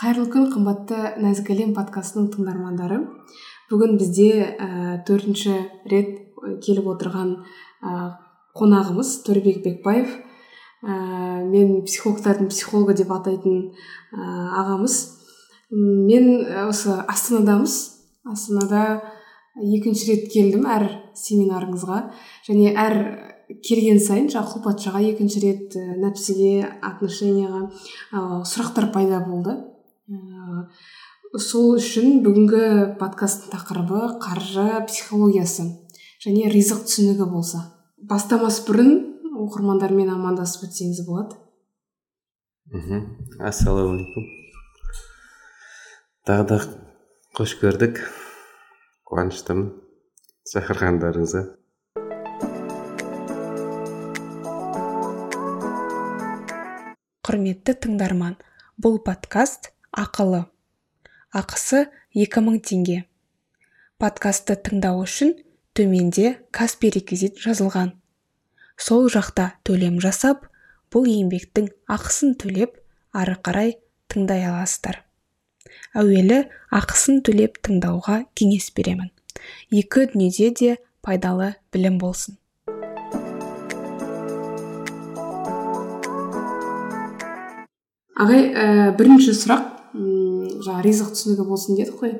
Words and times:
қайырлы 0.00 0.30
күн 0.32 0.46
қымбатты 0.48 0.96
нәзік 1.20 1.50
әлем 1.52 1.74
подкастының 1.76 2.30
тыңдармандары. 2.32 3.02
Бүгін 3.68 3.98
бізде 4.00 4.30
ә, 4.48 4.68
төртінші 5.04 5.52
рет 5.92 6.14
келіп 6.64 6.86
отырған 6.94 7.34
ә, 7.84 7.90
қонағымыз 8.56 9.10
төребек 9.26 9.58
бекбаев. 9.60 10.14
Ә, 10.80 10.94
мен 11.44 11.82
психологтардың 11.84 12.48
психологы 12.48 12.94
деп 12.96 13.12
атайтын 13.12 13.58
ә, 13.68 14.28
ағамыз. 14.62 14.96
Мен 15.68 16.30
осы 16.64 16.96
астанадамыз. 17.04 17.74
Астанада 18.24 19.02
екінші 19.60 20.14
рет 20.14 20.30
келдім 20.32 20.64
әр 20.64 20.86
семинарыңызға. 21.12 22.06
Және 22.48 22.72
әр 22.72 22.96
келген 23.66 24.00
сайын 24.00 24.32
жаңағы 24.32 24.62
құлпатшаға 24.62 25.04
екінші 25.10 25.44
рет 25.44 25.76
ә, 25.76 25.84
нәпсіге 26.06 26.64
отношенияға 26.88 27.66
ә, 27.68 28.40
сұрақтар 28.48 28.88
пайда 28.96 29.20
болды. 29.28 29.58
ә, 29.58 29.69
сол 30.10 31.76
үшін 31.76 32.20
бүгінгі 32.24 32.64
подкасттың 32.98 33.52
тақырыбы 33.54 34.00
қаржы 34.24 34.66
психологиясы 34.88 35.68
және 36.24 36.50
ризық 36.50 36.82
түсінігі 36.88 37.28
болса. 37.30 37.62
Бастамас 38.00 38.58
бұрын 38.66 38.90
оқырмандармен 39.46 40.10
амандасып 40.10 40.66
өтсеңіз 40.68 41.04
болады. 41.06 41.38
Мхм. 42.74 43.06
Ассалаумағалейкум 43.38 44.26
тағы 46.26 46.44
да 46.46 46.58
қош 47.34 47.56
көрдік. 47.62 47.96
Қуаныштымын. 49.10 49.70
Шақырғандарыңызға. 50.50 51.42
Құрметті 57.26 57.74
тыңдарман 57.84 58.38
бұл 58.78 58.98
подкаст 59.06 59.70
ақылы. 59.90 60.44
Ақысы 61.34 61.88
2000 62.14 62.60
теңге. 62.66 62.98
Подкастты 63.98 64.56
тыңдау 64.56 65.02
үшін 65.04 65.34
төменде 65.74 66.38
каспи 66.54 66.90
реквизит 66.94 67.38
жазылған. 67.42 67.92
Сол 68.80 69.10
жақта 69.12 69.52
төлем 69.66 70.00
жасап 70.02 70.46
бұл 70.90 71.06
еңбектің 71.10 71.68
ақысын 71.90 72.36
төлеп 72.40 72.78
ары 73.12 73.36
қарай 73.38 73.76
тыңдай 74.10 74.46
аласыздар. 74.48 75.02
Әуелі 75.94 76.44
ақысын 76.74 77.20
төлеп 77.26 77.60
тыңдауға 77.66 78.24
кеңес 78.38 78.70
беремін. 78.74 79.10
Екі 79.70 80.06
дүниеде 80.12 80.50
де 80.54 80.76
пайдалы 81.02 81.54
білім 81.72 81.98
болсын. 82.00 82.38
Ағай 88.20 88.50
ә, 88.52 88.64
бірінші 88.98 89.32
сұрақ. 89.32 89.79
М 89.94 90.62
жаңа 90.64 90.82
ризық 90.84 91.12
түсінігі 91.14 91.46
болсын 91.48 91.78
дедік 91.78 92.00
қой. 92.00 92.12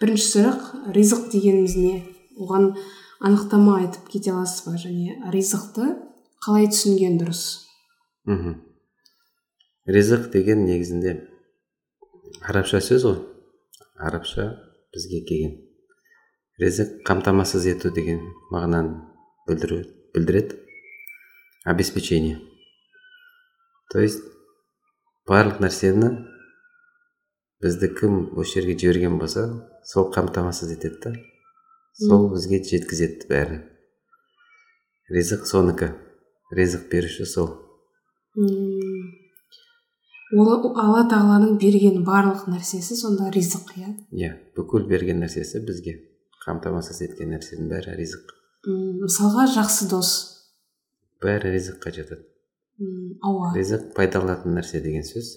Бірінші 0.00 0.26
сұрақ 0.30 0.92
ризық 0.96 1.28
дегеніміз 1.32 1.76
не? 1.76 1.94
Оған 2.38 2.74
анықтама 3.20 3.78
айтып 3.82 4.08
кете 4.12 4.32
аласыз 4.32 4.64
ба? 4.66 4.74
Және 4.80 5.18
ризықты 5.34 5.90
қалай 6.44 6.68
түсінген 6.72 7.20
дұрыс? 7.20 7.44
Мхм. 8.26 8.58
Ризық 9.86 10.30
деген 10.32 10.64
негізінде 10.66 11.16
арабша 12.42 12.80
сөз 12.80 13.06
ғой. 13.08 13.22
Арабша 13.96 14.50
бізге 14.92 15.24
келген. 15.28 15.56
Ризық 16.60 17.00
қамтамасыз 17.06 17.66
ету 17.72 17.90
деген 17.90 18.20
мағынаны 18.52 19.00
білдіреді. 19.48 20.60
Обеспечение. 21.64 22.40
То 23.88 24.00
есть 24.04 24.20
барлық 25.24 25.62
нәрсені 25.64 26.10
бізді 27.62 27.90
кім 27.98 28.16
осы 28.40 28.60
жерге 28.60 28.74
жіберген 28.80 29.18
болса 29.18 29.44
сол 29.86 30.10
қамтамасыз 30.14 30.72
етеді 30.74 30.98
да 31.04 31.12
сол 32.00 32.30
бізге 32.32 32.62
жеткізеді 32.70 33.28
бәрін 33.30 33.62
ризық 35.14 35.44
соныкі 35.50 35.92
ризық 36.58 36.88
беруші 36.90 37.26
сол 37.28 37.50
ол 40.34 40.50
алла 40.82 41.04
тағаланың 41.12 41.58
берген 41.62 42.02
барлық 42.08 42.48
нәрсесі 42.50 42.96
сонда 42.98 43.30
ризық 43.34 43.74
иә 43.78 43.90
иә 44.10 44.32
бүкіл 44.56 44.88
берген 44.90 45.22
нәрсесі 45.22 45.62
бізге 45.68 45.98
қамтамасыз 46.44 47.02
еткен 47.06 47.36
нәрсенің 47.36 47.70
бәрі 47.70 47.94
ризық 48.00 48.34
мысалға 49.04 49.46
жақсы 49.54 49.88
дос 49.92 50.10
бәрі 51.22 51.54
ризыққа 51.54 51.94
жатады 52.00 52.24
ауа 53.22 53.54
ризық 53.54 53.92
пайдаланатын 53.96 54.58
нәрсе 54.58 54.82
деген 54.82 55.06
сөз 55.06 55.34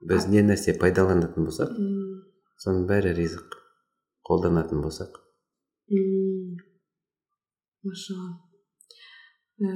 біз 0.00 0.28
не 0.30 0.42
нәрсе 0.46 0.76
пайдаланатын 0.78 1.48
болсақ 1.48 1.72
соның 2.62 2.86
бәрі 2.90 3.14
ризық 3.16 3.56
қолданатын 4.28 4.82
болсақ. 4.82 5.14
Машалла. 7.86 8.34
Ә, 9.62 9.68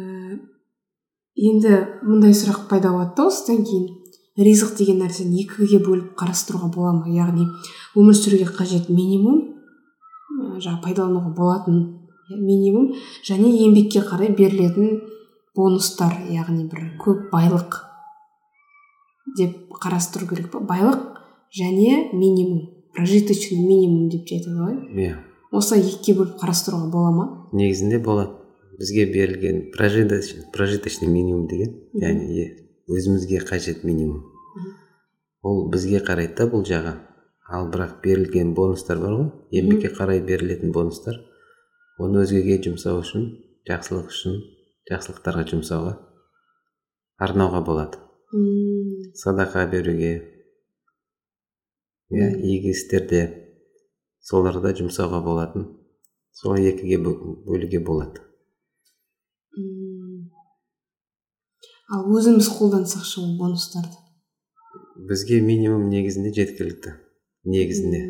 енді 1.39 1.79
мындай 2.03 2.35
сұрақ 2.37 2.67
пайда 2.71 2.93
болады 2.93 3.17
да 3.17 3.29
осыдан 3.31 3.65
кейін. 3.65 3.89
Ризық 4.37 4.77
деген 4.79 5.01
нәрсені 5.03 5.43
екіге 5.45 5.79
бөліп 5.85 6.15
қарастыруға 6.21 6.71
бола 6.75 6.93
ма? 6.97 7.09
Яғни 7.13 7.47
өмір 8.01 8.17
сүруге 8.17 8.49
қажет 8.49 8.89
минимум 8.89 9.41
жаңағы 10.63 10.83
пайдалануға 10.87 11.33
болатын 11.37 11.81
минимум 12.31 12.93
және 13.29 13.51
еңбекке 13.67 14.01
қарай 14.09 14.33
берілетін 14.37 15.03
бонустар 15.57 16.17
яғни 16.33 16.65
бір 16.71 16.95
көп 17.03 17.29
байлық 17.33 17.92
деп 19.39 19.73
қарастыру 19.83 20.29
керек 20.29 20.51
па? 20.53 20.61
Байлық 20.61 21.21
және 21.57 22.11
минимум 22.13 22.69
прожиточный 22.95 23.59
минимум 23.59 24.09
деп 24.11 24.27
те 24.29 24.37
айтады 24.37 24.59
ғой. 24.59 24.77
Иә. 24.93 25.17
Осылай 25.53 25.85
екіге 25.85 26.19
бөліп 26.21 26.37
қарастыруға 26.41 26.91
бола 26.91 27.13
ма? 27.13 27.27
Негізінде 27.53 27.99
болады. 27.99 28.39
Бізге 28.79 29.07
берілген 29.13 29.71
прожиточный 29.77 30.45
прожиточный 30.53 31.09
минимум 31.09 31.47
деген 31.49 31.75
яғни 31.93 32.49
өзімізге 32.89 33.43
қажет 33.49 33.85
минимум. 33.85 34.25
Ол 35.43 35.69
бізге 35.71 36.01
қарайды 36.05 36.37
да 36.39 36.49
бұл 36.53 36.65
жағы. 36.69 36.97
Ал 37.53 37.69
бірақ 37.69 38.01
берілген 38.05 38.55
бонустар 38.55 38.99
бар 38.99 39.17
ғой. 39.19 39.29
Еңбекке 39.53 39.93
қарай 39.93 40.23
берілетін 40.25 40.73
бонустар. 40.73 41.19
Оны 42.01 42.23
өзгеге 42.25 42.61
жұмсау 42.65 43.03
үшін 43.03 43.29
жақсылық 43.69 44.09
үшін 44.09 44.39
жақсылықтарға 44.91 45.45
жұмсауға 45.53 45.93
арнауға 47.23 47.61
болады. 47.67 48.01
Садақа 48.33 49.67
беруге. 49.69 50.13
Иә 52.13 52.29
игі 52.41 52.73
істерде 52.73 53.23
соларда 54.25 54.73
жұмсауға 54.77 55.21
болатын. 55.25 55.67
Сол 56.33 56.57
екіге 56.57 56.99
бөлуге 57.05 57.81
болады. 57.85 58.23
Ал 61.93 62.09
өзіміз 62.09 62.49
қолдансақшы 62.57 63.21
ол 63.21 63.35
бонустарды? 63.37 63.99
Бізге 64.97 65.41
минимум 65.45 65.91
негізінде 65.91 66.33
жеткілікті. 66.33 66.95
Негізінде. 67.45 68.01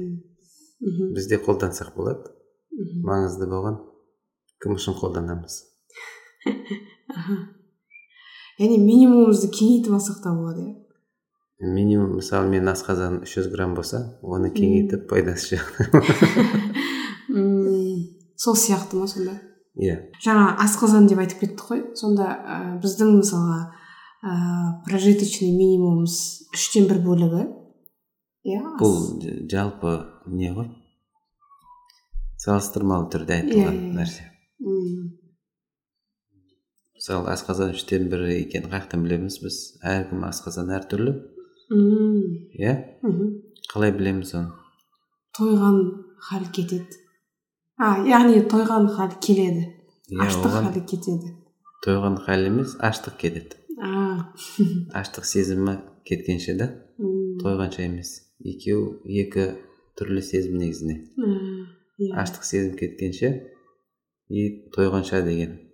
Мхм. 0.82 1.14
Бізде 1.16 1.40
қолдансақ 1.42 1.96
болады. 1.96 2.30
Маңызды 3.02 3.48
болған. 3.50 3.80
Кім 4.62 4.78
үшін 4.78 4.94
қолданамыз? 5.00 5.58
яғни 8.58 8.78
минимумымызды 8.82 9.48
кеңейтіп 9.54 9.92
алсақ 9.96 10.22
та 10.24 10.32
болады 10.36 10.66
иә. 10.66 10.74
Минимум 11.62 12.16
мысалы 12.18 12.48
мен 12.50 12.66
асқазан 12.68 13.20
300 13.22 13.50
грамм 13.52 13.74
болса 13.78 14.18
оны 14.22 14.50
кеңейтіп 14.50 15.06
пайдасы 15.10 15.56
жоқ. 15.56 15.66
Сол 18.42 18.56
сияқты 18.58 18.96
ма 18.98 19.06
сонда? 19.06 19.36
Иә. 19.78 19.96
Жаңа 20.24 20.56
асқазан 20.64 21.06
деп 21.08 21.20
айтып 21.22 21.38
кеттік 21.44 21.62
қой. 21.68 21.82
Сонда 21.96 22.26
ә, 22.42 22.56
біздің 22.82 23.12
мысалға 23.20 23.60
ә, 24.26 24.32
прожиточный 24.88 25.52
минимумымыз 25.54 26.16
үштен 26.52 26.88
бір 26.90 26.98
бөлігі 27.06 27.44
иә 28.50 28.60
бұл 28.82 28.98
жалпы 29.52 29.94
не 30.26 30.50
ғой? 30.52 30.68
Салыстырмалы 32.42 33.06
түрде 33.14 33.38
айтылған 33.38 33.70
Иә, 33.70 33.78
иә, 33.78 33.86
иә. 33.86 33.94
нәрсе. 34.00 34.24
Мысалы 37.02 37.32
асқазан 37.32 37.72
үштен 37.74 38.04
бірі 38.12 38.36
екенін 38.44 38.70
қаяқтан 38.70 39.02
білеміз 39.02 39.40
біз. 39.42 39.56
Әркім 39.82 40.22
асқазан 40.28 40.68
әртүрлі 40.76 41.16
иә? 42.62 42.74
Қалай 43.72 43.90
білеміз 43.96 44.30
оны? 44.38 44.52
Тойған 45.34 45.80
хал 46.22 46.44
кетеді. 46.54 47.00
А 47.74 48.04
яғни 48.06 48.44
тойған 48.46 48.86
хал 48.94 49.16
келеді. 49.18 49.64
Иә 50.14 50.28
аштық 50.28 50.54
халі 50.54 50.84
кетеді. 50.86 51.32
тойған 51.82 52.20
хал 52.22 52.46
емес 52.46 52.76
аштық 52.78 53.18
кетеді. 53.18 53.58
Аштық 54.94 55.26
сезімі 55.26 55.80
кеткенше 56.06 56.54
да 56.54 56.70
тойғанша 57.42 57.82
емес. 57.82 58.14
Екеу 58.38 59.02
екі 59.02 59.48
түрлі 59.98 60.22
сезім 60.22 60.62
негізінде 60.62 61.00
а, 61.18 61.34
иә. 61.98 62.14
Аштық 62.22 62.46
сезім 62.46 62.78
кеткенше 62.78 63.34
и 64.30 64.70
тойғанша 64.70 65.24
деген. 65.26 65.71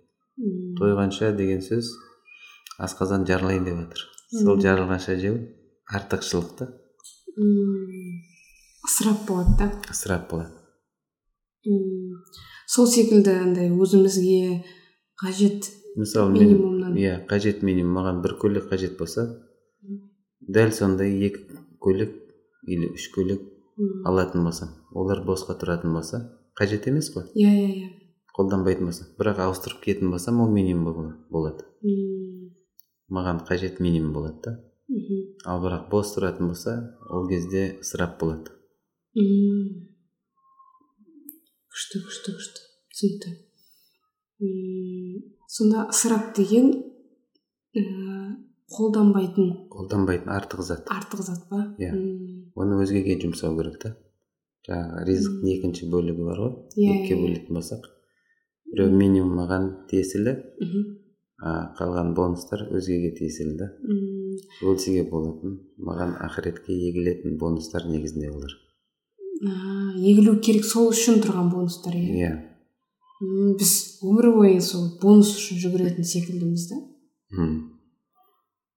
Тойғанша 0.79 1.33
деген 1.37 1.61
сөз 1.61 1.91
асқазан 2.79 3.25
жарылайын 3.27 3.65
деп 3.67 3.77
жатыр. 3.83 4.05
Сол 4.31 4.59
жарылғанша 4.63 5.17
жеу 5.19 5.39
артықшылық 5.89 6.55
та 6.57 6.69
ысырап 7.39 9.25
болады 9.27 9.57
да. 9.59 9.71
Ысырап 9.91 10.29
болады. 10.31 10.51
Сол 12.67 12.87
секілді 12.87 13.33
андай 13.41 13.69
өзімізге 13.69 14.63
қажет 15.19 15.69
мысалы 15.97 16.31
мен 16.31 16.43
минимумнан. 16.43 16.95
иә 16.95 17.25
қажет 17.27 17.63
минимум. 17.63 17.97
Маған 17.99 18.21
бір 18.23 18.37
көйлек 18.41 18.69
қажет 18.71 18.97
болса 18.97 19.27
дәл 20.41 20.71
сондай 20.71 21.11
екі 21.27 21.59
көйлек 21.81 22.13
или 22.67 22.93
үш 22.93 23.09
көйлек 23.15 23.41
алатын 24.05 24.43
болсам 24.43 24.75
олар 24.91 25.23
босқа 25.25 25.57
тұратын 25.59 25.93
болса 25.93 26.23
қажет 26.59 26.87
емес 26.87 27.11
қой. 27.13 27.25
Иә 27.35 27.49
иә 27.49 27.69
иә. 27.75 27.89
Қолданбайтын 28.39 28.87
болсам 28.89 29.07
бірақ 29.19 29.43
ауыстырып 29.45 29.83
киетін 29.83 30.11
болсам 30.15 30.39
ол 30.41 30.49
минимум 30.49 30.85
бола- 30.93 31.17
болады. 31.29 31.65
Мм. 31.83 32.55
маған 33.11 33.43
қажет 33.47 33.79
минимум 33.83 34.13
болады 34.13 34.39
да. 34.43 34.51
Мхм. 34.87 35.19
Ал 35.45 35.61
бірақ 35.63 35.89
бос 35.91 36.15
тұратын 36.15 36.47
болса 36.47 36.73
ол 37.09 37.27
кезде 37.29 37.77
ысырап 37.83 38.17
болады. 38.21 38.51
Мм 39.15 39.89
күшті 41.73 42.01
күшті 42.05 42.33
күшті. 42.37 42.61
түсінікті. 42.93 43.29
Сонда 45.47 45.87
ысырап 45.93 46.33
деген 46.35 46.71
ііі 47.73 47.85
қолданбайтын 48.75 49.47
қолданбайтын 49.73 50.29
артық 50.37 50.61
зат. 50.63 50.87
артық 50.89 51.21
зат 51.25 51.47
па? 51.49 51.75
Иә. 51.79 51.93
Оны 52.55 52.79
өзгеге 52.83 53.15
жұмсау 53.23 53.55
керек 53.57 53.79
та. 53.81 53.95
Жаңағы 54.67 55.05
ризықтың 55.07 55.49
екінші 55.55 55.89
бөлігі 55.93 56.25
бар 56.27 56.37
ғой. 56.43 56.53
Иә, 56.77 56.91
екіге 56.99 57.15
иә, 57.15 57.17
иә. 57.17 57.21
бөлетін 57.23 57.57
болсақ. 57.57 57.83
Біреу 58.71 58.91
минимум 58.91 59.37
маған 59.39 59.69
тиесілі. 59.89 60.35
Мхм. 60.61 60.87
А 61.39 61.51
қалған 61.77 62.11
бонустар 62.17 62.65
өзгеге 62.67 63.13
тиесілі 63.15 63.55
да. 63.57 63.69
Мм. 63.83 64.35
бөлісуге 64.59 65.05
болатын. 65.09 65.59
Маған 65.79 66.17
ақыретке 66.25 66.75
егілетін 66.75 67.37
бонустар 67.39 67.85
негізінде 67.87 68.29
олар. 68.29 68.51
Аа, 69.47 69.93
егілу 69.95 70.35
керек 70.43 70.65
сол 70.67 70.89
үшін 70.91 71.21
тұрған 71.23 71.47
бонустар 71.53 71.95
иә? 71.95 72.11
Иә. 72.19 72.33
Біз 73.59 73.73
өмір 74.03 74.33
бойы 74.35 74.59
сол 74.63 74.89
бонус 75.01 75.31
үшін 75.37 75.61
жүгіретін 75.63 76.07
секілдіміз 76.07 76.67
да. 76.71 76.81
Мм. 77.37 77.55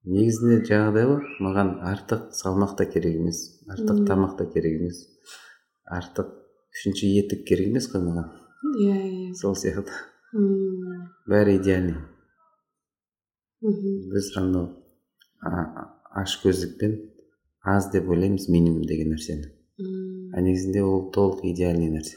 негізінде 0.05 0.61
жаңағыдай 0.67 1.09
ғой 1.11 1.21
маған 1.47 1.69
артық 1.87 2.31
салмақ 2.35 2.77
та 2.79 2.87
керек 2.91 3.19
емес 3.21 3.43
артық 3.71 4.01
тамақ 4.09 4.33
та 4.39 4.47
керек 4.55 4.81
емес 4.81 5.05
артық 5.99 6.33
үшінші 6.75 7.11
етік 7.21 7.45
керек 7.47 7.71
емес 7.71 7.87
қой 7.93 8.03
маған. 8.07 8.31
Иә 8.63 8.97
иә 9.11 9.35
сол 9.35 9.55
сияқты 9.55 9.93
Мм. 10.33 11.09
бәрі 11.29 11.57
идеальный 11.59 11.99
мхм 13.61 14.11
біз 14.13 14.31
анау 14.37 14.67
ашкөздікпен 16.23 16.93
аз 17.65 17.91
деп 17.93 18.09
ойлаймыз 18.11 18.49
минимум 18.49 18.83
деген 18.87 19.13
нәрсені. 19.15 19.47
Мм. 19.79 20.31
а 20.35 20.41
негізінде 20.41 20.83
ол 20.83 21.11
толық 21.15 21.45
идеальный 21.53 21.91
нәрсе. 21.91 22.17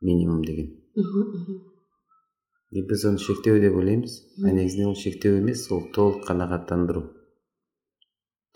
Минимум 0.00 0.42
деген. 0.44 0.68
Мхм 0.96 1.20
мхм 1.34 1.60
и 2.70 2.82
біз 2.82 3.04
оны 3.04 3.18
шектеу 3.18 3.60
деп 3.60 3.74
ойлаймыз. 3.76 4.12
А 4.38 4.48
Мм. 4.48 4.54
негізінде 4.56 4.86
ол 4.86 4.94
шектеу 4.94 5.38
емес 5.38 5.70
ол 5.70 5.82
толық 5.94 6.24
қанағаттандыру. 6.28 7.02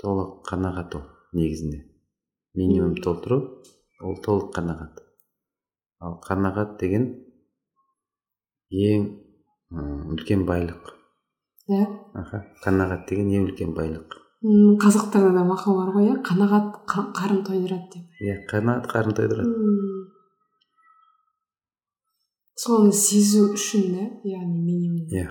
Толық 0.02 0.42
қанағат 0.48 0.94
ол 0.96 1.04
негізінде. 1.32 1.84
Минимум 2.54 2.96
толтыру 2.96 3.62
ол 4.00 4.16
толық 4.22 4.52
қанағат. 4.56 5.00
Ал 6.02 6.18
қанағат 6.26 6.78
деген 6.80 7.04
ең 8.72 9.06
үлкен 10.14 10.42
байлық. 10.48 10.90
Иә. 11.70 11.84
Аха 12.18 12.42
қанағат 12.64 13.06
деген 13.08 13.30
ең 13.30 13.46
үлкен 13.50 13.74
байлық. 13.76 14.18
Қазақтарда 14.82 15.30
да 15.36 15.44
мақал 15.46 15.76
бар 15.78 15.92
ғой 15.94 16.08
иә? 16.10 16.16
Қанағат 16.26 16.82
қа- 16.90 17.12
қарын 17.14 17.44
тойдырады 17.46 17.86
деп. 17.94 18.04
Иә 18.20 18.40
қанағат 18.50 18.88
қарын 18.90 19.14
тойдырады. 19.14 19.54
Соны 22.58 22.92
сезу 22.92 23.52
үшін 23.54 23.86
да 23.94 24.04
яғни 24.28 24.60
минимум 24.66 25.06
иә. 25.14 25.30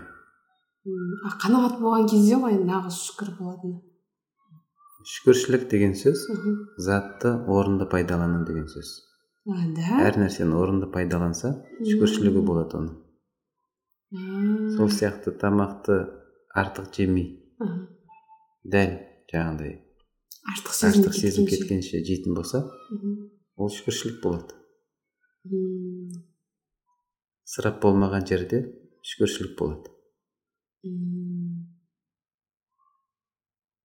А 1.27 1.35
қанағат 1.43 1.77
болған 1.83 2.07
кезде 2.09 2.39
ғой 2.39 2.55
нағыз 2.63 2.97
шүкір 3.09 3.35
болатыны. 3.37 3.81
Шүкіршілік 5.11 5.67
деген 5.69 5.93
сөз 5.97 6.25
затты 6.77 7.35
орынды 7.47 7.85
пайдалану 7.89 8.45
деген 8.45 8.67
сөз. 8.71 9.10
А 9.49 9.61
да? 9.75 10.01
Әр 10.07 10.19
нәрсені 10.21 10.57
орынды 10.57 10.89
пайдаланса 10.93 11.53
шүкіршілігі 11.81 12.43
болады 12.45 12.77
оның. 12.81 12.97
Сол 14.77 14.91
сияқты 14.91 15.33
тамақты 15.41 16.01
артық 16.57 16.91
жемей. 16.95 17.31
Дәл 18.61 18.99
жаңағыдай 19.31 19.79
аштық 20.51 20.73
сезім 20.73 21.03
аштық 21.05 21.15
сезім 21.17 21.47
кеткенше. 21.49 22.01
жейтін 22.05 22.35
болса 22.35 22.63
ол 23.55 23.69
шүкіршілік 23.69 24.21
болады. 24.23 24.57
Ысырап 27.45 27.81
болмаған 27.83 28.25
жерде 28.29 28.61
шүкіршілік 29.05 29.57
болады. 29.59 29.91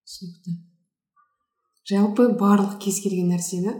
Түсінікті. 0.07 0.55
Жалпы 1.87 2.29
барлық 2.39 2.79
кез 2.83 3.01
келген 3.03 3.31
нәрсені 3.35 3.75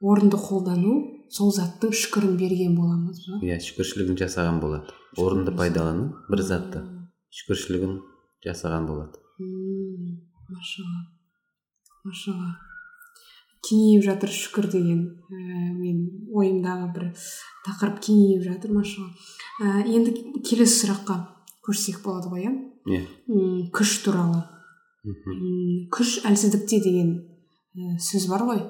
орынды 0.00 0.40
қолдану 0.40 0.94
сол 1.30 1.52
заттың 1.54 1.92
шүкірін 1.94 2.36
берген 2.40 2.74
боламыз 2.78 3.22
ба? 3.28 3.40
Иә 3.44 3.60
шүкіршілігін 3.62 4.18
жасаған 4.18 4.60
болады. 4.62 4.96
Орынды 5.20 5.54
пайдалану 5.56 6.10
бір 6.30 6.42
затты. 6.42 6.82
шүкіршілігін 7.30 8.00
жасаған 8.44 8.86
болады. 8.88 9.20
Машалла 10.50 11.06
машалла 12.04 12.56
кеңейіп 13.68 14.04
жатыр 14.06 14.32
шүкір 14.32 14.70
деген 14.72 15.02
ә, 15.28 15.38
мен 15.76 16.00
ойымдағы 16.32 16.88
бір 16.94 17.04
тақырып 17.66 18.00
кеңейіп 18.06 18.46
жатыр 18.46 18.72
машалла 18.72 19.10
ә, 19.60 19.84
енді 19.84 20.40
келесі 20.40 20.86
сұраққа 20.86 21.18
көшсек 21.66 22.00
болады 22.02 22.32
ғой 22.32 22.46
иә? 22.48 22.54
Иә. 22.88 23.02
Күш 23.76 23.98
туралы. 24.06 24.42
Күш 25.92 26.18
әлсіздікте 26.26 26.80
деген 26.82 27.12
ә, 27.76 27.98
сөз 28.00 28.26
бар 28.32 28.46
ғой. 28.48 28.64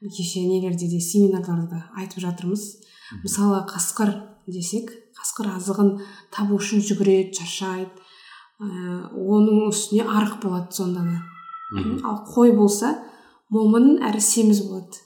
Кеше 0.00 0.40
нелерде 0.46 0.88
де 0.88 1.00
семинарларда 1.00 1.66
да 1.70 1.82
айтып 1.96 2.20
жатырмыз. 2.24 2.64
Мысалы 3.22 3.62
қасқыр 3.70 4.12
десек 4.46 4.90
қасқыр 5.16 5.54
азығын 5.56 5.96
табу 6.34 6.58
үшін 6.60 6.82
жүгіреді 6.84 7.38
шаршайды. 7.38 7.90
Ә, 8.60 8.66
оның 9.12 9.66
үстіне 9.70 10.06
арық 10.06 10.38
болады 10.42 10.72
сонда 10.76 11.04
да. 11.04 11.22
Ал 12.04 12.22
қой 12.28 12.54
болса 12.56 12.94
момын 13.50 13.98
әрі 14.06 14.20
семіз 14.20 14.62
болады. 14.68 15.02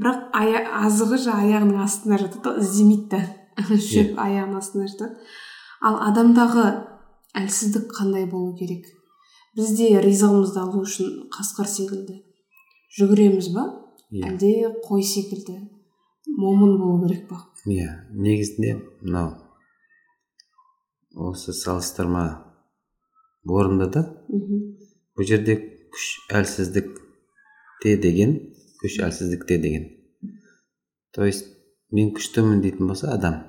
Бірақ 0.00 0.30
ая, 0.36 0.62
азығы 0.86 1.18
жа 1.26 1.36
аяғының 1.42 1.82
астына 1.82 2.18
жатады 2.20 2.42
да 2.46 2.62
іздемейді 2.62 3.10
да. 3.10 3.20
Шөп 3.90 4.18
аяғының 4.18 4.62
астына 4.62 4.88
жатады. 4.88 5.18
Ал 5.82 6.00
адамдағы 6.06 6.64
әлсіздік 7.40 7.90
қандай 7.96 8.26
болу 8.30 8.54
керек? 8.56 8.86
Біз 9.56 9.74
де 9.78 9.92
ризығымызды 10.02 10.60
алу 10.62 10.84
үшін 10.86 11.30
қасқыр 11.34 11.68
секілді 11.68 12.20
жүгіреміз 12.98 13.50
ба? 13.54 13.64
Иә. 14.10 14.26
әлде 14.28 14.70
қой 14.86 15.02
секілді 15.02 15.56
момын 16.26 16.78
болу 16.78 17.06
керек 17.06 17.28
па? 17.28 17.40
Иә 17.66 18.06
негізінде 18.10 18.76
мынау. 19.00 19.36
Осы 21.14 21.52
салыстырма 21.52 22.24
орынды 23.44 23.90
да 23.90 24.02
мхм. 24.28 24.76
Бұл 25.16 25.26
жерде 25.26 25.56
күш 25.92 26.06
әлсіздікте 26.30 27.96
деген 28.02 28.36
күш 28.82 29.00
әлсіздікте 29.06 29.58
деген. 29.58 29.88
То 31.12 31.26
есть 31.26 31.46
мен 31.90 32.12
күштімін 32.14 32.62
дейтін 32.62 32.90
болса 32.90 33.10
адам 33.14 33.42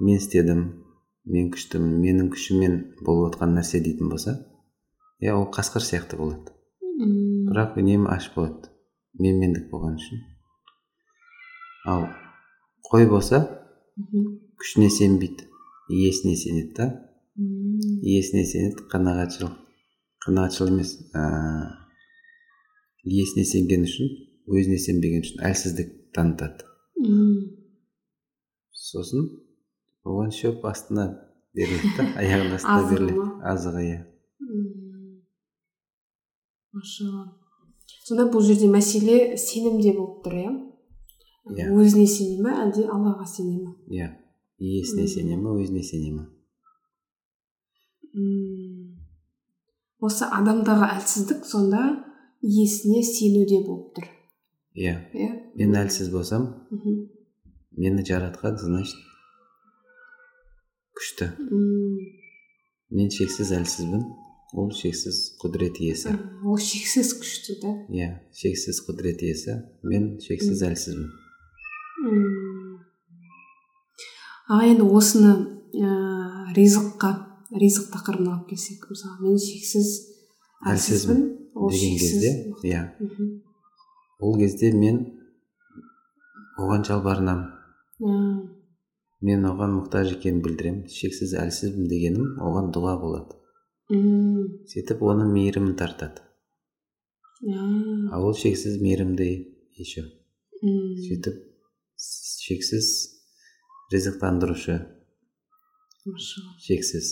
мен 0.00 0.20
істедім 0.20 0.62
мен 1.26 1.50
күштімін 1.54 1.98
менің 2.02 2.30
күшіммен 2.34 2.76
болып 3.02 3.34
отқан 3.34 3.56
нәрсе 3.58 3.82
дейтін 3.82 4.10
болса 4.10 4.38
иә 5.22 5.34
ол 5.34 5.48
қасқыр 5.54 5.84
сияқты 5.86 6.18
болады. 6.18 6.54
Бірақ 6.82 7.76
үнемі 7.78 8.10
аш 8.10 8.30
болады. 8.34 8.71
Менмендік 9.20 9.68
болған 9.72 9.96
үшін. 10.00 10.22
Ал 11.92 12.06
қой 12.88 13.08
болса 13.10 13.42
күшіне 14.60 14.88
сенбейді. 14.90 15.48
Иесіне 15.92 16.36
сенеді 16.36 16.74
да. 16.78 16.88
Иесіне 17.36 18.44
сенеді 18.46 18.86
қанағатшыл. 18.92 19.50
Қанағатшыл 20.24 20.70
емес 20.72 20.94
ыыы 21.12 21.82
иесіне 23.04 23.44
сенген 23.44 23.88
үшін 23.88 24.12
өзіне 24.46 24.78
сенбеген 24.78 25.26
үшін 25.26 25.42
әлсіздік 25.48 25.90
танытады. 26.14 26.68
Сосын 28.72 29.26
оған 30.06 30.30
шөп 30.34 30.64
астына 30.70 31.08
беріледі 31.56 31.92
да 31.98 32.06
аяғының 32.22 32.56
астына 32.58 32.88
беріледі. 32.90 33.28
азығы 33.52 33.84
иә. 33.88 34.00
Машалла. 36.72 37.41
Сонда 38.06 38.26
бұл 38.32 38.44
жерде 38.46 38.68
мәселе 38.70 39.36
сенімде 39.38 39.92
болып 39.96 40.24
тұр 40.26 40.36
иә? 40.40 40.52
Иә. 41.52 41.68
өзіне 41.74 42.06
сене 42.06 42.42
ме 42.42 42.52
әлде 42.64 42.86
аллаға 42.86 43.26
сене 43.26 43.58
ме 43.62 43.72
иә. 43.90 44.08
Иесіне 44.58 45.02
Мм. 45.02 45.08
сене 45.14 45.36
ме 45.36 45.50
өзіне 45.58 45.82
сене 45.82 46.12
ме 46.16 46.26
осы 50.02 50.26
адамдағы 50.26 50.88
әлсіздік 50.98 51.44
сонда 51.46 51.82
иесіне 52.42 53.02
сенуде 53.06 53.62
болып 53.66 53.94
тұр. 53.96 54.06
Иә. 54.74 54.96
Иә? 55.14 55.30
Мен 55.56 55.76
әлсіз 55.78 56.10
болсам 56.12 56.48
мхм 56.70 57.08
мені 57.76 58.02
жаратқан 58.04 58.56
значит 58.58 58.98
күшті. 60.96 61.30
М, 61.40 61.96
мен 62.90 63.08
шексіз 63.10 63.52
әлсізбін. 63.56 64.02
Ол 64.52 64.70
шексіз 64.76 65.38
құдірет 65.42 65.80
иесі. 65.80 66.14
Ол 66.44 66.58
шексіз 66.60 67.14
күшті 67.20 67.58
да. 67.62 67.74
Иә 67.88 68.12
шексіз 68.36 68.84
құдірет 68.88 69.24
иесі. 69.24 69.60
Мен 69.82 70.16
шексіз 70.20 70.62
әлсізбін 70.68 71.10
ал 74.52 74.60
енді 74.66 74.84
осыны 74.84 75.32
ә, 75.72 76.52
ризыққа 76.56 77.10
ризық 77.56 77.90
тақырыбына 77.92 78.34
алып 78.34 78.50
келсек 78.52 78.84
мысалы 78.90 79.28
мен 79.28 79.38
шексіз 79.40 79.92
әлсізбін 80.68 81.22
ол 81.54 81.70
деген 81.70 81.98
кезде 82.00 82.32
иә. 82.68 82.82
Ол 84.20 84.36
кезде 84.38 84.72
мен 84.76 85.04
оған 86.58 86.84
жалбарынамын. 86.88 87.46
Мен 89.22 89.46
оған 89.46 89.76
мұқтаж 89.78 90.16
екенін 90.16 90.42
білдіремін. 90.44 90.84
Шексіз 90.90 91.36
әлсізбін 91.38 91.88
дегенім 91.88 92.36
оған 92.42 92.72
дұға 92.74 92.98
болады. 93.00 93.38
М, 93.90 94.64
сөйтіп 94.70 95.02
оның 95.02 95.32
мейірімін 95.34 95.74
тартады. 95.76 96.22
А, 98.12 98.20
ол 98.22 98.34
шексіз 98.38 98.78
мейірімді 98.82 99.26
еще 99.78 100.04
сөйтіп 100.62 101.40
шексіз 101.98 102.86
ризықтандырушы. 103.92 104.76
Шексіз. 106.62 107.08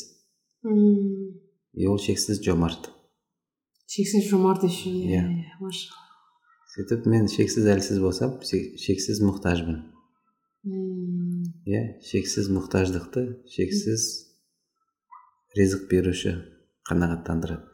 И 1.74 1.86
ол 1.86 1.98
шексіз 1.98 2.42
жомарт. 2.44 2.90
Шексіз 3.86 4.28
жомарт 4.30 4.62
еще 4.64 4.90
иә. 4.90 5.22
Сөйтіп 6.76 7.06
мен 7.10 7.26
шексіз 7.28 7.66
әлсіз 7.66 7.98
болсам 7.98 8.38
ше- 8.46 8.76
шексіз 8.78 9.18
мұқтажбын. 9.26 9.82
Иә 11.66 11.82
шексіз 12.06 12.46
мұқтаждықты 12.54 13.24
шексіз 13.50 14.06
ризық 15.58 15.88
беруші. 15.90 16.36
Қанағаттандырады. 16.90 17.64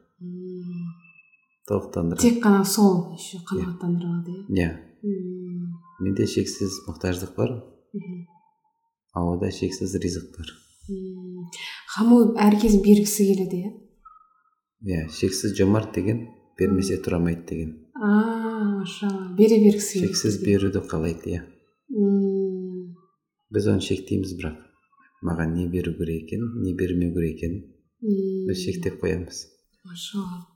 Толықтандырады 1.66 2.22
тек 2.22 2.38
қана 2.44 2.64
сол 2.64 3.16
еще 3.16 3.40
қанағаттандырады 3.48 4.36
иә? 4.36 4.44
Иә. 4.54 4.68
М, 5.02 5.72
менде 6.00 6.26
шексіз 6.30 6.82
мұқтаждық 6.86 7.34
бар. 7.36 7.56
Мхм. 7.96 8.26
а 9.16 9.24
ода 9.24 9.50
шексіз 9.50 9.96
ризық 9.96 10.30
бар. 10.36 10.52
Ол 12.04 12.34
әркез 12.36 12.76
бергісі 12.84 13.26
келеді 13.32 13.62
иә? 13.64 13.70
Иә 14.84 15.08
шексіз 15.10 15.56
жомарт 15.56 15.94
деген 15.96 16.26
бермесе 16.58 17.00
тұра 17.00 17.16
алмайды 17.16 17.46
деген. 17.48 17.70
А 17.96 18.78
машалла 18.78 19.32
бере 19.38 19.58
бергісі 19.64 19.98
келеді. 19.98 20.12
Шексіз 20.12 20.38
беруді 20.44 20.84
қалайды 20.86 21.32
иә. 21.32 21.40
Біз 23.50 23.66
оны 23.72 23.80
шектейміз 23.80 24.36
бірақ. 24.36 24.60
Маған 25.24 25.54
не 25.56 25.66
беру 25.72 25.94
керек 25.96 26.28
екенін 26.28 26.60
не 26.62 26.74
бермеу 26.76 27.14
керек 27.14 27.38
екенін 27.38 27.64
м, 28.06 28.46
біз 28.46 28.62
шектеп 28.62 29.00
қоямыз. 29.02 29.46
Машалла 29.84 30.46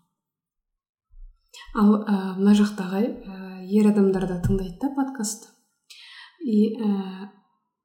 ал 1.74 1.90
ә, 2.02 2.14
мына 2.38 2.54
жақтағы 2.58 3.02
ә, 3.02 3.34
ер 3.70 3.90
адамдар 3.90 4.26
да 4.26 4.40
тыңдайды 4.42 4.78
да 4.80 4.90
подкастты 4.94 5.50
и 6.42 6.74
ә, 6.78 7.28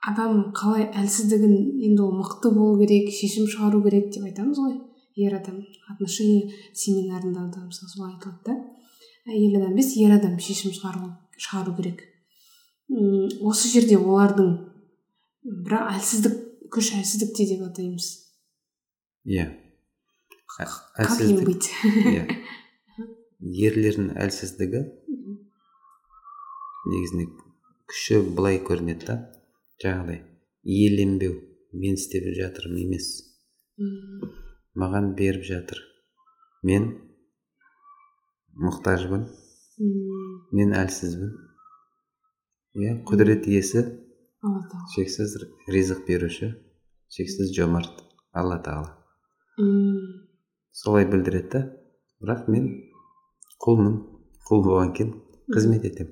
адам 0.06 0.52
қалай 0.56 0.88
әлсіздігін 1.02 1.56
енді 1.86 2.04
ол 2.06 2.14
мықты 2.20 2.52
болу 2.54 2.80
керек 2.82 3.12
шешім 3.14 3.50
шығару 3.52 3.82
керек 3.86 4.12
деп 4.14 4.26
айтамыз 4.30 4.60
ғой. 4.62 4.76
Ер 5.16 5.36
адам 5.38 5.62
отношения 5.90 6.52
семинарында 6.74 7.48
да 7.54 7.66
мысалы 7.66 7.90
солай 7.90 8.14
айтылады 8.14 8.42
да. 8.46 8.56
Әйел 9.32 9.58
адам 9.58 9.74
емес 9.74 9.94
ер 9.98 10.12
адам 10.14 10.38
шешім 10.40 10.74
шығару, 10.76 11.10
шығару 11.38 11.76
керек. 11.78 12.04
М, 12.92 13.30
осы 13.50 13.72
жерде 13.72 13.98
олардың 13.98 14.52
бірақ 15.66 15.96
әлсіздік 15.96 16.38
күш 16.74 16.92
әлсіздікте 17.00 17.48
деп 17.54 17.66
атаймыз. 17.70 18.12
Иә. 19.26 19.46
Ә- 19.50 19.60
как 20.56 20.72
иә. 21.20 22.26
Ерлердің 23.66 24.14
әлсіздігі 24.22 24.82
негізінде 26.90 27.26
күші 27.92 28.22
былай 28.38 28.60
көрінеді 28.64 29.10
да. 29.10 29.16
Жаңағыдай 29.84 30.22
иеленбеу 30.64 31.36
мен 31.76 31.98
істеп 32.00 32.30
жатырмын 32.38 32.86
емес. 32.86 33.10
Маған 34.80 35.14
беріп 35.20 35.44
жатыр. 35.48 35.82
Мен 36.64 36.88
мұқтажбын. 38.56 39.28
Мен 40.56 40.76
әлсізбін. 40.80 41.34
Иә 42.80 42.98
құдірет 43.08 43.50
иесі. 43.52 43.86
Шексіз 44.96 45.38
ризық 45.72 46.06
беруші. 46.08 46.54
Шексіз 47.12 47.54
жомарт. 47.56 48.06
Алла 48.36 48.62
тағала. 48.64 49.05
Солай 50.72 51.06
білдіреді 51.08 51.50
да. 51.54 51.62
Бірақ 52.24 52.48
мен 52.52 52.66
құлмын 53.64 53.96
құл 54.48 54.64
болған 54.66 54.92
кейін 54.98 55.14
қызмет 55.52 55.86
етемін. 55.88 56.12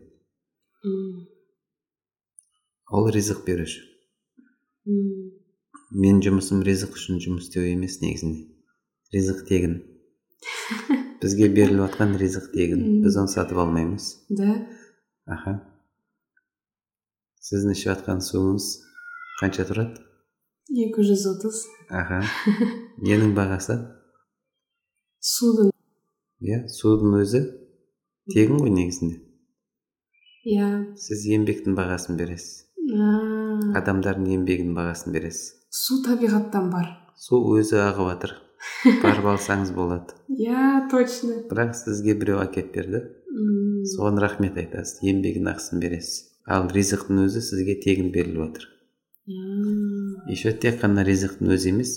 Ол 2.93 3.09
ризық 3.15 3.43
беруші. 3.47 3.81
Мен 4.85 6.21
жұмысым 6.25 6.63
ризық 6.67 6.95
үшін 6.99 7.19
жұмыс 7.23 7.49
істеу 7.49 7.65
емес 7.67 7.99
негізінде. 8.03 8.47
Ризық 9.15 9.43
тегін. 9.49 9.75
Бізге 11.23 11.49
беріліп 11.55 11.83
жатқан 11.85 12.15
ризық 12.19 12.49
тегін. 12.55 13.03
Біз 13.03 13.19
оны 13.19 13.31
сатып 13.31 13.59
алмаймыз. 13.63 14.09
Да. 14.29 14.55
Аха. 15.25 15.59
Сіздің 17.43 17.75
ішіп 17.75 17.91
жатқан 17.91 18.23
суыңыз 18.23 18.71
қанша 19.41 19.67
тұрады? 19.67 20.12
Екі 20.73 21.03
жүз 21.05 21.25
отыз. 21.33 21.59
Аха. 21.93 22.21
Ненің 23.03 23.33
бағасы? 23.37 23.77
Судың. 25.23 25.69
Иә 26.43 26.63
судың 26.73 27.17
өзі 27.21 27.43
тегін 28.33 28.59
ғой 28.63 28.73
негізінде. 28.73 29.19
Иә. 30.49 30.69
Сіз 30.99 31.27
еңбектің 31.35 31.77
бағасын 31.77 32.17
бересіз. 32.19 32.65
Адамдардың 33.79 34.33
еңбегінің 34.37 34.73
бағасын 34.75 35.15
бересіз. 35.15 35.53
Су 35.73 36.01
табиғаттан 36.05 36.69
бар. 36.73 36.89
Су 37.15 37.39
өзі 37.55 37.79
ағып 37.85 38.09
жатыр 38.09 38.35
барып 39.03 39.29
алсаңыз 39.35 39.71
болады. 39.75 40.17
Иә 40.43 40.89
точно. 40.91 41.43
Бірақ 41.49 41.75
сізге 41.79 42.17
біреу 42.19 42.41
әкеліп 42.43 42.75
берді. 42.75 43.03
Соған 43.93 44.19
рахмет 44.23 44.59
айтасыз. 44.59 45.01
Еңбегінің 45.05 45.53
ақысын 45.53 45.83
бересіз. 45.83 46.21
Ал 46.43 46.67
ризықтың 46.71 47.23
өзі 47.23 47.43
сізге 47.43 47.77
тегін 47.83 48.11
беріліп 48.15 48.47
жатыр 48.47 48.69
еще 50.29 50.51
тек 50.53 50.79
қана 50.81 51.03
ризықтың 51.07 51.51
өзі 51.55 51.69
емес 51.73 51.91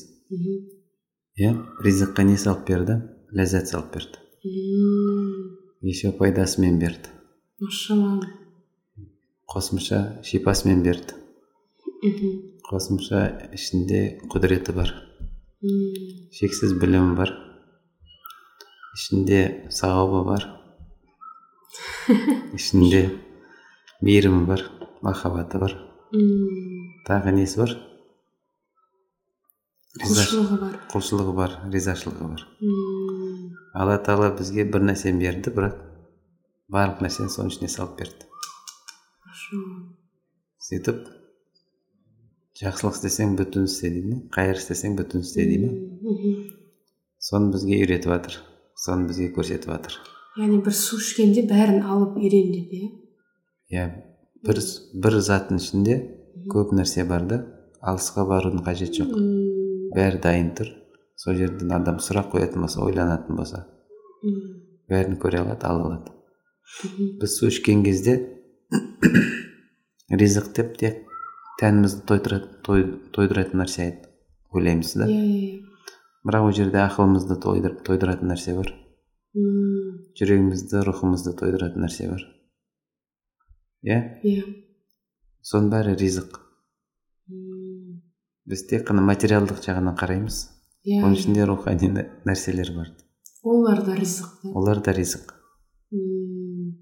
иә 1.41 1.53
ризыққа 1.85 2.25
не 2.29 2.37
салып 2.41 2.67
берді 2.69 3.01
ләззат 3.37 3.69
салып 3.73 3.93
берді 3.95 4.19
м, 4.45 5.59
еще 5.83 6.13
пайдасымен 6.13 6.79
берді 6.79 7.13
машалла 7.61 8.27
қосымша 9.53 10.01
шипасымен 10.27 10.83
берді 10.83 11.15
қосымша 12.71 13.21
ішінде 13.57 14.19
құдіреті 14.31 14.73
бар. 14.75 14.91
Шексіз 16.35 16.73
білімі 16.83 17.15
бар. 17.17 17.31
Ішінде 18.99 19.39
сауабы 19.71 20.21
бар. 20.27 20.45
Ішінде 22.59 23.01
мейірімі 24.03 24.45
бар. 24.51 24.63
Махаббаты 25.03 25.59
бар. 25.63 25.75
Тағы 27.09 27.33
несі 27.39 27.63
бар? 27.63 27.73
Құлшылығы 30.03 30.57
бар. 30.61 30.79
құлшылығы 30.93 31.35
бар 31.37 31.57
ризашылығы 31.73 32.31
бар. 32.33 32.47
М, 32.63 33.53
алла 33.75 33.97
тағала 34.07 34.33
бізге 34.39 34.65
бір 34.69 34.85
нәрсені 34.91 35.21
берді 35.23 35.53
бірақ 35.57 35.79
барлық 36.73 37.05
нәрсені 37.07 37.33
соның 37.33 37.53
ішіне 37.55 37.71
салып 37.73 37.99
берді. 38.01 38.27
Машалла 39.27 39.79
сөйтіп 40.67 41.07
жақсылық 42.61 42.97
істесең 42.97 43.37
бүтін 43.39 43.67
істе 43.69 43.91
дейді 43.93 44.13
ма 44.15 44.21
қайыр 44.35 44.59
істесең 44.59 44.97
бүтін 44.99 45.23
істе 45.27 45.45
дейді 45.47 45.69
ма 45.71 46.35
соны 47.29 47.53
бізге 47.55 47.81
үйретіп 47.85 48.11
жатыр 48.15 48.39
соны 48.81 49.07
бізге 49.11 49.29
көрсетіп 49.37 49.71
жатыр 49.75 49.99
яғни 50.41 50.59
бір 50.65 50.75
су 50.77 50.99
ішкенде 51.01 51.45
бәрін 51.49 51.83
алып 51.85 52.17
үйрен 52.21 52.51
деп 52.55 52.73
иә? 52.77 52.89
Иә 53.73 53.85
бір 54.47 54.61
бір 55.05 55.19
заттың 55.29 55.61
ішінде 55.63 55.97
көп 56.53 56.75
нәрсе 56.77 57.05
бар 57.09 57.29
да 57.31 57.39
алысқа 57.81 58.27
барудың 58.29 58.65
қажеті 58.67 59.05
жоқ. 59.05 59.15
Бәрі 59.97 60.21
дайын 60.23 60.53
тұр 60.59 60.73
сол 61.17 61.39
жерден 61.39 61.73
адам 61.73 61.99
сұрақ 62.05 62.31
қоятын 62.35 62.67
болса 62.67 62.85
ойланатын 62.85 63.41
болса 63.41 63.65
бәрін 64.93 65.19
көре 65.23 65.41
алады 65.43 65.67
ала 65.69 65.91
алады 65.91 66.15
біз 67.21 67.39
су 67.39 67.49
ішкен 67.51 67.85
кезде 67.87 68.17
ризық 70.23 70.53
деп 70.57 70.77
тек 70.81 71.03
тәнімізді 71.61 72.05
тойдыратын, 72.11 72.57
той, 72.67 72.85
тойдыратын 73.17 73.63
нәрсе 73.63 73.87
ойлаймыз 74.53 74.93
да 75.01 75.09
иә 75.09 75.21
иә 75.23 75.39
иә 75.47 75.77
бірақ 76.27 76.49
ол 76.49 76.57
жерде 76.59 76.83
ақылымызды 76.83 77.39
тойдыр, 77.41 77.79
тойдыратын 77.87 78.33
нәрсе 78.33 78.57
бар 78.59 78.73
жүрегімізді 80.21 80.83
рухымызды 80.89 81.33
тойдыратын 81.39 81.87
нәрсе 81.87 82.11
бар 82.13 82.27
иә 83.87 84.01
иә 84.27 84.45
соның 85.47 85.73
бәрі 85.73 85.97
ризық 86.01 86.41
біз 88.47 88.67
тек 88.71 88.87
қана 88.89 89.03
материалдық 89.07 89.59
жағынан 89.65 89.97
қараймыз. 89.99 90.37
Иә. 90.87 91.01
Оның 91.03 91.17
ішінде 91.19 91.47
рухани 91.49 91.89
нә- 91.91 92.07
нәрселер 92.27 92.71
бар. 92.77 92.93
Олар 93.43 93.83
да 93.85 93.95
ризық 93.99 94.29
да 94.43 94.53
олар 94.55 94.81
да 94.83 94.93
ризық. 94.95 95.33
М. 95.93 96.79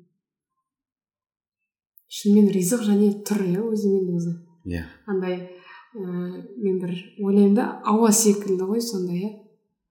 шынымен 2.15 2.51
ризық 2.55 2.85
және 2.87 3.09
тұр 3.27 3.41
иә 3.49 3.63
өзімен 3.65 4.11
өзі. 4.17 4.35
Иә. 4.67 4.85
Андай 5.07 5.39
ыыы 5.95 6.45
мен 6.63 6.79
бір 6.83 6.93
ойлаймын 7.21 7.55
да 7.57 7.65
ауа 7.85 8.11
секілді 8.13 8.65
ғой 8.71 8.81
сондай 8.81 9.19
иә. 9.25 9.33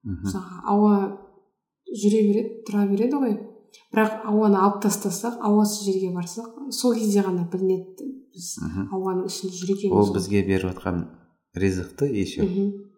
Мхм. 0.04 0.24
мысалға 0.28 0.62
ауа 0.68 0.94
жүре 1.90 2.22
береді 2.28 2.64
тұра 2.68 2.86
береді 2.90 3.20
ғой. 3.20 3.36
Бірақ 3.94 4.24
ауаны 4.30 4.58
алып 4.62 4.82
тастасақ 4.86 5.40
ауасыз 5.42 5.86
жерге 5.88 6.14
барсақ 6.14 6.72
сол 6.72 6.94
кезде 6.96 7.22
ғана 7.26 7.48
білінеді 7.50 8.08
біз 8.34 8.48
ауаның 8.94 9.26
ішінде 9.30 9.54
жүр 9.58 9.72
екенбіз 9.76 9.98
ол 9.98 10.14
бізге 10.14 10.44
беріп 10.48 10.70
жатқан 10.70 11.06
ризықты 11.56 12.06
еще 12.06 12.44
мхм. 12.44 12.90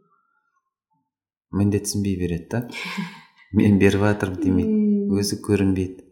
міндетсінбей 1.52 2.16
береді 2.20 2.48
да. 2.52 2.70
Мен 3.54 3.80
беріп 3.80 4.02
жатырмын 4.04 4.42
демейді. 4.42 4.76
Өзі 5.16 5.40
көрінбейді. 5.46 6.04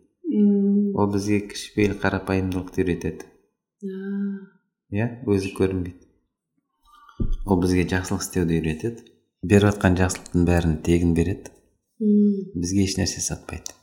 Ол 0.96 1.10
бізге 1.12 1.42
кішіпейіл 1.50 1.98
қарапайымдылықты 2.00 2.84
үйретеді. 2.84 3.28
Иә 4.94 5.08
өзі 5.28 5.52
көрінбейді. 5.58 6.00
Ол 7.46 7.60
бізге 7.64 7.84
жақсылық 7.92 8.24
істеуді 8.24 8.60
үйретеді. 8.62 9.04
Беріп 9.44 9.74
жатқан 9.74 10.00
жақсылықтың 10.00 10.48
бәрін 10.48 10.78
тегін 10.86 11.14
береді. 11.18 11.52
Бізге 12.00 12.88
ешнәрсе 12.88 13.24
сатпайды. 13.26 13.76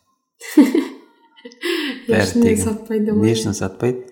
Бәрі 2.09 2.45
тегін. 2.47 3.21
не 3.21 3.35
үшін 3.37 3.57
сатпайды? 3.57 4.07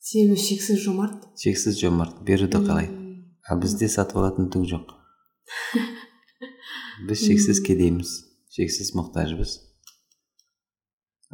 Себебі 0.00 0.36
шексіз 0.38 0.82
жомарт. 0.82 1.26
Шексіз 1.38 1.78
жомарт. 1.78 2.22
Беруді 2.26 2.58
қалайды. 2.62 3.05
А 3.48 3.56
бізде 3.62 3.88
сатып 3.88 4.22
алатын 4.22 4.50
түк 4.50 4.66
жоқ. 4.70 4.94
Біз 7.06 7.26
шексіз 7.26 7.60
кедейміз 7.62 8.12
шексіз 8.56 8.94
мұқтажбыз. 8.96 9.58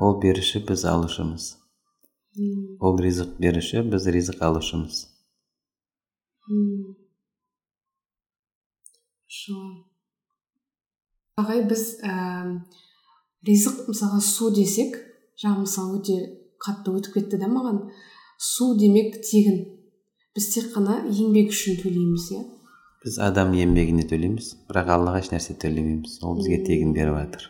Ол 0.02 0.16
беруші 0.20 0.62
біз 0.66 0.84
алушымыз. 0.90 1.44
Ол 2.82 2.96
ризық 3.04 3.36
беруші 3.38 3.84
біз 3.92 4.08
ризық 4.10 4.40
алушымыз. 4.42 5.04
Ағай 11.38 11.62
біз 11.68 11.84
ііі 12.02 12.56
ризық 13.48 13.84
мысалға 13.90 14.20
су 14.24 14.50
десек 14.56 14.98
жаңа 15.42 15.62
мысалы 15.62 16.00
өте 16.00 16.18
қатты 16.62 16.96
өтіп 16.98 17.20
кетті 17.20 17.40
да 17.42 17.48
маған. 17.52 17.84
Су 18.38 18.72
демек 18.78 19.20
тегін. 19.22 19.71
Біз 20.36 20.48
тек 20.54 20.70
қана 20.74 21.00
еңбек 21.08 21.50
үшін 21.52 21.78
төлейміз 21.82 22.28
иә? 22.36 22.42
Біз 23.02 23.18
адам 23.18 23.52
еңбегіне 23.58 24.04
төлейміз 24.08 24.52
бірақ 24.70 24.92
аллаға 24.96 25.20
ешнәрсе 25.24 25.56
төлемейміз. 25.58 26.20
Ол 26.22 26.36
бізге 26.38 26.60
тегін 26.68 26.92
беріп 26.96 27.16
жатыр. 27.18 27.48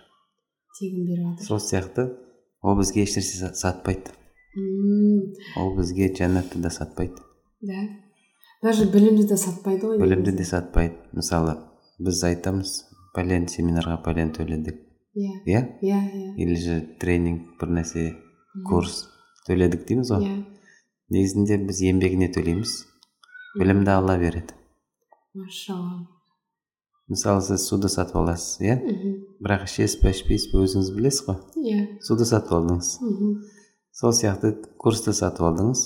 Тегін 0.78 1.04
беріп 1.10 1.26
жатыр. 1.28 1.46
Сол 1.46 1.60
сияқты 1.60 2.06
ол 2.62 2.78
бізге 2.80 3.04
ешнәрсе 3.04 3.38
сат- 3.42 3.60
сатпайды 3.60 4.14
ол 5.56 5.74
бізге 5.76 6.08
жәннатты 6.12 6.60
да 6.60 6.70
сатпайды. 6.70 7.20
Да? 7.60 7.82
Даже 8.62 8.86
білімді 8.90 9.24
де 9.28 9.36
сатпайды 9.36 9.86
ғой 9.88 10.00
білімді 10.00 10.32
де 10.36 10.44
сатпайды. 10.44 10.96
Мысалы 11.12 11.56
біз 11.98 12.22
айтамыз 12.24 12.72
пәлен 13.16 13.46
семинарға 13.48 13.98
пәлен 14.04 14.32
төледік. 14.36 14.76
Иә. 15.16 15.32
Иә? 15.46 15.62
Иә 15.82 16.00
иә. 16.00 16.34
Или 16.36 16.54
же 16.56 16.80
тренинг 17.00 17.58
бір 17.60 17.68
нәрсе 17.78 18.14
курс 18.68 19.06
төледік 19.46 19.86
дейміз 19.88 20.12
ғой. 20.12 20.24
Иә. 20.28 20.36
Негізінде 21.12 21.58
біз 21.68 21.82
еңбегіне 21.90 22.28
төлейміз. 22.34 22.72
Білімді 23.60 23.90
алла 23.92 24.16
береді. 24.18 24.54
Машалла. 25.36 26.06
Мысалы 27.12 27.42
сіз 27.44 27.64
суды 27.68 27.88
сатып 27.92 28.16
аласыз 28.22 28.60
иә? 28.64 28.76
Бірақ 29.42 29.66
ішесіз 29.66 29.98
ба 30.00 30.12
ішпейсіз 30.14 30.52
ба 30.52 30.62
өзіңіз 30.64 30.90
білесіз 30.96 31.24
ғой. 31.26 31.38
Иә. 31.60 31.80
Суды 32.06 32.24
сатып 32.28 32.54
алдыңыз. 32.58 32.94
Мхм. 33.02 33.34
сол 33.92 34.14
сияқты 34.16 34.54
курсты 34.80 35.12
сатып 35.12 35.44
алдыңыз. 35.50 35.82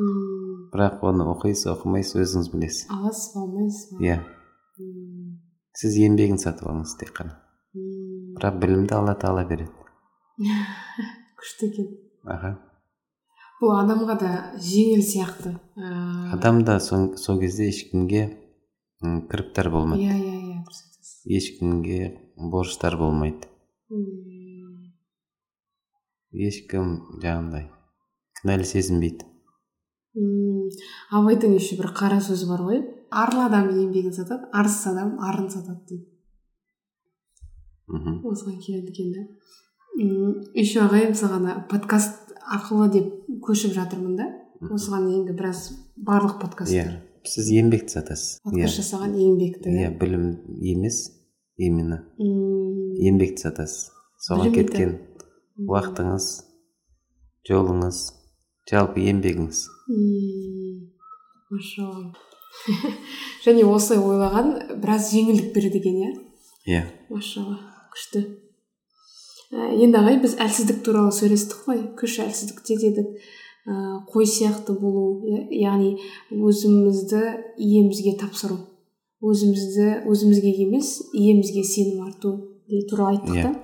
М, 0.00 0.68
бірақ 0.74 1.00
оны 1.08 1.24
оқисыз 1.32 1.70
оқымайсыз 1.72 2.20
өзіңіз 2.24 2.50
білесіз. 2.52 2.86
Аласыз 2.92 3.32
ба 3.34 3.40
алмайсыз 3.46 3.86
ба? 3.94 4.02
Иә. 4.04 4.18
Сіз 5.80 5.96
еңбегін 6.04 6.36
сатып 6.42 6.68
алыңыз 6.68 6.96
тек 7.00 7.14
қана. 7.16 7.38
М. 7.74 8.34
бірақ 8.36 8.58
білімді 8.60 8.94
алла 8.98 9.14
тағала 9.16 9.46
береді. 9.48 9.70
Күшті 11.40 11.70
екен. 11.70 11.88
Аха. 12.24 12.58
Бұл 13.60 13.74
адамға 13.76 14.16
да 14.20 14.30
жеңіл 14.56 15.02
сияқты. 15.04 15.52
Ыыы, 15.76 16.30
адам 16.36 16.62
да 16.64 16.78
сол, 16.80 17.10
сол 17.20 17.40
кезде 17.40 17.68
ешкімге 17.68 18.22
кіріптар 19.00 19.68
болмайды. 19.72 20.06
Иә 20.06 20.16
иә 20.16 20.36
иә 20.38 20.60
дұрыс 20.64 20.80
айтасыз 20.86 21.26
ешкімге 21.36 21.98
борыштар 22.36 22.96
болмайды. 23.00 23.50
М, 23.92 24.92
ешкім 26.32 26.94
жаңағындай 27.20 27.68
кінәлі 28.40 28.70
сезінбейді. 28.72 29.28
М. 30.16 30.70
абайдың 31.12 31.54
еще 31.54 31.76
бір 31.78 31.92
қара 31.94 32.20
сөзі 32.24 32.48
бар 32.48 32.64
ғой. 32.66 32.80
Арлы 33.10 33.44
адам 33.44 33.68
еңбегін 33.74 34.14
сатады 34.14 34.48
арсыз 34.52 34.92
адам 34.92 35.18
арын 35.20 35.50
сатады 35.50 35.84
дейді. 35.86 36.06
Мхм. 37.90 38.20
Осыған 38.30 38.58
келеді 38.62 38.92
екен 38.94 39.12
да 39.12 39.26
еще 40.00 40.84
ағай 40.84 41.10
мысалға 41.10 41.38
ана 41.40 41.54
подкаст 41.68 42.19
арқылы 42.50 42.90
деп 42.92 43.12
көшіп 43.46 43.74
жатырмын 43.76 44.16
да. 44.18 44.26
Осыған 44.60 45.06
дейінгі 45.08 45.36
біраз 45.38 45.70
барлық 45.96 46.36
иә 46.36 46.40
подкасттар 46.42 46.98
сіз 47.26 47.50
еңбекті 47.52 47.96
сатасыз. 47.96 48.38
Иә. 48.40 48.50
Подкаст 48.50 48.80
жасаған 48.80 49.16
еңбекті 49.20 49.72
иә 49.72 49.90
білім 50.00 50.24
емес 50.60 51.00
именно. 51.60 52.02
М, 52.18 52.94
еңбекті 52.96 53.46
сатасыз. 53.46 53.90
Соған 54.20 54.54
кеткен 54.54 54.96
уақытыңыз 55.60 56.28
жолыңыз 57.48 58.00
жалпы 58.70 59.04
еңбегіңіз. 59.04 59.62
М, 59.92 60.90
машалла. 61.50 62.12
Және 63.44 63.64
осылай 63.64 64.00
ойлаған 64.02 64.80
біраз 64.82 65.12
жеңілдік 65.14 65.52
береді 65.54 65.80
екен 65.80 66.00
иә? 66.00 66.12
Иә. 66.66 66.82
Машалла 67.10 67.58
күшті. 67.94 68.24
Енді 69.50 69.98
ағай 69.98 70.20
біз 70.22 70.36
әлсіздік 70.40 70.82
туралы 70.86 71.10
сөйлестік 71.14 71.64
қой. 71.66 71.80
Күш 71.98 72.20
әлсіздікте 72.22 72.76
дедік. 72.78 73.08
Ә, 73.66 73.72
қой 74.10 74.24
сияқты 74.30 74.76
болу 74.78 75.20
яғни 75.50 75.96
өзімізді 76.30 77.22
иемізге 77.58 78.16
тапсыру. 78.20 78.56
Өзімізді 79.20 80.06
өзімізге 80.08 80.54
емес 80.64 81.00
иемізге 81.12 81.64
сенім 81.66 82.06
арту 82.06 82.36
туралы 82.88 83.18
айттық 83.18 83.36
Иә. 83.36 83.42
та. 83.42 83.60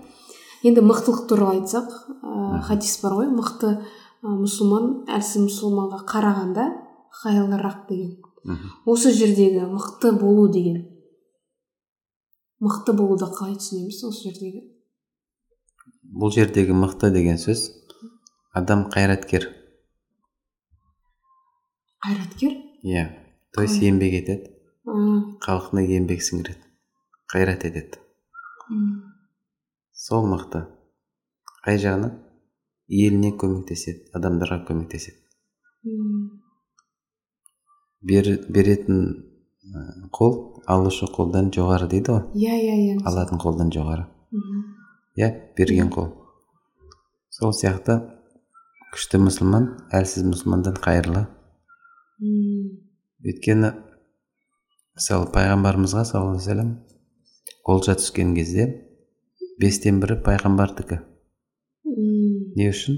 Енді 0.67 0.83
мықтылық 0.83 1.27
туралы 1.31 1.61
айтсақ 1.63 1.89
ә, 2.23 2.61
хадис 2.67 2.99
бар 3.03 3.17
ғой. 3.23 3.31
Мықты 3.31 3.73
ә, 3.79 3.81
мұсылман 4.27 5.07
әлсіз 5.07 5.47
мұсылманға 5.47 6.03
қарағанда 6.11 6.69
хайырлырақ 7.23 7.87
деген. 7.89 8.17
Мхм. 8.45 8.69
осы 8.87 9.11
жердегі 9.13 9.65
мықты 9.71 10.13
болу 10.19 10.49
деген. 10.53 10.87
Мықты 12.61 12.93
болуды 12.93 13.25
қалай 13.27 13.57
түсінеміз 13.57 14.05
осы 14.05 14.29
жердегі? 14.29 14.76
Бұл 16.17 16.33
жердегі 16.33 16.77
мықты 16.77 17.13
деген 17.13 17.39
сөз 17.41 17.69
адам 18.57 18.89
қайраткер 18.93 19.51
қайраткер? 22.07 22.53
Иә. 22.85 23.05
То 23.53 23.63
есть 23.63 23.83
еңбек 23.83 24.15
етеді. 24.21 24.53
Халқына 25.43 25.83
еңбек 25.83 26.23
сіңіреді. 26.23 26.63
Қайрат 27.33 27.65
етеді. 27.67 27.99
Сол 29.93 30.27
мықты. 30.31 30.67
Қай 31.65 31.81
жағынан? 31.83 32.19
Еліне 32.87 33.33
көмектеседі 33.35 34.13
адамдарға 34.15 34.61
көмектеседі. 34.69 35.19
Бер, 38.07 38.29
беретін 38.47 39.01
қол 40.15 40.63
алушы 40.71 41.09
қолдан 41.11 41.51
жоғары 41.55 41.89
дейді 41.91 42.13
ғой? 42.13 42.23
Иә 42.39 42.61
иә 42.61 42.77
иә. 42.85 43.01
Алатын 43.09 43.43
қолдан 43.43 43.73
жоғары. 43.75 44.07
Иә 45.17 45.31
берген 45.57 45.91
қол. 45.93 46.13
Сол 47.33 47.53
сияқты 47.57 47.99
күшті 48.95 49.21
мұсылман 49.25 49.69
әлсіз 49.97 50.25
мұсылмандан 50.29 50.79
қайырлы. 50.85 51.27
Өйткені 53.25 53.73
мысалы 54.97 55.29
пайғамбарымызға 55.35 56.05
саллаллаху 56.09 56.39
алейхи 56.39 56.49
вассалам 56.49 56.73
олжа 57.65 57.97
түскен 57.99 58.33
кезде 58.37 58.71
бестен 59.61 60.01
бірі 60.01 60.21
пайғамбардікі 60.25 61.03
не 62.57 62.69
үшін? 62.71 62.97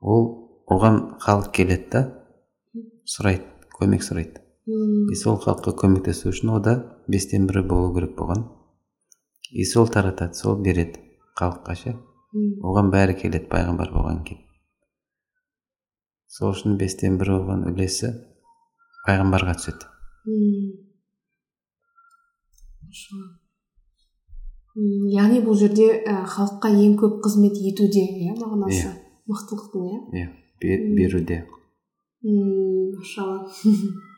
Ол 0.00 0.24
оған 0.72 1.00
халық 1.20 1.50
келеді 1.56 1.88
да 1.92 2.02
сұрайды 3.08 3.44
көмек 3.76 4.04
сұрайды. 4.06 4.40
И 4.70 5.16
сол 5.18 5.40
халыққа 5.42 5.74
көмектесу 5.82 6.30
үшін 6.32 6.54
ода 6.56 6.76
бестен 7.08 7.46
бірі 7.50 7.64
болу 7.68 7.92
керек 7.96 8.16
болған. 8.16 8.46
И 9.50 9.64
сол 9.64 9.88
таратады 9.88 10.34
сол 10.34 10.60
береді 10.62 11.02
халыққа 11.38 11.74
ше. 11.74 11.96
Оған 12.62 12.92
бәрі 12.94 13.16
келеді 13.18 13.50
пайғамбар 13.50 13.90
болған 13.94 14.22
кейін 14.26 14.46
сол 16.30 16.54
үшін 16.54 16.76
бестен 16.78 17.18
бір 17.18 17.32
болған 17.34 17.64
үлесі 17.72 18.12
пайғамбарға 19.06 19.56
түседі. 19.58 19.88
Яғни 25.10 25.40
бұл 25.44 25.58
жерде 25.58 25.88
ә, 25.98 26.20
халыққа 26.30 26.70
ең 26.84 26.94
көп 27.00 27.18
қызмет 27.24 27.58
етуде 27.72 28.04
иә 28.06 28.36
мағынасы? 28.38 28.86
Иә. 28.86 28.92
мықтылықтың 29.30 29.88
иә? 29.90 30.28
Иә 30.62 30.78
беруде. 30.94 31.42
Машалла. 32.22 33.50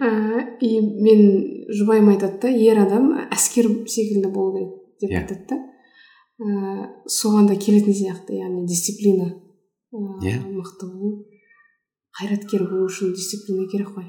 Ә, 0.00 0.56
и 0.60 0.80
мен 0.80 1.22
жұбайым 1.70 2.08
айтады 2.14 2.40
да 2.42 2.48
ер 2.50 2.78
адам 2.82 3.10
әскер 3.30 3.68
секілді 3.86 4.30
болу 4.32 4.52
керек 4.56 4.72
деп 5.00 5.10
Иә. 5.10 5.20
айтады 5.22 5.46
да. 5.50 5.58
Ә, 6.40 6.88
соған 7.08 7.48
да 7.50 7.56
келетін 7.56 7.94
сияқты 7.96 8.38
яғни 8.40 8.66
дисциплина 8.66 9.30
ә, 9.92 9.98
Иә. 10.24 10.40
мықты 10.48 10.88
болу 10.90 11.26
қайраткер 12.18 12.64
болу 12.70 12.86
үшін 12.88 13.12
дисциплина 13.14 13.68
керек 13.70 13.92
қой. 13.94 14.08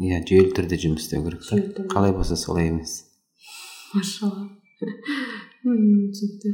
Иә 0.00 0.22
жүйелі 0.26 0.54
түрде 0.56 0.80
жұмыс 0.80 1.04
істеу 1.04 1.22
керек 1.22 1.44
та. 1.76 1.84
Қалай 1.92 2.12
болса 2.16 2.36
солай 2.36 2.68
емес. 2.72 3.04
Машалла. 3.94 4.48
Түсінікті. 5.64 6.50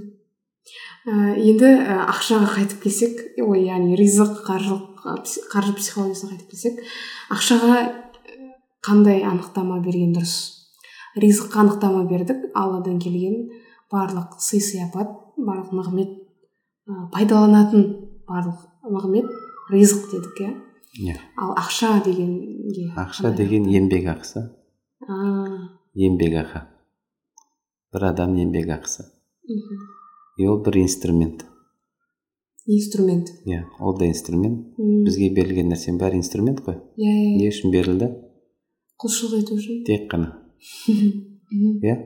Енді 1.10 1.70
ақшаға 2.10 2.50
қайтып 2.58 2.82
келсек 2.84 3.22
ой 3.40 3.64
яғни 3.64 3.96
ризық 3.98 4.42
қаржылық 4.44 5.00
қаржы 5.50 5.72
психологиясына 5.78 6.34
қайтып 6.34 6.50
келсек 6.52 6.82
ақшаға 7.32 7.78
қандай 8.90 9.22
анықтама 9.22 9.78
берген 9.84 10.14
дұрыс? 10.16 10.34
Ризыққа 11.22 11.62
анықтама 11.62 12.04
бердік. 12.10 12.48
Алладан 12.54 12.98
келген 12.98 13.50
барлық 13.92 14.40
сый 14.42 14.60
сияпат 14.60 15.12
барлық 15.38 15.70
нығмет 15.78 16.16
пайдаланатын 17.14 17.86
барлық 18.26 18.66
нығмет 18.90 19.30
ризық 19.70 20.10
дедік 20.10 20.40
иә? 20.42 20.50
Иә. 20.98 21.16
Ал 21.38 21.54
ақша 21.54 22.00
дегенге 22.04 22.90
ақша 22.98 23.30
деген 23.36 23.68
еңбек 23.70 24.08
ақысы. 24.10 24.48
А, 25.06 25.14
еңбек 25.94 26.34
ақы. 26.42 26.64
Бір 27.94 28.10
адам 28.10 28.34
еңбек 28.38 28.70
ақысы. 28.74 29.06
Мхм. 29.46 29.86
и 30.36 30.46
ол 30.46 30.62
бір 30.64 30.78
инструмент. 30.82 31.44
Инструмент. 32.66 33.28
Иә 33.46 33.64
ол 33.78 33.96
да 33.98 34.06
инструмент. 34.06 34.74
Бізге 34.78 35.30
берілген 35.34 35.70
нәрсенің 35.72 35.98
бәрі 36.00 36.20
инструмент 36.22 36.62
қой. 36.64 36.78
Иә 36.96 37.12
иә. 37.12 37.36
Не 37.38 37.48
үшін 37.50 37.72
берілді? 37.74 38.10
Құлшылық 39.00 39.40
ету 39.40 39.56
үшін? 39.56 39.80
Тек 39.88 40.06
қана. 40.12 40.34
Иә? 41.80 41.96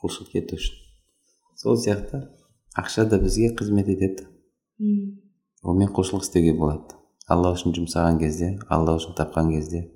Құлшылық 0.00 0.36
ету 0.42 0.58
үшін. 0.60 0.76
Сол 1.56 1.78
сияқты 1.80 2.20
ақша 2.76 3.06
да 3.08 3.18
бізге 3.22 3.52
қызмет 3.56 3.88
етеді. 3.92 4.26
Онымен 5.62 5.92
құлшылық 5.96 6.26
істеуге 6.26 6.52
болады. 6.58 6.98
Алла 7.30 7.54
үшін 7.56 7.72
жұмсаған 7.76 8.18
кезде 8.20 8.56
алла 8.68 8.96
үшін 8.98 9.16
тапқан 9.16 9.52
кезде. 9.54 9.86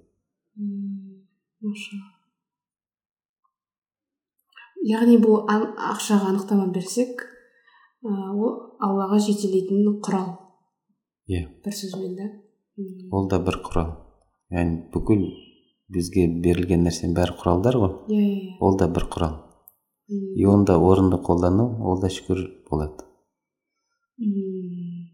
Яғни 4.86 5.16
бұл 5.18 5.42
ақшаға 5.50 6.30
анықтама 6.30 6.68
берсек 6.72 7.26
ол 8.06 8.76
аллаға 8.80 9.18
жетелейтін 9.18 9.98
құрал. 10.06 10.36
Иә. 11.26 11.48
Бір 11.64 11.74
сөзбен 11.74 12.14
да. 12.16 12.30
Ол 13.10 13.26
да 13.28 13.40
бір 13.42 13.58
құрал. 13.66 13.90
Яғни 14.54 14.84
бүкіл 14.94 15.26
бізге 15.92 16.26
берілген 16.42 16.86
нәрсенің 16.86 17.14
бәрі 17.16 17.36
құралдар 17.40 17.78
ғой. 17.78 17.92
Иә 18.10 18.20
иә 18.20 18.36
иә. 18.36 18.54
Ол 18.60 18.76
да 18.78 18.88
бір 18.88 19.06
құрал. 19.12 19.36
И 20.08 20.44
оны 20.44 20.64
да 20.66 20.78
орынды 20.78 21.18
қолдану 21.18 21.66
ол 21.82 22.00
да 22.00 22.08
шүкір 22.10 22.42
болады. 22.70 23.04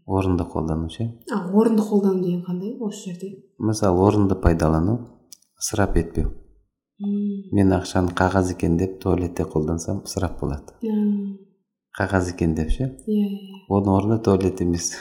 Орынды 0.05 0.43
қолдану 0.43 0.89
ше? 0.89 1.09
А 1.31 1.49
орынды 1.49 1.83
қолдану 1.83 2.21
деген 2.23 2.43
қандай 2.45 2.77
осы 2.79 3.09
жерде? 3.09 3.31
Мысалы 3.57 4.01
орынды 4.05 4.35
пайдалану 4.35 4.97
ысырап 5.59 5.97
етпеу. 5.97 6.33
Мен 6.99 7.73
ақшаны 7.73 8.13
қағаз 8.13 8.53
екен 8.53 8.77
деп 8.77 8.99
туалетте 9.01 9.43
қолдансам 9.43 10.03
ысырап 10.05 10.39
болады. 10.39 10.77
Қағаз 11.97 12.33
екен 12.33 12.55
деп 12.55 12.69
ше? 12.69 12.91
Иә 13.07 13.27
иә 13.29 13.63
оның 13.69 13.97
орны 13.97 14.19
туалет 14.23 14.61
емес. 14.61 14.93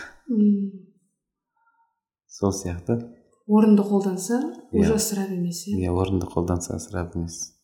Сол 2.28 2.52
сияқты. 2.52 3.21
Орынды 3.48 3.82
қолданса 3.82 4.38
уже 4.72 4.92
Иә. 4.92 4.96
ысырап 4.96 5.30
емес 5.30 5.66
иә? 5.68 5.78
Иә 5.82 5.92
орынды 5.92 6.26
қолданса 6.26 6.76
ысырап 6.76 7.16
емес. 7.16 7.54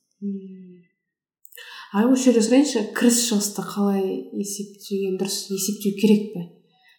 А 1.93 2.05
осы 2.07 2.29
жерде 2.29 2.43
сұрайыншы 2.45 2.83
кіріс 2.95 3.23
шығысты 3.31 3.63
қалай 3.65 4.05
есептеген 4.37 5.17
дұрыс 5.21 5.39
есептеу 5.55 5.95
керек 6.01 6.33
пе? 6.35 6.43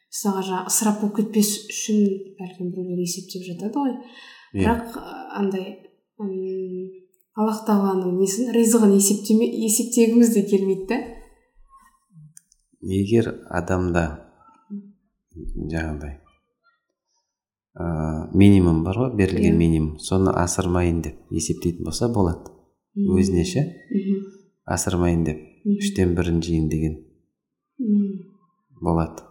Мысалға 0.10 0.42
жаңағы 0.48 0.72
ысырап 0.72 1.02
болып 1.04 1.20
кетпес 1.20 1.52
үшін 1.70 2.00
бәлкім 2.39 2.72
біреулер 2.74 3.04
есептеп 3.04 3.46
жатады 3.46 3.76
ғой. 3.78 3.94
Иә. 4.54 4.63
Бірақ 4.63 4.98
андай 5.38 5.68
аллах 7.39 7.62
тағаланың 7.68 8.18
несін 8.20 8.50
ризығын 8.56 8.96
есептеме 8.98 9.46
есептегіміз 9.68 10.34
де 10.34 10.42
келмейді 10.50 10.88
да 10.89 10.98
егер 12.82 13.30
адамда 13.60 14.04
жаңағыдай 15.38 16.18
ыыы 17.80 18.38
минимум 18.38 18.84
бар 18.84 18.98
ғой 18.98 19.15
берілген 19.15 19.54
Иә. 19.54 19.58
минимум. 19.58 20.00
Соны 20.00 20.32
асырмайын 20.36 21.02
деп 21.02 21.15
есептейтін 21.32 21.86
болса 21.86 22.10
болады. 22.10 22.52
М. 22.98 23.15
өзіне 23.15 23.46
ше? 23.46 23.63
Мхм, 23.92 24.26
асырмайын 24.65 25.24
деп. 25.24 25.38
Мхм, 25.63 25.78
үштен 25.80 26.15
бірін 26.15 26.42
жейін 26.44 26.68
деген. 26.70 26.98
Болады. 28.82 29.24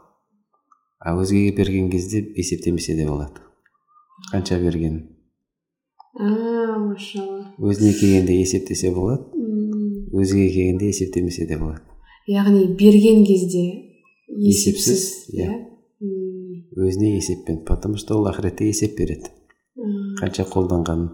А 1.01 1.15
өзгеге 1.15 1.55
берген 1.57 1.91
кезде 1.91 2.21
есептемесе 2.37 2.97
де 2.97 3.07
болады. 3.07 3.41
Қанша 4.33 4.59
бергенін 4.61 5.15
а 6.19 6.79
машалла. 6.79 7.55
Өзіне 7.59 7.93
келгенде 7.95 8.35
есептесе 8.41 8.91
болады. 8.91 9.23
М. 9.37 10.09
өзгеге 10.13 10.49
келгенде 10.55 10.87
есептемесе 10.89 11.47
де 11.47 11.57
болады. 11.57 11.81
Яғни 12.29 12.67
берген 12.77 13.25
кезде 13.25 13.85
Есепсіз, 14.29 14.99
есепсіз 15.29 15.35
иә. 15.35 15.78
Өзіне 16.79 17.17
есеппен 17.17 17.65
потому 17.65 17.97
что 17.97 18.19
ол 18.19 18.31
ақыретте 18.31 18.69
есеп 18.69 18.97
береді. 18.99 19.33
Қанша 20.21 20.47
қолданғанын 20.51 21.11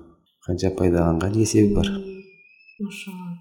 қанша 0.47 0.71
пайдаланған 0.77 1.37
есебі 1.41 1.75
бар. 1.75 1.91
Машалла. 2.81 3.33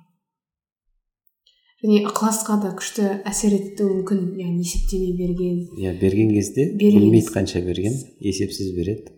Және 1.83 2.05
ықыласқа 2.07 2.55
да 2.63 2.69
күшті 2.79 3.05
әсер 3.27 3.57
етуі 3.57 3.97
мүмкін 3.97 4.19
яғни 4.39 4.63
есептемей 4.63 5.17
берген. 5.17 5.57
Иә 5.75 5.91
берген 5.99 6.29
кезде 6.31 6.69
білмейді 6.79 7.33
қанша 7.33 7.59
берген 7.65 7.97
есепсіз 8.23 8.71
береді. 8.77 9.11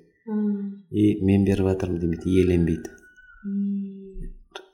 И 0.89 1.19
мен 1.21 1.45
беріп 1.45 1.69
жатырмын 1.69 2.01
демейді 2.01 2.33
иеленбейді. 2.33 2.89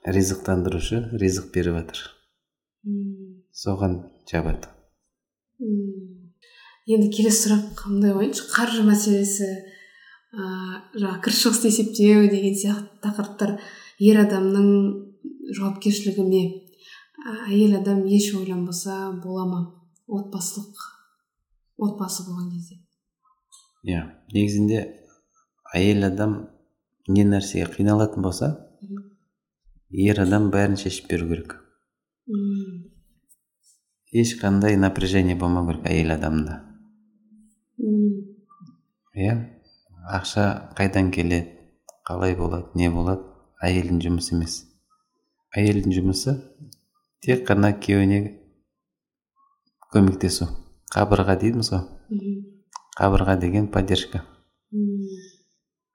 Ризықтандырушы 0.08 1.02
ризық 1.20 1.52
беріп 1.52 1.76
жатыр. 1.82 2.00
Соған 3.52 4.00
жабады. 4.30 4.72
М. 5.60 6.11
енді 6.90 7.10
келесі 7.14 7.46
сұрақ 7.46 7.66
қандай 7.78 8.14
қояйыншы 8.16 8.48
қаржы 8.50 8.82
мәселесі 8.86 9.48
ыыы 10.32 10.80
жаңағы 10.96 11.20
кіріс 11.26 11.40
шығысты 11.44 11.70
есептеу 11.70 12.28
деген 12.32 12.56
сияқты 12.56 13.02
тақырыптар. 13.04 13.58
ер 13.98 14.18
адамның 14.24 14.68
жауапкершілігі 15.54 16.24
ме 16.26 16.42
ә, 17.22 17.52
әйел 17.52 17.76
адам 17.78 18.06
еш 18.06 18.32
ойланбаса 18.34 19.12
бола 19.22 19.44
ма? 19.46 19.60
отбасылық 20.08 20.80
отбасы 21.78 22.24
болған 22.26 22.50
кезде. 22.50 22.80
Иә 23.84 24.02
негізінде 24.32 24.82
әйел 25.74 26.08
адам 26.08 26.48
не 27.08 27.24
нәрсеге 27.24 27.68
қиналатын 27.76 28.22
болса 28.22 28.50
ер 29.90 30.20
адам 30.20 30.50
бәрін 30.50 30.76
шешіп 30.80 31.08
беру 31.12 31.28
керек. 31.28 31.56
Ешқандай 34.12 34.76
напряжение 34.76 35.36
болмау 35.36 35.68
керек 35.70 35.86
әйел 35.86 36.16
адамда. 36.16 36.71
Иә 37.82 39.34
ақша 40.18 40.44
қайдан 40.78 41.10
келеді 41.14 41.58
қалай 42.06 42.36
болады 42.38 42.78
не 42.78 42.88
болады 42.90 43.22
әйелдің 43.62 44.00
жұмысы 44.06 44.34
емес. 44.36 44.56
Әйелдің 45.56 45.94
жұмысы 45.98 46.34
тек 47.22 47.46
қана 47.48 47.72
күйеуіне 47.78 48.20
көмектесу. 49.92 50.48
Қабырға 50.92 51.38
дейміз 51.40 51.72
ғой? 51.72 51.86
Қабырға 52.98 53.38
деген 53.40 53.68
поддержка. 53.72 54.24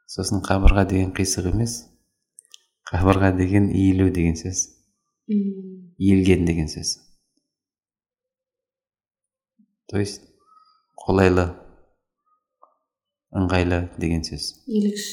Сосын 0.08 0.41
қабырға 0.45 0.88
деген 0.89 1.13
қисық 1.15 1.52
емес 1.52 1.84
қабырға 2.88 3.34
деген 3.38 3.69
иілу 3.76 4.10
деген 4.13 4.36
сөз. 4.39 4.63
Иілген 5.28 6.45
деген 6.45 6.67
сөз. 6.71 6.97
То 9.88 10.00
есть 10.00 10.21
қолайлы 10.95 11.66
ыңғайлы 13.38 13.80
деген 14.02 14.23
сөз. 14.26 14.50
Иілгіш 14.67 15.06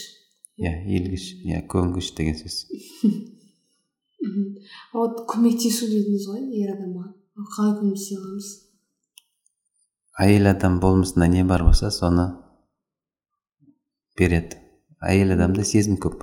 иә 0.60 0.72
иілгіш 0.88 1.24
иә 1.44 1.64
көнгіш 1.70 2.12
деген 2.18 2.37
сөз. 2.38 2.60
А 4.24 4.96
вот 4.96 5.24
көмектесу 5.28 5.88
дедіңіз 5.90 6.28
ғой 6.30 6.44
ер 6.62 6.70
адамға. 6.74 7.08
Ал 7.37 7.48
қалай 7.56 7.74
көмектесе 7.80 8.16
аламыз? 8.20 8.46
Әйел 10.24 10.48
адам 10.48 10.78
болмысында 10.80 11.26
не 11.28 11.42
бар 11.44 11.64
болса 11.66 11.90
соны 11.90 12.28
береді. 14.16 14.60
Әйел 15.02 15.34
адамда 15.34 15.64
сезім 15.66 15.98
көп. 16.00 16.22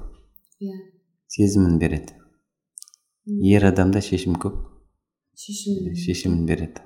Иә. 0.64 0.78
Сезімін 1.28 1.78
береді. 1.78 2.16
Ер 3.52 3.68
адамда 3.68 4.02
шешім 4.02 4.40
көп. 4.42 4.56
Шешім. 5.38 5.92
Шешімін 5.94 6.46
береді. 6.48 6.82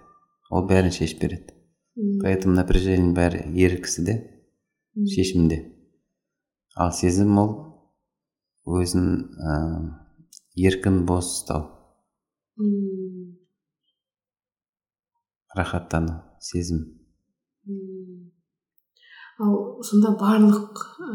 Ол 0.51 0.65
бәрін 0.67 0.91
шешіп 0.91 1.21
береді. 1.21 1.53
М, 1.95 2.19
поэтому 2.19 2.57
напряжение 2.57 3.13
бәрі 3.15 3.45
ер 3.55 3.77
кісіде. 3.81 4.34
Шешімде 4.95 5.57
ал 6.75 6.91
сезім 6.95 7.37
ол 7.39 7.51
өзін 8.65 9.07
ә, 9.37 9.55
еркін 10.57 11.03
бос 11.05 11.31
ұстау. 11.37 11.67
Рахаттану 15.55 16.17
сезім. 16.41 16.81
Ал 19.39 19.83
сонда 19.85 20.15
барлық 20.19 20.83
ә, 20.99 21.09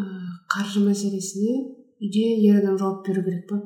қаржы 0.52 0.84
мәселесіне 0.86 1.56
үйде 2.00 2.26
ер 2.46 2.60
адам 2.62 2.78
жауап 2.78 3.06
беру 3.06 3.24
керек 3.26 3.48
па? 3.50 3.60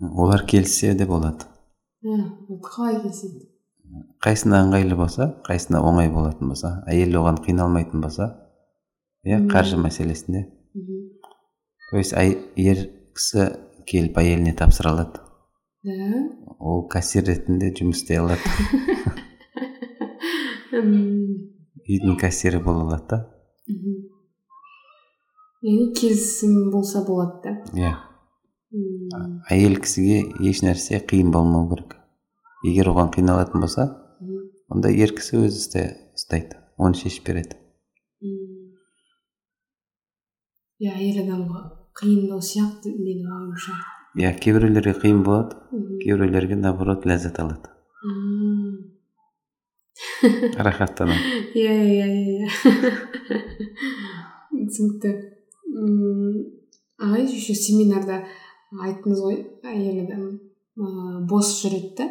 Олар 0.00 0.44
келіссе 0.48 0.94
де 0.98 1.06
болады. 1.06 1.46
Ә, 2.04 2.18
қалай 2.64 3.00
келіседі 3.04 3.46
қайсына 4.24 4.64
ыңғайлы 4.64 4.96
болса 4.98 5.28
қайсына 5.46 5.78
оңай 5.86 6.10
болатын 6.10 6.50
болса 6.50 6.72
әйел 6.90 7.14
оған 7.20 7.38
қиналмайтын 7.44 8.02
болса 8.02 8.26
иә 9.26 9.40
қаржы 9.50 9.76
мәселесінде. 9.82 10.46
То 11.90 11.98
есть 11.98 12.14
ер 12.14 12.78
кісі 13.14 13.46
келіп 13.86 14.18
әйеліне 14.22 14.54
тапсыра 14.58 14.92
алады. 14.94 15.20
Да. 15.86 15.92
Ол 16.58 16.86
кассир 16.90 17.26
ретінде 17.28 17.72
жұмыс 17.78 18.02
істей 18.02 18.18
алады. 18.18 18.42
Үйдің 21.86 22.16
кассирі 22.20 22.58
бола 22.64 22.86
алады 22.86 23.06
да. 23.10 23.18
Яғни 25.66 25.92
келісім 25.98 26.70
болса 26.70 27.02
болады 27.06 27.42
да. 27.44 27.52
Иә. 27.74 27.92
Әйел 29.50 29.78
кісіге 29.82 30.18
еш 30.50 30.62
нәрсе 30.66 31.00
қиын 31.06 31.30
болмау 31.34 31.68
керек. 31.70 31.94
Егер 32.66 32.90
оған 32.92 33.12
қиналатын 33.14 33.62
болса 33.62 33.86
онда 34.68 34.90
ер 34.90 35.14
кісі 35.16 35.38
өзі 35.44 35.62
ұстай- 35.62 35.94
ұстайды 36.18 36.58
оны 36.78 36.98
шешіп 36.98 37.30
береді. 37.30 37.56
Иә 40.82 40.92
әйел 40.92 41.22
адамға 41.24 41.60
қиындау 41.96 42.40
сияқты 42.44 42.92
менің 42.96 43.30
ойымша 43.38 43.76
иә 44.20 44.32
кейбіреулерге 44.40 44.94
қиын 45.00 45.22
болады 45.24 45.56
кейбіреулерге 46.02 46.56
наоборот 46.60 47.06
ләззат 47.08 47.40
алады 47.40 47.72
рахаттанады 50.68 51.20
иә 51.56 51.72
иә 51.92 52.06
иә 52.08 52.42
иә 52.42 52.48
түсінікті 54.66 55.14
ағай 57.00 57.24
еще 57.24 57.54
семинарда 57.56 58.22
айттыңыз 58.76 59.20
ғой 59.24 59.40
әйел 59.64 60.04
адам 60.04 60.22
ыыы 60.76 61.24
бос 61.30 61.54
жүреді 61.62 61.94
да 62.00 62.10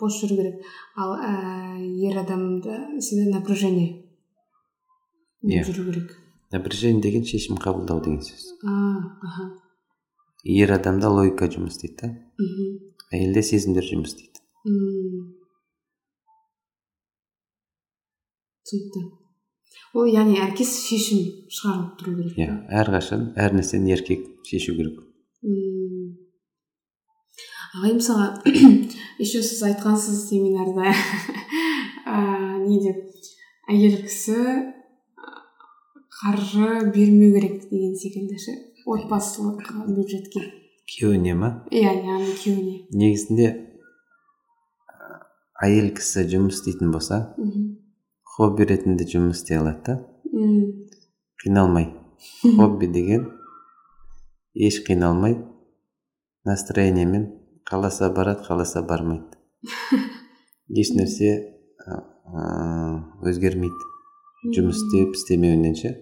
бос 0.00 0.18
жүру 0.18 0.38
керек 0.40 0.66
ал 0.96 1.14
ә, 1.14 1.78
ер 1.78 2.18
адамда 2.18 2.98
всегда 2.98 3.38
напряжение 3.38 4.02
Иә. 5.42 5.62
жүру 5.66 5.90
керек 5.90 6.16
напряжение 6.52 7.02
деген 7.02 7.24
шешім 7.24 7.58
қабылдау 7.58 8.02
деген 8.04 8.22
сөз. 8.22 8.52
Аха. 8.62 9.50
Ер 10.44 10.72
адамда 10.74 11.10
логика 11.10 11.48
жұмыс 11.50 11.76
істейді 11.76 11.96
да. 12.02 12.14
Мхм 12.38 12.92
әйелде 13.12 13.42
сезімдер 13.44 13.86
жұмыс 13.86 14.14
істейді. 14.14 14.40
Түсінікті. 18.62 19.02
Ол 19.92 20.08
яғни 20.08 20.38
әркез 20.40 20.70
шешім 20.86 21.24
шығарып 21.52 21.96
тұру 22.00 22.14
керек. 22.18 22.36
Иә 22.40 22.54
әрқашан 22.82 23.32
әр 23.36 23.56
нәрсені 23.58 23.92
еркек 23.92 24.24
шешу 24.48 24.76
керек. 24.78 25.02
Ағай 27.72 27.96
мысалға 27.96 28.28
еще 29.22 29.42
сіз 29.44 29.62
айтқансыз 29.68 30.26
семинарда 30.28 30.92
ә, 32.06 32.16
не 32.64 32.80
деп 32.84 32.98
әйел 33.72 33.98
кісі 34.04 34.36
қаржы 36.22 36.92
бермеу 36.94 37.34
керек 37.34 37.68
деген 37.70 37.96
секілді 37.98 38.38
ше? 38.38 38.52
Отбасылық 38.86 39.62
бюджетке. 39.90 40.46
Күйеуіне 40.86 41.34
ма? 41.34 41.50
Иә 41.74 41.90
яғни 41.98 42.34
күйеуіне 42.38 42.76
негізінде 42.94 43.48
әйел 45.62 45.90
кісі 45.96 46.26
жұмыс 46.30 46.60
істейтін 46.60 46.92
болса 46.94 47.34
мхм 47.38 47.72
хобби 48.36 48.66
ретінде 48.70 49.06
жұмыс 49.08 49.42
істей 49.42 49.58
алады 49.60 49.82
да. 49.86 49.96
Қиналмай. 51.42 51.90
Хобби 52.56 52.86
деген 52.86 53.26
еш 54.54 54.78
қиналмай 54.86 55.36
настроениемен 56.46 57.26
қаласа 57.68 58.12
барады 58.14 58.46
қаласа 58.46 58.82
бармайды. 58.86 59.36
Еш 60.68 60.94
нәрсе 60.96 61.32
өзгермейді. 63.26 63.90
Жұмыс 64.54 64.80
істеп 64.80 65.18
істемеуінен 65.18 65.76
ше? 65.78 65.92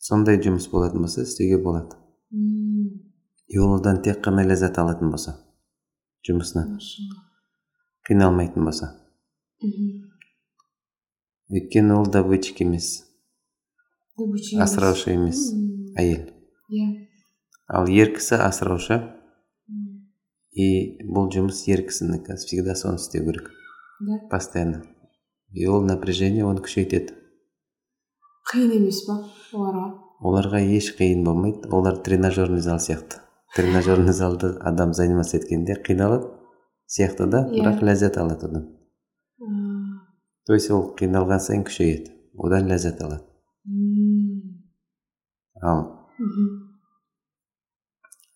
Сондай 0.00 0.40
жұмыс 0.40 0.70
болатын 0.72 1.04
болса 1.04 1.26
істеуге 1.26 1.60
болады. 1.62 1.96
И 3.50 3.58
ол 3.58 3.76
одан 3.76 4.00
тек 4.02 4.22
қана 4.24 4.46
ләззат 4.46 4.78
алатын 4.80 5.10
болса 5.12 5.36
жұмысынан 6.26 6.78
қиналмайтын 8.08 8.64
болса. 8.64 8.94
Мхм. 9.60 10.10
Өйткені 11.50 11.96
ол 11.98 12.06
добытчик 12.06 12.62
емес. 12.64 13.04
Асыраушы 14.60 15.14
емес. 15.16 15.40
Әйел. 15.98 16.28
Иә. 16.70 16.88
Ал 17.66 17.90
ер 17.90 18.12
кісі 18.14 18.38
асыраушы 18.44 19.00
и 20.50 20.66
бұл 21.06 21.30
жұмыс 21.34 21.64
ер 21.70 21.84
кісінікі. 21.86 22.38
Всегда 22.40 22.76
соны 22.78 23.00
істеу 23.02 23.26
керек. 23.26 23.50
Да. 24.00 24.18
Постоянно. 24.30 24.84
И 25.52 25.66
ол 25.66 25.82
напряжение 25.82 26.44
оны 26.46 26.62
күшейтеді. 26.62 27.19
Қиын 28.48 28.72
емес 28.78 29.02
па 29.06 29.18
оларға? 29.52 29.86
оларға 30.22 30.60
еш 30.76 30.94
қиын 30.98 31.24
болмайды. 31.24 31.68
олар 31.70 31.96
тренажерный 31.98 32.60
зал 32.60 32.78
сияқты. 32.78 33.20
тренажерный 33.56 34.12
залда 34.12 34.56
адам 34.60 34.92
заниматься 34.94 35.36
еткенде 35.36 35.74
қиналады 35.86 36.28
сияқты 36.88 37.26
да 37.26 37.46
Иә. 37.50 37.62
бірақ 37.62 37.82
ләззат 37.82 38.16
алады 38.18 38.46
одан. 38.46 38.68
То 40.46 40.54
есть 40.54 40.70
ол 40.70 40.94
қиналған 40.98 41.38
сайын 41.40 41.64
күшейеді. 41.64 42.10
Одан 42.38 42.66
ләззат 42.68 43.00
алады. 43.02 43.24
Ал 45.62 46.08
Мгм. 46.18 46.48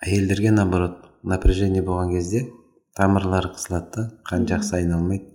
әйелдерге 0.04 0.50
наоборот 0.52 0.96
напряжение 1.22 1.82
болған 1.82 2.10
кезде 2.12 2.50
тамырлары 2.96 3.52
қысылады 3.54 3.90
да 3.96 4.02
қан 4.28 4.46
жақсы 4.48 4.76
айналмайды 4.80 5.30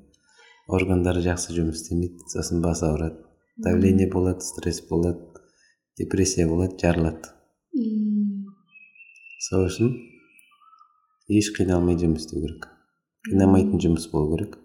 органдары 0.68 1.22
жақсы 1.26 1.54
жұмыс 1.58 1.82
істемейді 1.82 2.20
сосын 2.30 2.62
бас 2.62 2.84
ауырады. 2.84 3.24
Давление 3.64 4.08
болады 4.08 4.42
стресс 4.42 4.82
болады 4.90 5.20
депрессия 5.98 6.48
болады 6.48 6.78
жарылады. 6.80 7.34
Сол 9.44 9.66
үшін 9.68 9.92
еш 11.32 11.52
қиналмай 11.58 11.98
жұмыс 12.00 12.26
істеу 12.26 12.44
керек. 12.46 12.68
Қинамайтын 13.28 13.82
жұмыс 13.84 14.08
болу 14.12 14.36
керек. 14.36 14.56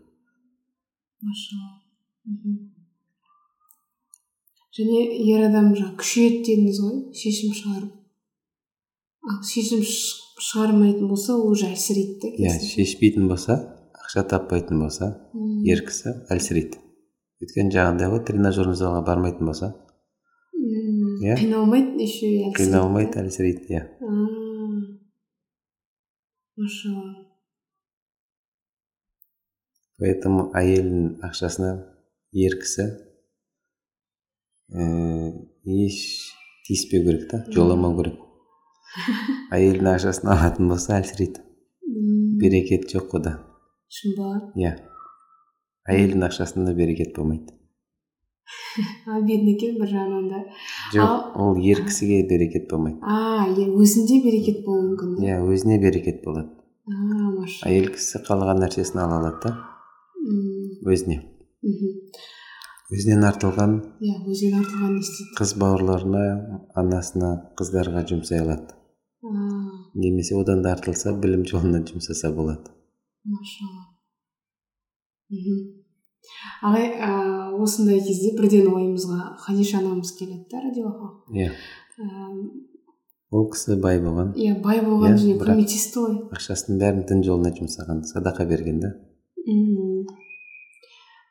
Және 4.74 5.00
ер 5.30 5.46
адам 5.48 5.72
жаңағы 5.74 5.98
күшейеді 6.02 6.40
дедіңіз 6.48 6.80
ғой 6.85 6.96
шешім 7.18 7.54
шығарып. 7.59 7.92
Ал 9.30 9.42
шешім 9.46 9.83
шығармайтын 9.85 11.11
болса 11.11 11.37
ол 11.37 11.52
уже 11.54 11.70
әлсірейді 11.70 12.16
да 12.22 12.33
иә 12.42 12.57
шешпейтін 12.62 13.28
болса 13.30 13.61
ақша 13.94 14.26
таппайтын 14.30 14.83
болса 14.83 15.12
ер 15.66 15.85
кісі 15.87 16.16
әлсірейді. 16.35 16.84
Өйткені 17.42 17.75
жаңағыдай 17.75 18.11
ғой 18.12 18.23
тренажерный 18.29 18.79
залға 18.79 19.03
бармайтын 19.09 19.49
болса. 19.51 19.73
Иә. 20.55 21.37
қиналмайды 21.38 22.03
еще 22.03 22.27
и 22.29 22.42
әлсірейді 22.49 22.59
қиналмайды 22.59 23.20
әлсірейді 23.23 23.75
иә. 23.75 23.83
Машалла. 26.57 27.12
Поэтому 29.99 30.49
әйелдің 30.59 31.25
ақшасына 31.27 31.70
ер 32.44 32.59
кісі 32.61 32.87
ііі 34.75 35.87
еш 35.87 35.99
тиіспеу 36.66 37.05
керек 37.07 37.29
та 37.31 37.42
жоламау 37.55 37.97
керек. 38.01 38.20
Әйелдің 39.55 39.90
ақшасын 39.94 40.31
алатын 40.35 40.70
болса 40.70 40.99
әлсірейді 41.01 41.44
берекет 42.42 42.90
жоқ 42.90 43.16
ода 43.18 43.38
шын 43.88 44.14
ба 44.18 44.31
иә. 44.59 44.75
Әйелдің 45.90 46.25
ақшасында 46.29 46.75
берекет 46.77 47.14
болмайды. 47.16 47.53
Обидно 49.16 49.55
екен 49.55 49.79
бір 49.81 49.90
жағынан 49.92 50.27
да 50.29 50.40
жоқ 50.94 51.37
ол 51.40 51.61
ер 51.64 51.81
кісіге 51.87 52.23
берекет 52.29 52.68
болмайды. 52.70 52.99
А 53.03 53.47
өзінде 53.49 54.20
берекет 54.25 54.64
болуы 54.66 54.90
мүмкін 54.90 55.25
иә 55.25 55.38
өзіне 55.44 55.79
берекет 55.83 56.23
болады. 56.25 56.51
А 56.88 57.70
әйел 57.70 57.90
кісі 57.94 58.20
қалаған 58.27 58.61
нәрсесін 58.64 59.01
ала 59.05 59.20
алады 59.23 59.49
да? 59.49 59.55
Өзіне. 60.85 61.23
Өзінен 62.92 63.25
артылған 63.31 63.79
иә 64.05 64.18
өзінен 64.29 64.59
артылған 64.61 64.92
не 64.99 65.05
істейді? 65.05 65.31
қыз 65.38 65.55
бауырларына 65.62 66.25
анасына 66.77 67.31
қыздарға 67.59 68.05
жұмсай 68.11 68.44
алады. 68.44 68.77
Немесе 69.94 70.37
одан 70.37 70.61
да 70.62 70.75
артылса 70.77 71.14
білім 71.16 71.47
жолына 71.49 71.81
жұмсаса 71.88 72.33
болады. 72.35 72.75
Машалла. 73.25 73.87
Мхм. 75.31 75.73
Ағай 76.62 76.87
ә, 76.98 77.10
осындай 77.62 78.00
кезде 78.00 78.34
бірден 78.38 78.68
ойымызға 78.72 79.37
хадиша 79.46 79.78
анамыз 79.78 80.12
келеді 80.18 80.46
да 80.50 80.62
радиоға. 80.64 81.10
Иә. 81.32 81.50
Ә, 82.00 82.06
ол 83.34 83.48
кісі 83.50 83.76
бай 83.82 83.98
болған. 84.00 84.32
иә 84.37 84.60
бай 84.62 84.80
болған 84.80 85.14
Иә, 85.14 85.22
және 85.22 85.38
көмектесті 85.40 85.98
ғой. 86.04 86.18
ақшасының 86.37 86.78
бәрін 86.82 87.06
дін 87.08 87.22
жолына 87.26 87.50
жұмсаған 87.56 88.04
садақа 88.10 88.46
берген 88.46 88.80
да. 88.80 88.92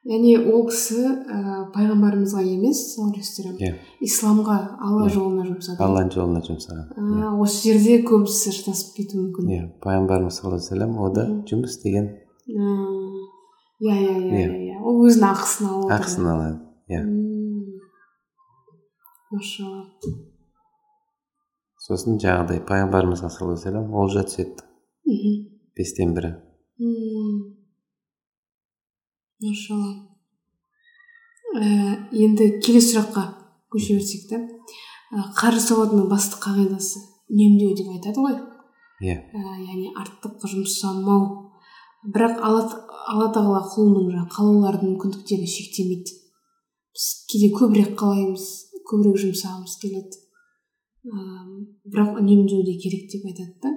Яғни 0.04 0.34
ол 0.52 0.66
кісі 0.68 1.00
ә, 1.00 1.42
пайғамбарымызға 1.72 2.42
емес 2.44 2.82
саллаллаху 2.92 3.56
иә. 3.64 3.70
Исламға 4.04 4.58
алла 4.84 5.06
Иә. 5.08 5.14
жолына 5.16 5.46
жұмсады. 5.48 5.78
Алланың 5.80 6.12
жолына 6.12 6.42
жұмсаған. 6.44 6.90
Иә. 7.00 7.30
осы 7.40 7.70
жерде 7.72 8.02
көбісі 8.04 8.52
шатасып 8.52 8.98
кетуі 8.98 9.22
мүмкін. 9.22 9.48
Иә 9.48 9.70
пайғамбарымыз 9.80 10.36
саллаллаху 10.42 10.60
алейхи 10.60 10.76
вассалам 10.76 11.00
о 11.00 11.10
да 11.16 11.24
жұмыс 11.48 11.80
деген 11.86 12.10
иә 13.84 13.98
иә 14.00 14.46
иә 14.70 14.82
ол 14.82 15.04
өзінің 15.08 15.30
ақысын 15.30 15.72
алып 15.72 15.96
ақысын 15.98 16.30
алады 16.34 16.60
иә 16.92 17.02
машалла 19.34 19.84
сосын 21.84 22.20
жаңағыдай 22.24 22.64
пайғамбарымызға 22.70 23.30
саллаллаху 23.30 23.60
алейхи 23.60 23.74
вассалам 23.74 23.98
олжа 24.04 24.24
түседі 24.30 24.72
мхм. 25.06 25.54
Бестен 25.76 26.14
бірі. 26.14 26.36
Машалла 29.44 29.92
ә, 31.58 31.64
енді 32.14 32.48
келесі 32.64 32.94
сұраққа 32.94 33.24
көше 33.74 33.98
берсек 33.98 34.30
та 34.30 34.40
ә, 34.40 35.26
қаржы 35.38 35.64
сауатының 35.66 36.08
басты 36.12 36.40
қағидасы 36.44 37.02
үнемдеу 37.34 37.74
деп 37.76 37.90
айтады 37.98 38.24
ғой. 38.24 38.38
Иә. 39.04 39.18
Ә, 39.34 39.42
яғни 39.66 39.92
артық 40.00 40.46
жұмсамау 40.48 41.53
бірақ 42.04 42.42
алла, 42.44 42.66
алла 43.12 43.30
тағала 43.36 43.62
құлының 43.72 44.12
жаңағы 44.12 44.36
қалаулардың 44.36 44.92
мүмкіндіктерін 44.92 45.50
шектемейді. 45.50 46.20
Біз 46.94 47.08
кейде 47.32 47.50
көбірек 47.56 47.96
қалаймыз 48.00 48.46
көбірек 48.90 49.20
жұмсағымыз 49.24 49.76
келеді. 49.82 50.22
Ә, 51.04 51.18
бірақ 51.90 52.20
үнемдеу 52.22 52.64
де 52.68 52.78
керек 52.80 53.10
деп 53.12 53.26
айтады 53.28 53.56
да. 53.64 53.74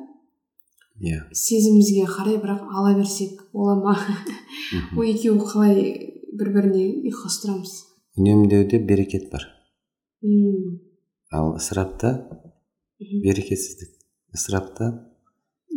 Иә. 1.01 1.25
Сезімімізге 1.33 2.07
қарай 2.09 2.39
бірақ 2.43 2.71
ала 2.73 2.95
берсек 2.97 3.43
бола 3.53 3.77
ма? 3.81 3.99
Ол 4.97 5.05
екеуі 5.05 5.43
қалай 5.43 5.77
бір 6.37 6.53
біріне 6.55 6.87
ұйқас 7.11 7.43
тұрамыз 7.43 7.75
үнемдеуде 8.17 8.79
берекет 8.79 9.31
бар. 9.31 9.45
М, 10.25 10.81
ал 11.31 11.55
ысырапта 11.57 12.15
берекетсіздік. 12.99 13.93
Ысырапта 14.35 14.89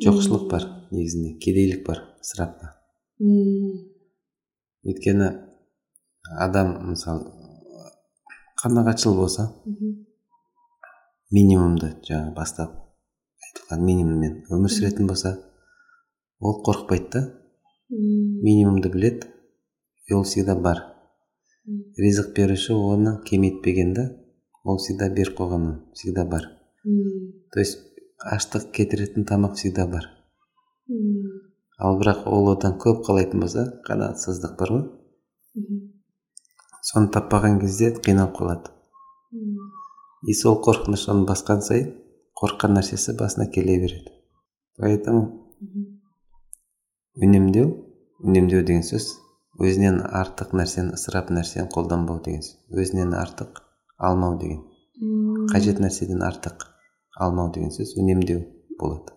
жоқшылық 0.04 0.48
бар 0.52 0.68
негізінде 0.92 1.36
кедейлік 1.44 1.86
бар. 1.88 2.04
Ысырапта 2.22 2.76
М, 3.20 3.90
өйткені 4.88 5.30
адам 6.40 6.76
мысалы 6.92 7.26
қанағатшыл 8.62 9.16
болса 9.18 9.50
минимумды 11.32 11.94
жаңа 12.08 12.34
бастап 12.36 12.72
айтылған 13.50 13.84
минимуммен 13.86 14.38
өмір 14.56 14.72
сүретін 14.72 15.08
болса 15.08 15.34
ол 16.40 16.62
қорықпайды 16.66 17.10
да. 17.12 17.22
Минимумды 17.90 18.90
білет 18.90 19.28
и 20.08 20.14
ол 20.14 20.24
всегда 20.24 20.56
бар. 20.56 20.78
Ризық 21.98 22.34
беруші 22.36 22.74
оны 22.74 23.18
кемейтпеген 23.26 23.94
да 23.94 24.06
ол 24.64 24.78
всегда 24.78 25.10
беріп 25.10 25.36
қойған 25.40 25.66
ол 25.68 25.94
всегда 25.94 26.26
бар. 26.26 26.48
То 27.52 27.60
есть 27.60 27.80
аштық 28.20 28.72
кетіретін 28.72 29.26
тамақ 29.26 29.56
всегда 29.56 29.88
бар. 29.88 30.06
Ал 31.80 32.00
бірақ 32.00 32.28
ол 32.28 32.52
одан 32.54 32.78
көп 32.84 33.04
қалайтын 33.08 33.44
болса 33.44 33.66
қанағатсыздық 33.88 34.56
бар 34.60 34.74
ғой. 34.76 34.84
Соны 36.90 37.12
таппаған 37.16 37.60
кезде 37.62 37.92
қиналып 38.06 38.36
қалады. 38.40 38.72
И 40.28 40.34
сол 40.34 40.60
қорқыныш 40.66 41.08
оны 41.12 41.26
басқан 41.30 41.62
сайын 41.64 41.94
қорыққан 42.40 42.76
нәрсесі 42.78 43.16
басына 43.20 43.50
келе 43.52 43.78
береді. 43.80 44.12
Поэтому 44.80 45.22
үнемдеу 47.20 47.72
үнемдеу 48.24 48.64
деген 48.64 48.84
сөз 48.84 49.12
өзінен 49.60 50.02
артық 50.22 50.54
нәрсені 50.56 50.96
ысырап 50.96 51.32
нәрсені 51.36 51.68
қолданбау 51.74 52.22
деген 52.24 52.44
сөз 52.44 52.84
өзінен 52.84 53.16
артық 53.20 53.62
алмау 54.10 54.38
деген 54.40 54.62
қажет 55.52 55.80
нәрседен 55.84 56.24
артық 56.28 56.68
алмау 57.20 57.52
деген 57.56 57.72
сөз 57.76 57.96
үнемдеу 58.00 58.44
болады. 58.80 59.16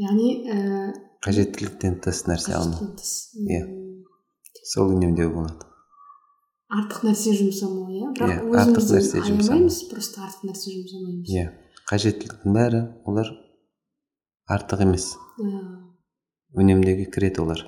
Яғни 0.00 0.28
ә, 0.52 0.58
қажеттіліктен 1.24 2.00
тыс 2.04 2.24
нәрсе 2.28 2.52
тыс. 2.98 3.14
Иә. 3.46 3.62
Сол 4.66 4.92
үнемдеу 4.96 5.30
болады 5.34 5.66
артық 6.74 7.04
нәрсе 7.06 7.32
жұмсамау 7.38 7.86
иә 7.94 8.08
бірақ 8.16 8.56
артық 8.62 8.88
нәрсе 8.96 9.20
аямаймыз 9.22 9.76
просто 9.90 10.24
артық 10.26 10.48
нәрсе 10.48 10.72
жұмсамаймыз 10.74 11.30
иә 11.30 11.44
қажеттіліктің 11.86 12.56
бәрі 12.56 12.80
олар 13.06 13.30
артық 14.50 14.82
емес 14.86 15.12
Ә, 15.36 15.46
үнемдеуге 16.56 17.06
кіреді 17.12 17.44
олар 17.44 17.62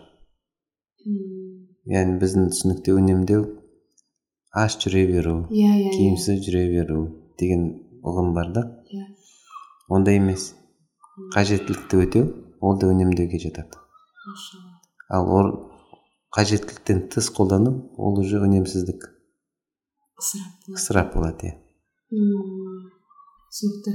яғни 1.88 2.18
біздің 2.22 2.50
түсінікте 2.50 2.96
үнемдеу 2.98 3.44
аш 4.56 4.78
жүре 4.82 5.04
беру 5.12 5.36
иә 5.52 5.68
иә 5.68 5.80
иә 5.84 5.92
киімсіз 5.94 6.42
жүре 6.48 6.64
беру 6.72 7.02
деген 7.38 7.68
ұғым 8.02 8.32
бар 8.34 8.50
да 8.56 8.64
иә 8.90 9.06
ондай 9.94 10.18
емес 10.18 10.54
қажеттілікті 11.34 12.02
өтеу 12.04 12.24
ол 12.60 12.78
да 12.78 12.90
үнемдеуге 12.90 13.40
жатады. 13.42 13.80
Ал 15.08 15.28
ол 15.28 15.50
қажеттіліктен 16.34 17.08
тыс 17.12 17.30
қолдану 17.34 17.90
ол 17.96 18.18
уже 18.20 18.40
үнемсіздік. 18.42 19.08
Ысырап 20.74 21.14
болады. 21.14 21.52
Иә. 21.52 21.56
Түсінікті. 23.48 23.94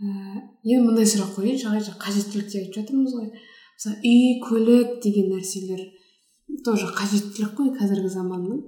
Ііі 0.00 0.76
енді 0.76 0.84
мындай 0.86 1.08
сұрақ 1.08 1.34
қояйыншы 1.36 1.68
ағай 1.68 1.82
жаңа 1.84 2.00
қажеттілік 2.04 2.46
деп 2.48 2.60
айтып 2.62 2.76
жатырмыз 2.78 3.16
ғой. 3.18 3.32
Мысалы 3.76 3.96
үй 4.06 4.38
көлік 4.44 4.94
деген 5.04 5.32
нәрселер 5.34 5.82
тоже 6.64 6.88
қажеттілік 6.96 7.52
қой 7.58 7.72
қазіргі 7.76 8.10
заманның. 8.14 8.62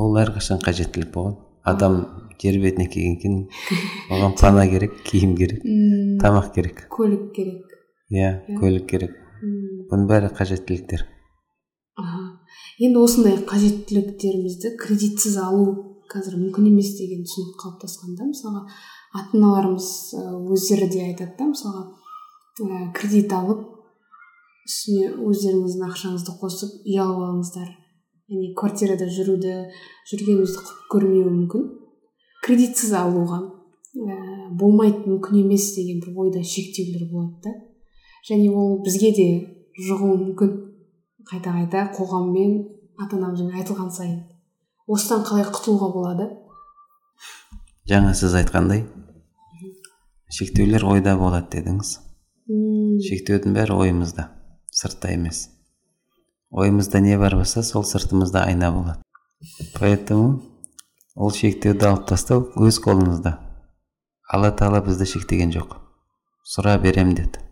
Ол 0.00 0.16
әрқашан 0.22 0.62
қажеттілік 0.64 1.12
болған. 1.12 1.36
Адам 1.64 2.00
жер 2.40 2.56
бетіне 2.62 2.86
келген 2.88 3.16
кейін 3.20 3.38
оған 4.10 4.36
пана 4.40 4.66
керек 4.70 4.96
киім 5.04 5.36
керек 5.36 5.62
тамақ 6.22 6.52
керек. 6.54 6.86
Көлік 6.92 7.32
керек. 7.36 7.66
Иә 8.10 8.30
Иә. 8.48 8.58
көлік 8.60 8.86
керек. 8.90 9.16
Бұның 9.90 10.06
бәрі 10.08 10.30
қажеттіліктер. 10.36 11.04
Аха. 12.00 12.22
Енді 12.80 12.98
осындай 13.04 13.36
қажеттіліктерімізді 13.48 14.74
кредитсіз 14.80 15.36
алу 15.42 15.98
қазір 16.10 16.38
мүмкін 16.40 16.70
емес 16.72 16.94
деген 16.98 17.22
түсінік 17.28 17.58
қалыптасқан 17.60 18.16
да 18.18 18.26
мысалға 18.30 18.62
ата 19.14 19.36
аналарымыз 19.36 19.88
өздері 20.54 20.88
де 20.90 21.04
айтады 21.04 21.36
да 21.38 21.50
мысалға 21.50 21.84
ә, 22.60 22.92
кредит 22.96 23.32
алып 23.32 23.66
үстіне 24.66 25.12
өздеріңіздің 25.28 25.86
ақшаңызды 25.90 26.34
қосып 26.40 26.80
үй 26.86 26.98
алып 26.98 27.22
алыңыздар. 27.26 27.68
Яғни 28.30 28.52
квартирада 28.54 29.08
жүруді 29.10 29.54
жүргенімізді 30.10 30.62
құп 30.62 30.82
көрмеуі 30.92 31.30
мүмкін. 31.34 31.64
Кредитсіз 32.44 32.92
алуға 32.94 33.40
ә, 33.42 34.18
болмайды 34.56 35.02
мүмкін 35.08 35.42
емес 35.42 35.74
деген 35.74 36.00
бір 36.04 36.20
ойда 36.24 36.42
шектеулер 36.46 37.08
болады 37.10 37.42
да. 37.44 37.54
Және 38.28 38.50
ол 38.54 38.78
бізге 38.84 39.10
де 39.16 39.28
жұғуы 39.88 40.16
мүмкін. 40.22 40.54
Қайта 41.26 41.52
қайта 41.56 41.88
қоғаммен 41.96 42.56
ата 43.02 43.18
анамызбен 43.18 43.52
айтылған 43.58 43.90
сайын. 43.90 44.22
Осыдан 44.86 45.24
қалай 45.26 45.44
құтылуға 45.50 45.92
болады? 45.94 46.30
Жаңа 47.90 48.14
сіз 48.14 48.34
айтқандай 48.38 48.86
шектеулер 50.30 50.86
ойда 50.86 51.16
болады 51.18 51.58
дедіңіз. 51.58 51.96
Шектеудің 53.06 53.54
бәрі 53.58 53.76
ойымызда 53.76 54.30
сыртта 54.70 55.10
емес. 55.14 55.48
Ойымызда 56.50 57.00
не 57.00 57.18
бар 57.18 57.36
болса 57.36 57.62
сол 57.62 57.84
сыртымызда 57.84 58.44
айна 58.44 58.72
болады. 58.72 59.02
Поэтому 59.78 60.42
ол 61.14 61.30
шектеуді 61.32 61.86
алып 61.86 62.06
тастау 62.10 62.50
өз 62.56 62.80
қолыңызда 62.84 63.36
алла 64.30 64.50
тағала 64.54 64.82
бізді 64.86 65.06
шектеген 65.14 65.50
жоқ. 65.54 65.74
Сұра 66.46 66.76
берем 66.82 67.14
деді. 67.14 67.42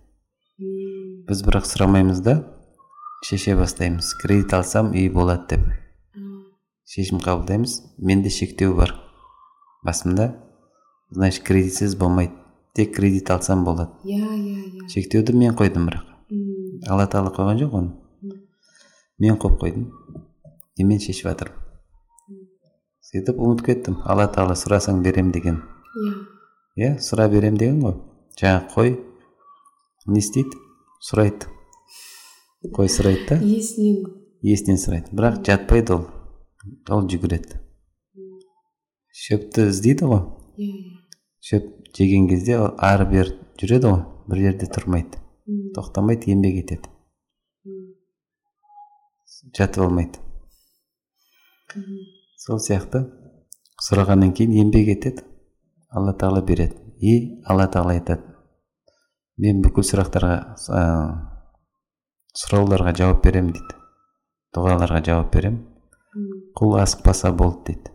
Біз 1.29 1.43
бірақ 1.47 1.67
сұрамаймыз 1.69 2.23
да 2.25 2.39
шеше 3.27 3.57
бастаймыз. 3.59 4.15
Кредит 4.23 4.55
алсам 4.55 4.93
үй 4.95 5.09
болады 5.13 5.57
деп. 5.57 5.67
Шешім 6.89 7.21
қабылдаймыз. 7.23 7.81
Менде 7.99 8.31
шектеу 8.31 8.75
бар. 8.77 8.95
Басымда 9.85 10.33
значит 11.11 11.45
кредитсіз 11.45 11.97
болмайды. 11.97 12.33
Тек 12.75 12.95
кредит 12.97 13.31
алсам 13.31 13.65
болады. 13.65 13.91
Иә 14.05 14.23
иә 14.23 14.59
иә. 14.79 14.89
Шектеуді 14.89 15.35
мен 15.35 15.55
қойдым 15.59 15.91
бірақ. 15.91 16.07
Алла 16.89 17.07
тағала 17.11 17.35
қойған 17.35 17.63
жоқ 17.65 17.75
оны. 17.75 17.95
Мен 19.19 19.39
қойып 19.39 19.59
қойдым. 19.63 19.89
Немен 20.79 21.01
шешіп 21.03 21.31
жатырмын. 21.31 21.65
Сөйтіп 23.09 23.39
ұмытып 23.41 23.67
кеттім. 23.67 23.95
Алла 24.05 24.29
тағала 24.31 24.55
сұрасаң 24.59 25.01
берем 25.03 25.33
деген. 25.33 25.63
Иә. 25.97 26.11
Иә 26.79 26.91
сұра 27.03 27.29
берем 27.33 27.57
деген 27.57 27.81
ғой. 27.83 27.97
Жаңағы 28.39 28.69
қой. 28.75 28.93
Не 30.07 30.21
істейді? 30.21 30.61
Сұрайды. 31.09 31.49
Қой 32.77 32.91
сұрайды 32.93 33.25
да. 33.31 33.39
Иесінен 33.41 34.05
иесінен 34.43 34.79
сұрайды. 34.83 35.15
Бірақ 35.17 35.41
жатпайды 35.47 35.97
ол. 35.97 36.05
Ол 36.93 37.09
жүгіреді. 37.09 37.59
Шөпті 39.25 39.71
іздейді 39.73 40.13
ғой. 40.13 40.23
Иә 40.59 40.69
иә. 40.69 40.95
Шөп 41.49 41.67
жеген 41.97 42.29
кезде 42.29 42.59
ол 42.61 42.75
ары 42.77 43.09
бері 43.09 43.35
жүреді 43.59 43.95
ғой. 43.95 44.05
Бір 44.29 44.45
жерде 44.45 44.69
тұрмайды. 44.69 45.19
Тоқтамайды 45.75 46.29
еңбек 46.35 46.61
етеді. 46.61 46.93
Жатып 49.57 49.85
алмайды. 49.85 50.21
Сол 52.39 52.61
сияқты 52.63 53.05
сұрағаннан 53.85 54.33
кейін 54.37 54.55
еңбек 54.59 54.93
етеді. 54.97 55.25
Алла 55.91 56.15
тағала 56.17 56.43
береді. 56.45 56.77
И 56.99 57.41
алла 57.47 57.69
тағала 57.71 57.95
айтады. 57.97 58.25
Мен 59.39 59.63
бүкіл 59.63 59.87
сұрақтарға 59.87 60.33
ә, 60.75 60.83
сұрауларға 62.35 62.95
жауап 62.99 63.23
беремін 63.25 63.55
дейді. 63.55 63.77
Дұғаларға 64.57 65.03
жауап 65.07 65.31
беремін. 65.35 65.63
Құл 66.59 66.79
асықпаса 66.83 67.31
болды 67.37 67.73
дейді. 67.73 67.93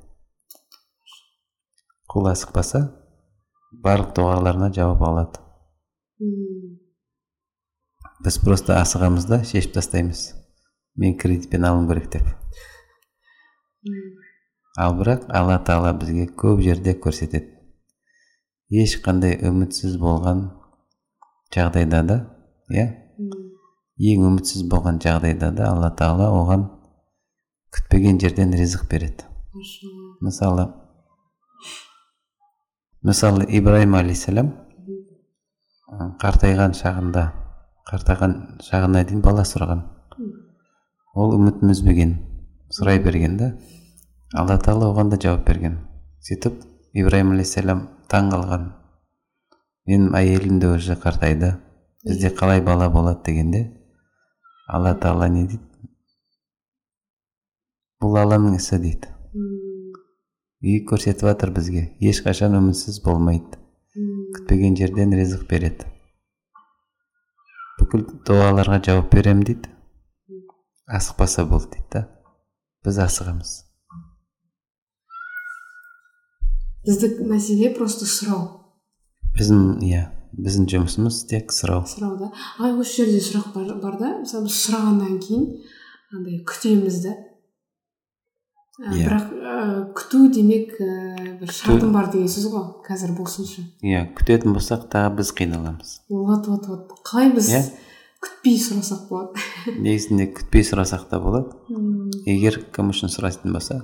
Құл 2.14 2.30
асықпаса 2.32 2.86
барлық 3.84 4.14
дұғаларына 4.16 4.72
жауап 4.74 5.04
алады. 5.04 5.42
Біз 8.24 8.40
просто 8.40 8.78
асығамыз 8.80 9.28
да 9.28 9.44
шешіп 9.44 9.74
тастаймыз. 9.76 10.30
Мен 10.96 11.18
кредитпен 11.18 11.66
алуым 11.66 11.88
керек 11.90 12.10
деп 12.14 12.26
ал 14.78 14.96
бірақ 15.00 15.26
алла 15.30 15.58
тағала 15.68 15.94
бізге 16.02 16.28
көп 16.44 16.62
жерде 16.66 16.94
көрсетеді 17.06 17.50
ешқандай 18.84 19.38
үмітсіз 19.50 19.98
болған 20.02 20.46
жағдайда 21.56 22.02
да 22.10 22.18
иә 22.74 22.86
ең 24.14 24.28
үмітсіз 24.30 24.66
болған 24.70 25.02
жағдайда 25.04 25.52
да 25.58 25.70
алла 25.72 25.92
тағала 26.00 26.30
оған 26.40 26.66
күтпеген 27.76 28.22
жерден 28.22 28.54
ризық 28.58 28.88
береді 28.90 29.30
мысалы 30.22 30.68
мысалы 33.04 33.46
ибраһим 33.50 33.98
алейхисалам 34.00 34.54
ы, 34.54 36.12
қартайған 36.22 36.78
шағында 36.80 37.28
қартайған 37.90 38.38
шағына 38.66 39.04
дейін 39.06 39.22
бала 39.22 39.46
сұраған 39.46 39.84
ол 41.14 41.36
үмітін 41.38 41.74
үзбеген 41.74 42.14
сұрай 42.74 43.00
берген 43.04 43.38
да 43.38 43.52
алла 44.34 44.58
тағала 44.58 44.90
оған 44.90 45.12
да 45.12 45.20
жауап 45.22 45.46
берген. 45.46 45.78
Сөйтіп 46.26 46.64
ибраһим 46.98 47.36
алейхисалам 47.36 47.84
таң 48.10 48.32
қалған. 48.34 48.66
Менің 49.90 50.16
әйелім 50.18 50.60
де 50.64 50.72
уже 50.74 50.96
қартайды 50.98 51.54
бізде 52.06 52.32
қалай 52.34 52.64
бала 52.66 52.90
болады? 52.90 53.22
дегенде 53.26 53.62
алла 54.68 54.96
тағала 54.96 55.28
не 55.30 55.46
дейді? 55.46 55.62
Бұл 58.02 58.18
алланың 58.24 58.58
ісі 58.58 58.80
дейді. 58.82 59.12
И 60.62 60.80
көрсетіп 60.88 61.28
жатыр 61.30 61.52
бізге. 61.54 61.92
Ешқашан 62.02 62.58
үмітсіз 62.58 63.04
болмайды. 63.06 63.60
Күтпеген 64.34 64.80
жерден 64.80 65.14
ризық 65.14 65.46
береді. 65.50 65.86
Бүкіл 67.78 68.08
дұғаларға 68.26 68.82
жауап 68.88 69.14
беремін 69.14 69.46
дейді. 69.52 69.73
Асықпаса 70.88 71.46
болды 71.46 71.70
дейді 71.78 71.88
да. 71.94 72.02
Біз 72.84 72.98
асығамыз. 73.06 73.52
Біздік 76.84 77.22
мәселе 77.30 77.70
просто 77.78 78.06
сұрау. 78.10 78.48
Біздің 79.38 79.80
иә 79.88 80.02
біздің 80.36 80.66
жұмысымыз 80.74 81.22
тек 81.30 81.54
сұрау. 81.56 81.86
Сұрау 81.88 82.18
да. 82.20 82.32
Ал 82.60 82.80
осы 82.82 83.04
жерде 83.04 83.22
сұрақ 83.24 83.54
бар, 83.56 83.70
бар 83.80 84.00
да. 84.02 84.10
Мысалы 84.24 84.50
біз 84.50 84.58
сұрағаннан 84.66 85.22
кейін 85.24 85.46
андай 86.12 86.42
күтеміз 86.50 87.00
да. 87.06 87.14
Ә, 88.82 88.90
Иә. 88.98 89.06
бірақ 89.06 89.32
ә, 89.32 89.56
күту 89.96 90.26
демек 90.34 90.74
ә, 90.82 91.38
бір 91.40 91.52
шартым 91.54 91.92
бар 91.94 92.10
деген 92.12 92.28
сөз 92.28 92.50
ғой. 92.52 92.64
Қазір 92.88 93.14
болсыншы. 93.16 93.64
Иә 93.86 94.08
күтетін 94.18 94.56
болсақ 94.58 94.88
тағы 94.92 95.16
біз 95.22 95.30
қиналамыз. 95.38 95.92
Вот 96.10 96.48
вот 96.50 96.68
вот 96.68 96.96
қалай 97.06 97.32
біз 97.36 97.52
Иә. 97.54 97.62
Күтпей 98.24 98.56
сұрасақ 98.62 99.10
болады 99.10 99.44
негізінде 99.80 100.30
күтпей 100.38 100.64
сұрасақ 100.68 101.10
та 101.12 101.20
болады. 101.24 101.52
Егер 102.30 102.62
кім 102.76 102.94
үшін 102.94 103.12
сұрайтын 103.12 103.54
болса 103.56 103.82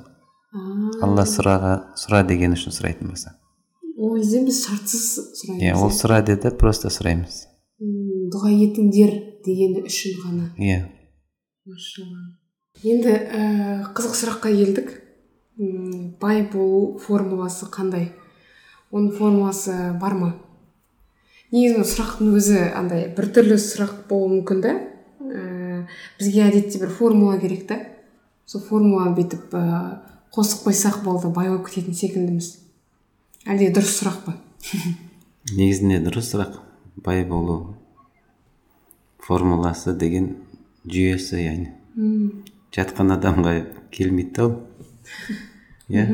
алла 1.04 1.26
сұраға 1.28 1.74
сұра 2.00 2.24
деген 2.28 2.56
үшін 2.56 2.74
сұрайтын 2.74 3.12
болса. 3.12 3.36
Ол 4.00 4.16
кезде 4.18 4.42
біз 4.46 4.62
шартсыз 4.66 5.06
сұраймыз. 5.42 5.66
Иә 5.66 5.76
ол 5.78 5.92
сұра 5.94 6.22
деді 6.26 6.52
просто 6.58 6.90
сұраймыз. 6.94 7.44
Дұға 8.34 8.52
етіңдер 8.56 9.12
дегені 9.46 9.84
үшін 9.88 10.18
ғана. 10.24 10.48
Иә. 10.58 10.88
Енді 12.84 13.12
ә, 13.12 13.44
қызық 13.96 14.16
сұраққа 14.16 14.54
келдік. 14.56 14.94
Бай 16.22 16.46
болу 16.52 16.98
формуласы 17.04 17.68
қандай? 17.72 18.14
Оның 18.92 19.12
формуласы 19.18 19.76
бар 20.00 20.16
ма? 20.16 20.30
Негізі 21.54 21.86
сұрақтың 21.90 22.36
өзі 22.38 22.60
андай 22.78 23.08
біртүрлі 23.16 23.58
сұрақ 23.62 24.06
болуы 24.10 24.38
мүмкін 24.38 24.62
да. 24.64 24.76
Ә, 25.20 25.86
бізге 26.20 26.46
әдетте 26.46 26.82
бір 26.82 26.92
формула 26.94 27.40
керек 27.42 27.66
та. 27.70 27.80
Сол 28.46 28.62
формуланы 28.66 29.16
бүйтіп 29.18 29.56
ә, 29.58 29.64
қосып 30.36 30.68
қойсақ 30.68 31.02
болды 31.06 31.32
бай 31.34 31.50
болып 31.50 31.70
кететін 31.70 31.98
секілдіміз. 31.98 32.52
Әлде 33.50 33.72
дұрыс 33.74 33.96
сұрақ 33.98 34.22
па? 34.28 34.36
Негізінде 35.56 36.02
дұрыс 36.06 36.30
сұрақ? 36.34 36.60
Бай 37.02 37.24
болу 37.26 37.76
формуласы 39.26 39.96
деген 39.98 40.36
жүйесі 40.86 41.42
яғни. 41.42 41.74
Жатқан 42.76 43.16
адамға 43.18 43.56
келмейді 43.96 44.36
да 44.38 44.46
ол. 44.50 44.60
Иә? 45.90 46.06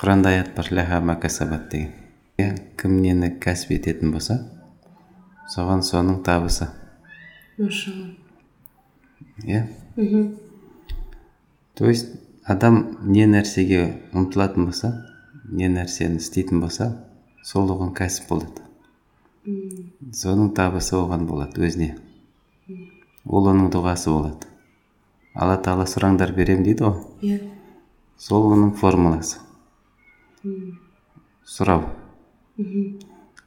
Құранда 0.00 0.32
аят 0.32 0.54
бар 0.56 0.70
«Ләһа 0.72 1.00
ма 1.04 1.14
касабат» 1.20 1.68
деген. 1.70 1.92
Иә 2.40 2.56
кім 2.80 2.96
нені 3.02 3.28
кәсіп 3.38 3.76
ететін 3.76 4.10
болса 4.10 4.40
соған 5.50 5.84
соның 5.84 6.22
табысы. 6.24 6.70
Машалла. 7.58 8.08
Иә? 9.44 9.66
Мхм 9.96 10.44
то 11.74 11.88
есть 11.88 12.08
адам 12.44 12.98
не 13.02 13.26
нәрсеге 13.26 13.80
ұмтылатын 14.14 14.68
болса 14.68 14.90
не 15.50 15.66
нәрсені 15.68 16.20
істейтін 16.22 16.60
болса 16.62 16.86
сол 17.42 17.72
оған 17.74 17.90
кәсіп 17.98 18.28
болады. 18.30 18.62
Соның 20.14 20.52
табысы 20.54 20.94
оған 20.96 21.26
болады 21.26 21.66
өзіне. 21.66 21.96
Ол 23.26 23.50
оның 23.50 23.72
дұғасы 23.74 24.12
болады. 24.12 24.46
Алла 25.34 25.58
тағала 25.58 25.88
сұраңдар 25.90 26.30
берем 26.36 26.62
дейді 26.62 26.86
ғой? 26.86 27.02
Иә. 27.26 27.40
Сол 28.16 28.46
оның 28.52 28.76
формуласы. 28.78 29.42
Сұрау. 31.44 31.88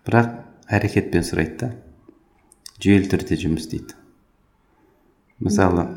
Бірақ 0.03 0.33
әрекетпен 0.67 1.23
сұрайды 1.23 1.57
да. 1.63 1.71
Жүйелі 2.83 3.09
түрде 3.11 3.37
жұмыс 3.41 3.65
істейді. 3.65 3.95
Мысалы 5.43 5.87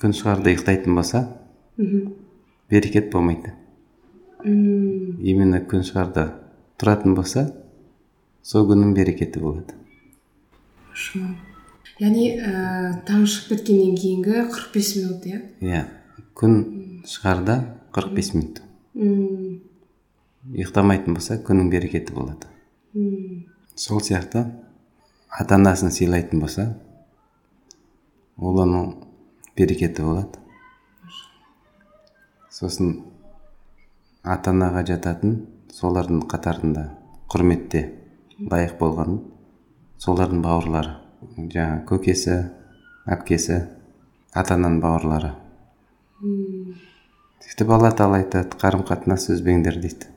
күн 0.00 0.14
шығарда 0.14 0.52
ұйықтайтын 0.52 0.94
болса 0.94 1.24
мхм. 1.78 2.12
берекет 2.70 3.10
болмайды. 3.12 3.52
М, 4.44 5.18
именно 5.22 5.60
күн 5.66 5.82
шығарда 5.86 6.28
тұратын 6.78 7.14
болса 7.18 7.48
сол 8.42 8.68
күннің 8.70 8.94
берекеті 8.94 9.40
болады. 9.42 9.74
Яғни 11.98 12.28
ә, 12.38 13.02
таң 13.06 13.24
шығып 13.26 13.56
кеткеннен 13.56 13.96
кейінгі 13.98 14.44
45 14.54 14.90
минут 15.00 15.26
иә? 15.26 15.40
Иә. 15.62 15.80
Күн 16.38 16.54
шығарда 17.10 17.56
45 17.94 18.34
минут. 18.36 18.60
М, 18.94 19.58
ұйықтамайтын 20.54 21.14
болса 21.18 21.40
күннің 21.42 21.70
берекеті 21.72 22.14
болады. 22.14 22.46
М, 22.94 23.46
сол 23.74 23.98
сияқты 24.00 24.44
ата 25.28 25.54
анасын 25.54 25.92
сыйлайтын 25.92 26.40
болса 26.40 26.64
ол 28.38 28.60
оның 28.64 28.94
берекеті 29.56 30.02
болады. 30.06 30.40
Сосын 32.50 32.94
ата 34.24 34.54
анаға 34.54 34.84
жататын 34.88 35.36
солардың 35.74 36.24
қатарында 36.30 36.84
құрметте 37.30 37.82
лайық 38.38 38.78
болған 38.80 39.20
солардың 40.00 40.42
бауырлары 40.46 40.96
жаңа 41.52 41.82
көкесі 41.90 42.38
әпкесі 43.06 43.60
ата 44.32 44.56
ананың 44.56 44.80
бауырлары. 44.82 45.34
Сөйтіп 47.44 47.70
алла 47.76 47.92
тағала 47.94 48.22
айтады 48.22 48.58
қарым 48.58 48.84
қатынас 48.88 49.28
үзбеңдер 49.34 49.78
дейді. 49.82 50.10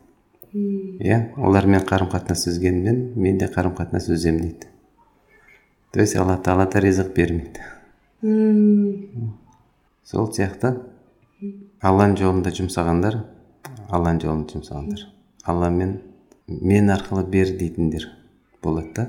Иә 0.52 1.20
олармен 1.38 1.86
қарым 1.88 2.10
қатынас 2.12 2.48
үзгенмен 2.50 3.12
мен 3.16 3.38
де 3.38 3.48
қарым 3.52 3.76
қатынас 3.78 4.10
үземін 4.12 4.42
дейді. 4.48 4.71
То 5.92 6.00
есть 6.00 6.16
алла 6.16 6.38
тағала 6.38 6.70
да 6.72 6.80
ризық 6.80 7.14
бермейді 7.16 7.62
сол 10.12 10.28
сияқты. 10.32 10.76
Алланың 11.82 12.18
жолында 12.20 12.52
жұмсағандар 12.54 13.16
алланың 13.90 14.22
жолында 14.22 14.56
жұмсағандар. 14.56 15.06
Алламен 15.50 15.96
мен 16.48 16.92
арқылы 16.94 17.24
бер 17.26 17.54
дейтіндер 17.58 18.08
болады 18.62 18.94
да. 18.96 19.08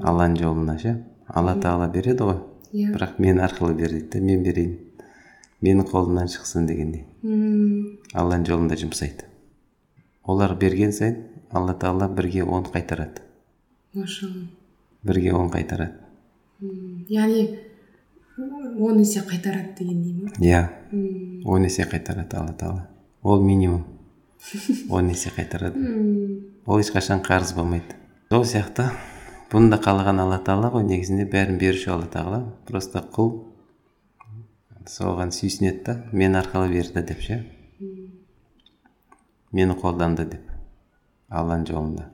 Алланың 0.00 0.40
жолына 0.40 0.78
ше. 0.80 0.96
Алла 1.28 1.54
тағала 1.60 1.88
береді 1.92 2.26
ғой. 2.26 2.40
Иә. 2.72 2.90
Бірақ 2.96 3.20
мен 3.22 3.38
арқылы 3.44 3.76
бер 3.78 3.94
дейді 3.94 4.10
да 4.16 4.24
мен 4.24 4.42
берейін. 4.42 4.74
Менің 5.62 5.86
қолымнан 5.92 6.28
шықсын 6.28 6.66
дегендей. 6.68 7.06
Мм, 7.22 8.00
алланың 8.12 8.48
жолында 8.50 8.76
жұмсайды. 8.76 9.28
Олар 10.24 10.56
берген 10.60 10.92
сайын 10.92 11.22
алла 11.52 11.76
тағала 11.78 12.10
бірге 12.10 12.44
он 12.44 12.66
қайтарады. 12.66 13.22
Машалла. 13.94 14.48
Бірге 15.04 15.34
он 15.36 15.50
қайтарады. 15.52 16.00
Яғни 17.08 17.58
он 18.80 18.98
есе 19.00 19.20
қайтарады 19.20 19.76
дегендей 19.78 20.14
ма? 20.14 20.30
Иә. 20.40 20.68
Он 21.44 21.64
есе 21.64 21.84
қайтарады 21.84 22.36
алла 22.36 22.54
тағала. 22.58 22.88
Ол 23.22 23.42
минимум. 23.42 23.84
Он 24.90 25.08
есе 25.08 25.30
қайтарады. 25.32 25.80
Ол 26.66 26.80
ешқашан 26.80 27.22
қарыз 27.24 27.54
болмайды. 27.56 27.96
Сол 28.28 28.44
сияқты 28.44 28.90
бұны 29.52 29.70
да 29.72 29.78
қалаған 29.80 30.20
алла 30.20 30.40
тағала 30.44 30.72
ғой 30.74 30.84
негізінде 30.88 31.24
бәрін 31.30 31.56
беруші 31.60 31.92
алла 31.94 32.08
тағала. 32.12 32.42
Просто 32.68 33.00
құл 33.14 33.30
соған 34.90 35.32
сүйсінеді 35.32 35.84
да 35.86 35.94
мен 36.12 36.36
арқылы 36.36 36.68
берді 36.72 37.04
деп 37.08 37.22
ше. 37.24 37.38
Мені 39.52 39.78
қолданды 39.80 40.26
деп 40.28 40.50
алланың 41.30 41.68
жолында. 41.70 42.10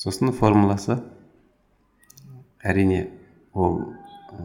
Сосын 0.00 0.32
формуласы 0.32 0.96
әрине 2.64 3.02
ол 3.52 3.82
ы, 4.32 4.44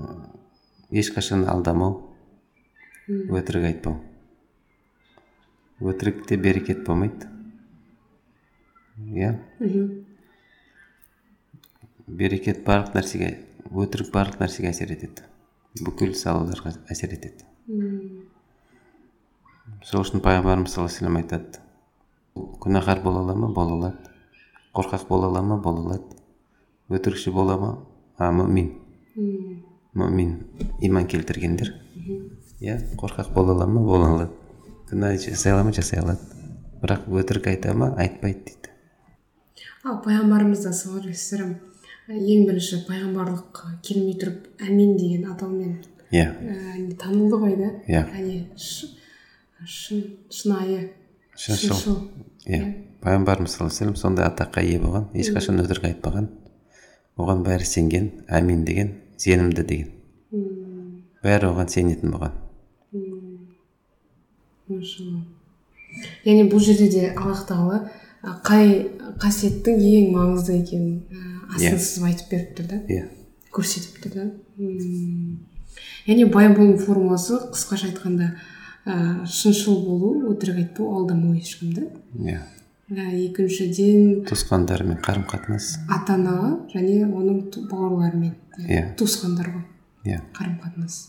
ешқашан 0.91 1.45
алдамау 1.47 2.01
өтірік 3.07 3.69
айтпау. 3.69 4.01
Өтірікте 5.79 6.35
берекет 6.41 6.83
болмайды. 6.87 7.29
Иә? 8.99 9.31
Берекет 12.07 12.63
барлық 12.67 12.97
нәрсеге 12.97 13.29
өтірік 13.71 14.11
барлық 14.11 14.41
нәрсеге 14.43 14.73
әсер 14.73 14.91
етеді. 14.91 15.23
Бүкіл 15.79 16.15
салаларға 16.19 16.73
әсер 16.91 17.15
етеді. 17.15 17.47
Сол 19.87 20.03
үшін 20.03 20.23
пайғамбарымыз 20.25 20.75
саллаллаху 20.75 21.07
алейhi 21.07 21.23
айтады. 21.23 21.63
Күнәһар 22.35 23.03
бола 23.03 23.23
ала 23.23 23.35
ма? 23.39 23.51
Бола 23.55 23.79
алады 23.79 24.04
қорқақ 24.75 25.07
бола 25.07 25.27
ала 25.31 25.41
ма? 25.41 25.57
Бола 25.57 25.81
алады. 25.85 26.17
Өтірікші 26.89 27.31
бола 27.33 27.57
ма? 27.57 27.71
А 28.17 28.31
мүмин 28.31 28.73
мүмин 29.95 30.35
иман 30.81 31.07
келтіргендер. 31.07 31.73
Иә 32.61 32.79
қорқақ 32.99 33.33
бола 33.33 33.55
ала 33.55 33.67
ма? 33.67 33.81
Бола 33.81 34.09
алады. 34.13 34.31
Күнә 34.89 35.15
жасай 35.17 35.53
ала 35.53 35.63
ма? 35.63 35.71
Жасай 35.73 35.99
алады. 36.03 36.19
Бірақ 36.81 37.07
өтірік 37.09 37.47
айта 37.53 37.73
ма? 37.73 37.93
Айтпайды 37.97 38.43
дейді. 38.51 38.73
Ал 39.85 40.01
пайғамбарымыз 40.01 40.63
да 40.65 40.73
саллаллаху 40.73 41.07
алейхи 41.07 41.19
вассалам 41.19 41.55
ең 42.09 42.45
бірінші 42.47 42.83
пайғамбарлық 42.87 43.59
келмей 43.85 44.15
тұрып 44.21 44.61
әмин 44.61 44.95
деген 44.97 45.25
атаумен 45.31 45.75
иә. 46.11 46.25
ә, 46.37 46.95
танылды 47.01 47.37
ғой 47.41 47.55
да? 47.57 47.69
Иә. 47.87 48.03
яғни 48.13 48.37
шын 49.65 50.03
шынайы 50.29 50.91
шыншыл. 51.35 51.75
Шыншыл. 51.75 51.97
Иә. 52.45 52.61
Пайғамбарымыз 53.05 53.53
саллаллаху 53.53 53.83
алейhi 53.83 53.99
сондай 54.01 54.25
атаққа 54.27 54.63
ие 54.65 54.79
болған. 54.81 55.09
Ешқашан 55.13 55.61
өтірік 55.61 55.89
айтпаған. 55.91 56.29
Оған 57.17 57.43
бәрі 57.45 57.67
сенген 57.67 58.09
әмин 58.27 58.65
деген 58.65 58.95
сенімді 59.21 59.63
деген. 59.63 59.91
Бәрі 61.23 61.51
оған 61.51 61.69
сенетін 61.71 62.15
болған. 62.15 62.33
Яғни 66.25 66.47
бұл 66.51 66.59
жерде 66.65 66.89
де 66.91 67.03
аллах 67.13 67.45
тағала 67.47 67.83
қай 68.43 68.89
қасиеттің 69.21 69.79
ең 69.79 70.09
маңызды 70.15 70.57
екенін 70.57 71.03
Иә. 71.05 71.55
астын 71.55 71.79
сызып 71.79 72.07
айтып 72.09 72.31
беріп 72.31 72.57
тұр 72.57 72.67
да. 72.71 72.79
Иә. 72.89 73.05
Көрсетіп 73.53 74.01
тұр 74.03 74.15
да. 74.17 74.25
Яғни 76.07 76.25
бай 76.33 76.49
болу 76.57 76.77
формуласы 76.81 77.37
қысқаша 77.53 77.91
айтқанда 77.91 78.33
ә, 78.85 79.25
шыншыл 79.25 79.81
болу 79.85 80.11
өтірік 80.31 80.61
айтпау 80.61 80.91
алдамау 80.99 81.33
ешкімді 81.39 81.87
иә. 82.21 82.41
Ә, 82.91 83.09
екіншіден 83.25 84.25
туысқандармен 84.29 85.01
қарым 85.05 85.25
қатынас 85.29 85.71
ата 85.89 86.19
анаға 86.19 86.51
және 86.73 87.01
оның 87.09 87.41
бауырларымен. 87.71 88.35
Иә. 88.61 88.93
туысқандар 88.99 89.49
ғой. 89.51 89.65
Иә. 90.05 90.21
Қарым 90.37 90.59
қатынас 90.61 90.99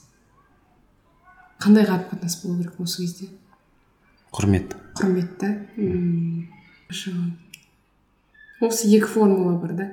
қандай 1.60 1.84
қарым 1.84 2.08
қатынас 2.10 2.40
болу 2.42 2.62
керек 2.62 2.80
осы 2.80 3.02
кезде? 3.04 3.28
Құрмет. 4.32 4.74
Құрмет 4.96 5.36
та 5.40 5.52
осы 8.60 8.88
екі 8.88 9.06
формула 9.06 9.58
бар 9.60 9.72
да. 9.76 9.90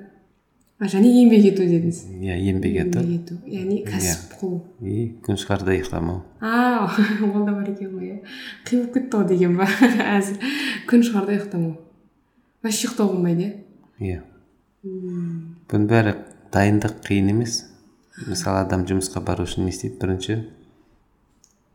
Және 0.81 1.09
еңбек 1.21 1.45
ету 1.53 1.63
дедіңіз 1.63 1.99
иә 2.17 2.35
еңбек 2.49 2.75
ету 2.81 2.99
еңбек 2.99 3.13
ету 3.21 3.37
яғни 3.47 3.77
кәсіп 3.87 4.33
қылу 4.39 4.57
и 4.81 5.05
күн 5.23 5.37
шығарда 5.39 5.75
ұйықтамау 5.77 6.21
а 6.41 6.89
ол 7.29 7.45
да 7.45 7.53
бар 7.53 7.69
екен 7.71 7.93
ғой 7.93 8.09
иә 8.09 8.17
қиылып 8.67 8.93
кетті 8.97 9.17
ғой 9.17 9.27
деген 9.29 9.55
ба? 9.57 9.67
Әзір. 10.17 10.41
Күн 10.89 11.05
шығарда 11.07 11.37
ұйықтамау 11.37 11.77
вообще 12.63 12.87
ұйықтау 12.89 13.13
болмайды 13.13 13.45
иә. 13.99 14.19
Иә 14.19 14.21
бұның 15.71 15.87
бәрі 15.87 16.15
дайындық 16.51 16.97
қиын 17.07 17.29
емес. 17.31 17.61
Мысалы 18.27 18.65
адам 18.65 18.83
жұмысқа 18.89 19.23
бару 19.25 19.45
үшін 19.47 19.63
не 19.65 19.71
істейді? 19.71 19.95
Бірінші 20.01 20.35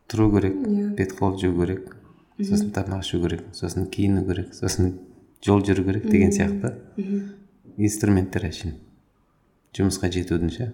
тұру 0.09 0.29
керек 0.35 0.55
Иә. 0.67 0.85
бет 0.95 1.15
қол 1.17 1.33
жуу 1.41 1.55
керек 1.57 1.95
сосын 2.39 2.69
тамақ 2.75 3.01
ішу 3.03 3.19
керек 3.23 3.41
сосын 3.53 3.89
киіну 3.91 4.23
керек 4.27 4.53
сосын 4.55 4.93
жол 5.45 5.65
жүру 5.65 5.83
керек 5.89 6.05
деген 6.07 6.31
сияқты 6.31 6.71
инструменттер 7.77 8.45
әшейін. 8.49 8.77
Жұмысқа 9.77 10.09
жетудің 10.13 10.53
ше? 10.53 10.71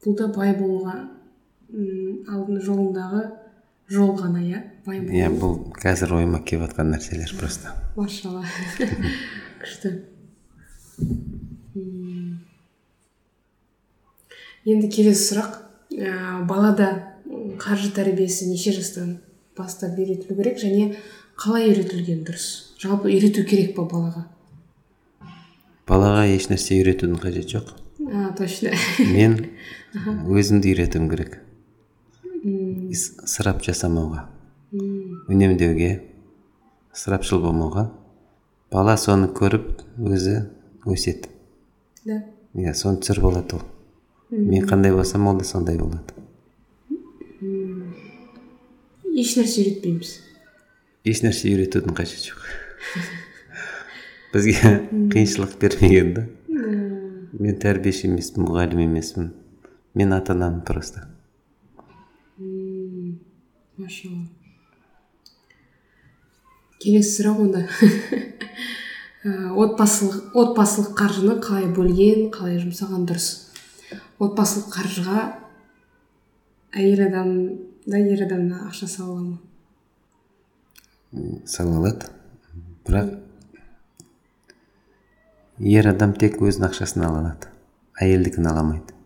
Бұл 0.00 0.16
да 0.16 0.28
бай 0.32 0.54
болуға 0.56 0.96
алдын 1.70 2.60
жолындағы 2.64 3.24
жол 3.90 4.14
ғана 4.18 4.42
иә? 4.42 4.62
Бай 4.86 5.00
болу. 5.00 5.16
Иә 5.16 5.30
бұл 5.34 5.56
қазір 5.80 6.16
ойыма 6.18 6.40
келіп 6.46 6.68
жатқан 6.68 6.92
нәрселер 6.94 7.32
просто. 7.38 7.74
Машалла. 7.96 8.44
Күшті. 9.60 9.96
Енді 14.64 14.90
келесі 14.92 15.26
сұрақ. 15.32 15.56
Ә, 15.90 16.44
балада 16.46 16.90
қаржы 17.60 17.90
тәрбиесі 17.96 18.48
неше 18.50 18.72
жастан 18.76 19.18
бастап 19.58 19.98
үйретілу 19.98 20.36
керек 20.38 20.60
және 20.62 20.94
қалай 21.40 21.70
үйретілген 21.70 22.22
дұрыс? 22.28 22.76
Жалпы 22.80 23.10
үйрету 23.10 23.44
керек 23.48 23.74
па 23.76 23.84
балаға? 23.90 24.28
Балаға 25.90 26.26
еш 26.30 26.46
нәрсе 26.50 26.78
үйретудің 26.78 27.18
қажеті 27.22 27.56
жоқ. 27.56 27.72
А 28.10 28.30
точно. 28.38 28.70
Мен 29.14 29.36
өзімді 30.30 30.70
үйретуім 30.72 31.08
керек. 31.10 31.40
Ысырап 32.94 33.64
жасамауға. 33.66 34.28
Үнемдеуге 34.70 35.90
ысырапшыл 36.94 37.42
болмауға. 37.42 37.88
Бала 38.70 38.94
соны 39.00 39.32
көріп 39.34 39.82
өзі 39.98 40.44
өседі. 40.86 41.30
Да. 42.06 42.22
Иә 42.54 42.74
соны 42.78 43.02
түсір 43.02 43.20
болады 43.24 43.58
ол. 43.58 43.64
Мен 44.30 44.68
қандай 44.70 44.94
болсам 44.94 45.26
ол 45.26 45.38
да 45.38 45.44
сондай 45.44 45.78
болады. 45.78 46.14
Еш 49.10 49.34
нәрсе 49.36 49.64
үйретпейміз. 49.64 50.14
Еш 51.10 51.24
нәрсе 51.26 51.50
үйретудің 51.50 51.98
қажеті 51.98 52.30
жоқ. 52.30 52.46
бізге 54.32 54.74
қиыншылық 55.12 55.56
бермеген 55.60 56.12
да. 56.18 56.26
Мен 57.40 57.56
тәрбиеші 57.62 58.08
емеспін 58.10 58.48
мұғалім 58.48 58.84
емеспін. 58.88 59.32
Мен 59.94 60.12
ата 60.12 60.34
анамын 60.36 60.60
просто 60.66 61.06
машалла. 63.80 64.26
Келесі 66.80 67.10
сұрақ 67.18 67.40
онда. 67.44 67.66
Ә, 69.20 69.52
отбасылық 69.52 70.32
отбасылық 70.32 70.94
қаржыны 70.96 71.34
қалай 71.44 71.66
бөлген 71.76 72.30
қалай 72.32 72.56
жұмсаған 72.62 73.02
дұрыс? 73.04 73.26
Отбасылық 74.16 74.70
қаржыға 74.72 75.24
әйел 76.72 77.02
адам 77.04 77.28
да 77.84 78.00
ер 78.00 78.22
адам 78.24 78.46
да 78.48 78.62
ақша 78.70 78.88
сала 78.88 79.18
ала 79.18 79.24
ма? 79.26 79.36
Сала 81.44 81.76
алады 81.82 82.08
бірақ 82.88 83.12
ер 85.60 85.88
адам 85.90 86.14
тек 86.16 86.40
өзінің 86.40 86.70
ақшасын 86.70 87.04
ала 87.04 87.20
алады 87.20 87.50
әйелдікін 88.00 88.48
ала 88.48 88.64
алмайды 88.64 88.96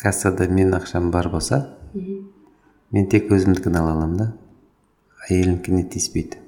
кассада 0.00 0.48
менің 0.48 0.78
ақшам 0.78 1.10
бар 1.12 1.28
болса 1.32 1.64
мен 1.94 3.08
тек 3.12 3.28
өзімдікін 3.32 3.76
ала 3.76 3.92
аламын 3.96 4.16
да 4.22 4.28
әйелінікіне 5.28 5.82
тиіспейді. 5.92 6.38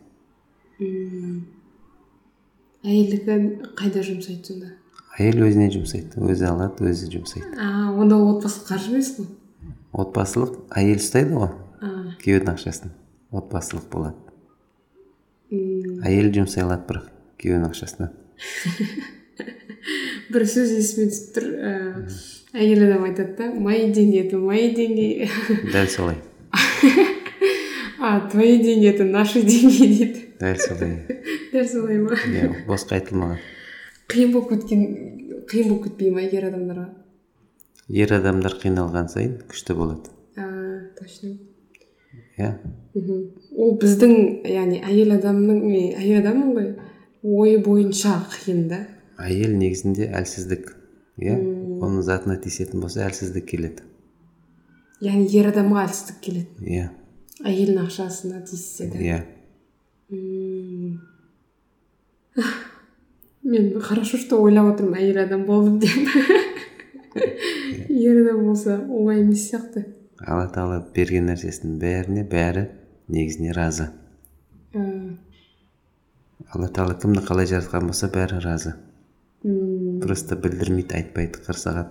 Әйелдікі 2.80 3.36
қайда 3.76 4.04
жұмсайды 4.06 4.48
сонда? 4.48 4.70
Әйел 5.18 5.44
өзіне 5.44 5.68
жұмсайды 5.74 6.22
өзі 6.24 6.48
алады 6.48 6.88
өзі 6.88 7.10
жұмсайды. 7.12 7.50
А 7.60 7.92
онда 7.92 8.16
ол 8.16 8.38
отбасылық 8.38 8.70
қаржы 8.70 8.94
емес 8.94 9.12
қой? 9.18 9.28
Отбасылық 9.92 10.56
әйел 10.80 11.02
ұстайды 11.02 11.36
ғой 11.36 11.52
күйеудің 12.22 12.54
ақшасын 12.54 12.94
отбасылық 13.36 13.90
болады. 13.92 14.16
Әйел 15.50 16.32
жұмсай 16.38 16.64
алады 16.64 16.88
бірақ. 16.88 17.10
Күйеуінің 17.40 17.70
ақшасынан 17.70 18.12
бір 20.30 20.46
сөз 20.46 20.74
есіме 20.76 21.08
түсіп 21.10 21.30
тұр 21.36 21.46
ә, 21.50 21.72
әйел 22.54 22.84
адам 22.86 23.06
айтады 23.08 23.36
да 23.38 23.48
мои 23.54 23.90
деньги 23.92 24.20
это 24.22 24.38
мои 24.38 24.70
деньги 24.74 25.28
дәл 25.72 25.88
солай 25.88 26.18
а 28.00 28.28
твои 28.30 28.58
деньги 28.62 28.86
это 28.86 29.04
наши 29.04 29.42
деньги 29.42 29.86
дейді 29.86 30.24
дәл 30.40 30.60
солай 30.60 30.94
дәл 31.52 31.68
солай 31.68 31.98
ма 32.04 32.18
иә 32.30 32.50
босқа 32.68 32.98
айтылмаған 32.98 33.40
қиын 34.12 34.32
болып 34.34 34.54
кеткен 34.54 34.86
қиын 35.50 35.68
болып 35.70 35.88
кетпей 35.88 36.10
ма 36.14 36.24
ер 36.26 36.48
адамдарға 36.50 36.88
ер 38.02 38.14
адамдар 38.14 38.56
қиналған 38.62 39.10
сайын 39.12 39.38
күшті 39.50 39.76
болады 39.78 40.12
а, 40.36 40.46
точно 40.98 41.34
иә 42.38 42.54
мхм 42.94 43.20
ол 43.56 43.76
біздің 43.82 44.14
яғни 44.48 44.80
әйел 44.86 45.16
адамның 45.18 45.60
мен 45.64 45.98
әйел 45.98 46.22
адаммын 46.22 46.54
ғой 46.56 46.70
ойы 47.22 47.58
бойынша 47.64 48.16
қиын 48.32 48.66
да 48.70 48.80
әйел 49.20 49.52
негізінде 49.58 50.08
әлсіздік 50.16 50.72
иә? 51.20 51.36
Оның 51.80 52.02
затына 52.04 52.36
тиісетін 52.40 52.82
болса 52.82 53.04
әлсіздік 53.06 53.46
келеді. 53.48 53.84
Яғни 55.04 55.28
ер 55.36 55.50
адамға 55.50 55.84
әлсіздік 55.86 56.18
келеді. 56.24 56.48
Иә. 56.64 56.88
Әйелдің 57.44 57.86
ақшасына 57.86 58.42
тиіссе 58.48 58.88
де. 58.92 58.98
Иә. 59.04 59.20
Мен 63.42 63.80
хорошо 63.80 64.18
что 64.20 64.40
ойлап 64.42 64.74
отырмын 64.74 65.00
әйел 65.00 65.22
адам 65.24 65.46
болдым 65.48 65.78
деп. 65.80 66.08
Ер 67.88 68.20
адам 68.22 68.44
болса 68.44 68.76
оңай 68.80 69.22
емес 69.24 69.48
сияқты. 69.48 69.86
Алла 70.20 70.50
тағала 70.52 70.82
берген 70.94 71.30
нәрсесінің 71.30 71.78
бәріне 71.80 72.26
бәрі 72.28 72.66
негізіне 73.08 73.54
разы. 73.56 73.88
А, 74.74 74.84
алла 76.54 76.68
тағала 76.68 76.96
кімді 77.00 77.22
қалай 77.26 77.46
жаратқан 77.50 77.86
болса 77.90 78.08
бәрі 78.12 78.40
разы. 78.44 78.74
М, 79.44 80.00
просто 80.02 80.36
білдірмейді 80.36 80.94
айтпайды 80.98 81.40
қырсығады 81.46 81.88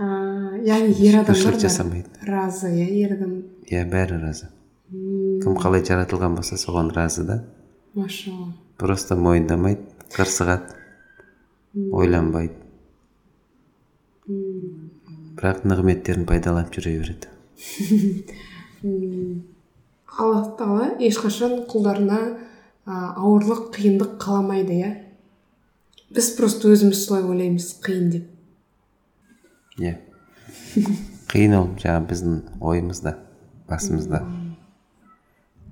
а, 0.00 0.56
яғни 0.64 0.94
ер 1.06 1.20
адамдар 1.20 1.58
жасамайды. 1.60 2.08
разы 2.26 2.70
иә 2.72 2.88
ер 3.04 3.12
адам. 3.18 3.34
Иә 3.70 3.84
бәрі 3.90 4.18
разы. 4.22 4.48
Кім 4.90 5.54
қалай 5.60 5.84
жаратылған 5.86 6.34
болса 6.34 6.56
соған 6.56 6.90
разы 6.96 7.24
да. 7.24 7.44
Машалла. 7.94 8.54
Просто 8.78 9.16
мойындамайды 9.16 9.82
қырсығады 10.16 10.74
ойланбайды. 11.92 12.54
Бірақ 15.36 15.64
нығметтерін 15.64 16.26
пайдаланып 16.26 16.74
жүре 16.74 16.98
береді. 16.98 17.28
Алла 20.20 20.42
тағала 20.58 20.88
ешқашан 21.00 21.64
құлдарына 21.70 22.18
ауырлық 22.86 23.70
қиындық 23.74 24.16
қаламайды 24.22 24.76
иә? 24.80 24.90
Біз 26.14 26.30
просто 26.36 26.70
өзіміз 26.72 27.04
солай 27.04 27.22
ойлаймыз 27.22 27.66
қиын 27.84 28.06
деп. 28.10 28.24
Иә. 29.78 29.98
Қиын 31.30 31.54
ол 31.58 31.68
жаңағы 31.78 32.08
біздің 32.10 32.40
ойымызда 32.58 33.12
басымызда. 33.68 34.24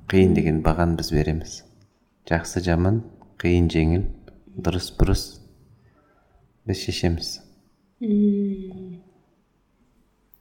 Қиын 0.08 0.36
деген 0.36 0.62
бағаны 0.62 0.96
біз 1.00 1.10
береміз. 1.16 1.62
Жақсы 2.28 2.62
жаман 2.64 3.02
қиын 3.42 3.66
жеңіл 3.72 4.04
дұрыс 4.54 4.92
бұрыс. 5.00 5.24
Біз 6.68 6.78
шешеміз. 6.84 7.40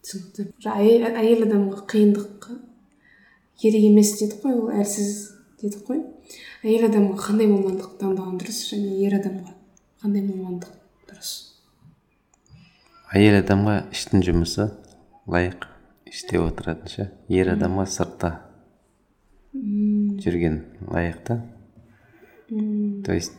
Түсінікті. 0.04 0.52
Әйел 0.70 1.48
адамға 1.48 1.88
қиындық 1.90 2.52
керек 3.58 3.84
емес 3.90 4.14
дедік 4.20 4.44
қой 4.44 4.54
ол 4.54 4.70
әлсіз 4.78 5.10
дедік 5.62 5.82
қой 5.90 6.04
әйел 6.64 6.88
адамға 6.90 7.18
қандай 7.22 7.50
мамандық 7.52 7.98
таңдаған 8.02 8.40
дұрыс 8.42 8.60
және 8.72 8.98
ер 9.06 9.18
адамға 9.20 9.54
қандай 10.04 10.24
мамандық 10.26 10.74
дұрыс? 11.10 11.32
Әйел 13.16 13.40
адамға 13.42 13.76
іштің 13.96 14.26
жұмысы 14.28 14.68
лайық 15.32 15.68
іште 16.12 16.42
отыратын 16.42 16.92
ше 16.92 17.10
ер 17.32 17.54
адамға 17.54 17.88
сыртта 17.92 18.34
жүрген 19.56 20.62
лайық 20.92 21.24
та. 21.28 21.42
То 22.50 23.16
есть 23.16 23.34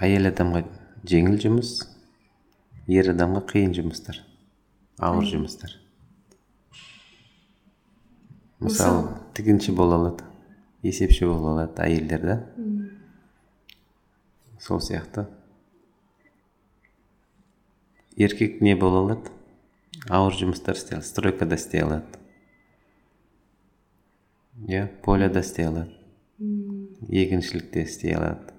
әйел 0.00 0.30
адамға 0.30 0.64
жеңіл 1.08 1.40
жұмыс 1.42 1.74
ер 2.88 3.12
адамға 3.14 3.44
қиын 3.50 3.74
жұмыстар 3.76 4.22
ауыр 4.98 5.28
жұмыстар. 5.28 5.74
Мысалы 8.58 9.04
тігінші 9.36 9.72
бола 9.78 9.98
алады. 10.00 10.27
Есепші 10.82 11.26
бола 11.26 11.54
алады 11.54 11.82
әйелдер 11.82 12.24
да 12.26 12.36
сол 14.60 14.80
сияқты. 14.82 15.26
Еркек 18.18 18.60
не 18.60 18.74
бола 18.74 19.04
алады? 19.04 19.30
Ауыр 20.10 20.34
жұмыстар 20.34 20.78
істей 20.78 20.98
алады 20.98 21.08
стройкада 21.08 21.58
істей 21.58 21.84
алады. 21.84 22.18
Иә 24.66 24.88
поляда 25.04 25.40
істей 25.46 25.68
алады. 25.68 25.94
Егіншілікте 27.08 27.86
істей 27.86 28.14
алады. 28.18 28.54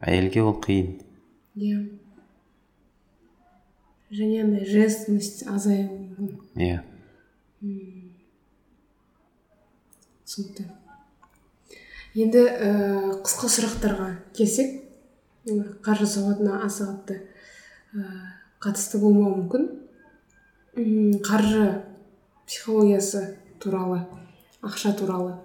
Әйелге 0.00 0.44
ол 0.46 0.54
қиын. 0.62 1.00
Иә. 1.58 1.78
Және 4.14 4.44
андай 4.44 4.64
женственность 4.64 5.42
азаюы 5.50 5.88
мүмкін. 6.16 6.54
Иә. 6.54 6.78
Түсінікті. 10.24 10.70
Енді 12.18 12.42
ә, 12.50 12.70
қысқа 13.22 13.48
сұрақтарға 13.52 14.08
келсек 14.36 14.78
қаржы 15.84 16.06
сауатына 16.10 16.62
аса 16.66 16.88
қатты 16.90 17.20
ә, 17.94 18.06
қатысты 18.62 18.98
болмауы 18.98 19.36
мүмкін. 19.42 19.68
Қаржы 21.24 21.84
психологиясы 22.46 23.36
туралы 23.62 24.02
ақша 24.62 24.94
туралы 24.98 25.36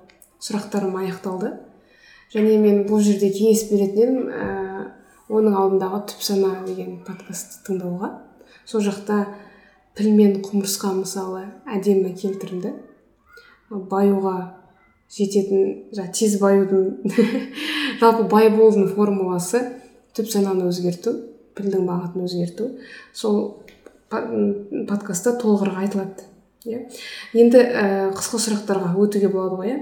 сұрақтарым 0.42 0.98
аяқталды. 1.04 1.54
Және 2.34 2.58
мен 2.58 2.84
бұл 2.90 3.04
жерде 3.06 3.30
кеңес 3.34 3.68
беретін 3.70 4.02
едім 4.02 4.34
ә, 4.34 4.48
оның 5.30 5.58
алдындағы 5.60 6.02
түп 6.10 6.26
сана 6.26 6.56
деген 6.66 7.04
подкастты 7.06 7.62
тыңдауға. 7.68 8.10
Сол 8.66 8.82
жақта 8.82 9.28
піл 9.98 10.10
мен 10.18 10.40
құмырсқа 10.42 10.96
мысалы 10.98 11.46
әдемі 11.70 12.16
келтірілді. 12.18 12.74
Баюға 13.70 14.63
жететін 15.12 15.90
жаңа 15.96 16.12
тез 16.16 16.38
баюдың 16.42 17.14
жалпы 18.02 18.28
бай 18.32 18.50
болудың 18.54 18.90
формуласы 18.96 19.64
түп 20.16 20.30
сананы 20.32 20.70
өзгерту 20.70 21.16
пілдің 21.58 21.88
бағытын 21.88 22.28
өзгерту. 22.28 22.70
Сол 23.14 23.64
подкастта 24.10 25.36
толығырақ 25.42 25.80
айтылады 25.84 26.28
иә. 26.70 26.84
Енді 27.34 27.62
ә, 27.62 27.86
қысқа 28.16 28.40
сұрақтарға 28.42 28.94
өтуге 29.02 29.30
болады 29.34 29.60
ғой 29.60 29.72
иә. 29.74 29.80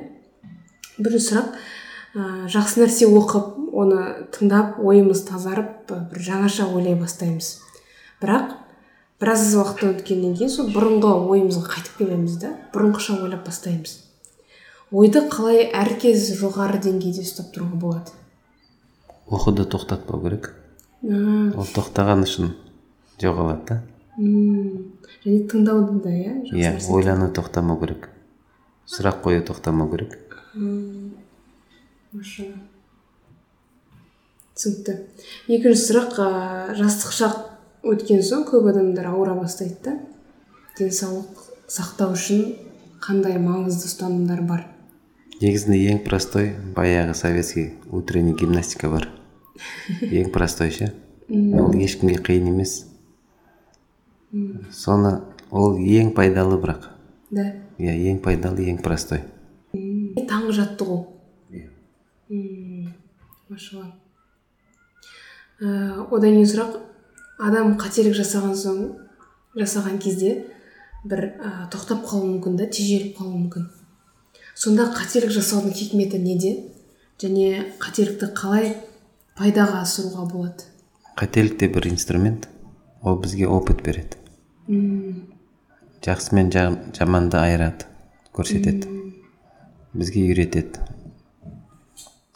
Бірінші 1.00 1.28
сұрақ 1.28 1.50
ә, 2.16 2.28
жақсы 2.52 2.84
нәрсе 2.84 3.10
оқып 3.12 3.58
оны 3.72 4.28
тыңдап 4.36 4.80
ойымыз 4.84 5.26
тазарып 5.28 5.92
бір 5.92 6.24
жаңаша 6.28 6.70
ойлай 6.72 6.96
бастаймыз. 7.00 7.58
Бірақ 8.22 8.56
біраз 9.22 9.52
уақыт 9.56 9.84
өткеннен 9.92 10.36
кейін 10.38 10.52
сол 10.52 10.72
бұрынғы 10.74 11.12
ойымызға 11.32 11.68
қайтып 11.76 12.02
келеміз 12.04 12.40
да 12.42 12.56
бұрынғыша 12.74 13.20
ойлап 13.22 13.46
бастаймыз. 13.48 14.00
Ойды 14.92 15.24
қалай 15.32 15.70
әркез 15.72 16.32
жоғары 16.40 16.82
деңгейде 16.84 17.24
ұстап 17.24 17.54
тұруға 17.56 17.80
болады? 17.80 18.16
Оқуды 19.32 19.66
тоқтатпау 19.72 20.22
керек. 20.26 20.52
Ол 21.02 21.68
тоқтаған 21.76 22.26
үшін 22.28 22.52
жоғалады 23.22 23.64
да. 23.70 23.78
Және 24.18 25.46
тыңдауды 25.50 26.02
да 26.04 26.12
иә? 26.12 26.34
Иә 26.52 26.74
ойлану 26.92 27.32
тоқтамау 27.34 27.80
керек. 27.80 28.10
Сұрақ 28.92 29.22
қою 29.24 29.46
тоқтамау 29.48 29.88
керек. 29.94 30.18
Түсінікті. 34.52 34.98
Екінші 35.48 35.86
сұрақ 35.88 36.20
ә, 36.20 36.28
жастық 36.76 37.16
шақ 37.16 37.38
өткен 37.88 38.20
соң 38.26 38.44
көп 38.50 38.68
адамдар 38.74 39.08
ауыра 39.14 39.38
бастайды 39.40 39.80
да. 39.86 39.96
Денсаулық 40.78 41.48
сақтау 41.72 42.18
үшін 42.18 42.44
қандай 43.02 43.40
маңызды 43.42 43.88
ұстанымдар 43.88 44.44
бар? 44.46 44.68
Негізінде 45.42 45.80
ең 45.90 46.04
простой 46.06 46.52
баяғы 46.76 47.16
советский 47.18 47.74
утренний 47.90 48.36
гимнастика 48.38 48.90
бар. 48.90 49.08
Ең 50.02 50.32
простой 50.32 50.72
ше? 50.72 50.92
Ол 51.30 51.74
ешкімге 51.74 52.20
қиын 52.22 52.52
емес. 52.52 52.86
Соны 54.72 55.22
ол 55.50 55.80
ең 55.80 56.14
пайдалы 56.16 56.60
бірақ. 56.62 56.92
Да. 57.32 57.48
Иә 57.82 57.96
ең 58.12 58.22
пайдалы 58.22 58.68
ең 58.70 58.82
простой. 58.86 59.26
Таңғы 59.74 60.56
жаттығу. 60.60 61.00
Иә. 61.52 61.68
Машалла. 63.50 63.90
Ә, 65.62 65.68
одан 66.06 66.32
кейін 66.38 66.48
сұрақ 66.50 66.78
адам 67.42 67.76
қателік 67.82 68.16
жасаған 68.18 68.56
соң 68.58 68.82
жасаған 69.58 70.00
кезде 70.02 70.36
бір 71.04 71.32
ә, 71.42 71.52
тоқтап 71.74 72.06
қалуы 72.06 72.36
мүмкін 72.36 72.58
да 72.62 72.70
тежеліп 72.70 73.18
қалуы 73.18 73.38
мүмкін. 73.38 73.70
Сонда 74.62 74.92
қателік 74.94 75.32
жасаудың 75.34 75.74
хикметі 75.74 76.20
неде? 76.22 76.52
Және 77.22 77.74
қателікті 77.82 78.28
қалай 78.38 78.76
пайдаға 79.38 79.82
асыруға 79.86 80.28
болады? 80.30 80.68
Қателік 81.18 81.58
те 81.58 81.70
бір 81.70 81.88
инструмент. 81.90 82.48
Ол 83.02 83.18
бізге 83.22 83.48
опыт 83.50 83.82
береді. 83.82 84.18
Мм, 84.68 85.26
жақсы 86.06 86.36
мен 86.38 86.52
жа- 86.54 86.78
жаманды 86.94 87.38
айырады 87.42 87.88
көрсетеді. 88.34 88.86
Бізге 89.94 90.28
үйретеді. 90.30 90.82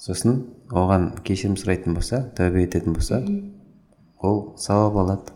Сосын 0.02 0.42
оған 0.70 1.12
кешірім 1.26 1.56
сұрайтын 1.62 1.94
болса 1.94 2.24
тәубе 2.38 2.66
ететін 2.66 2.98
болса 2.98 3.22
ол 4.22 4.56
сауап 4.58 4.98
алады 4.98 5.34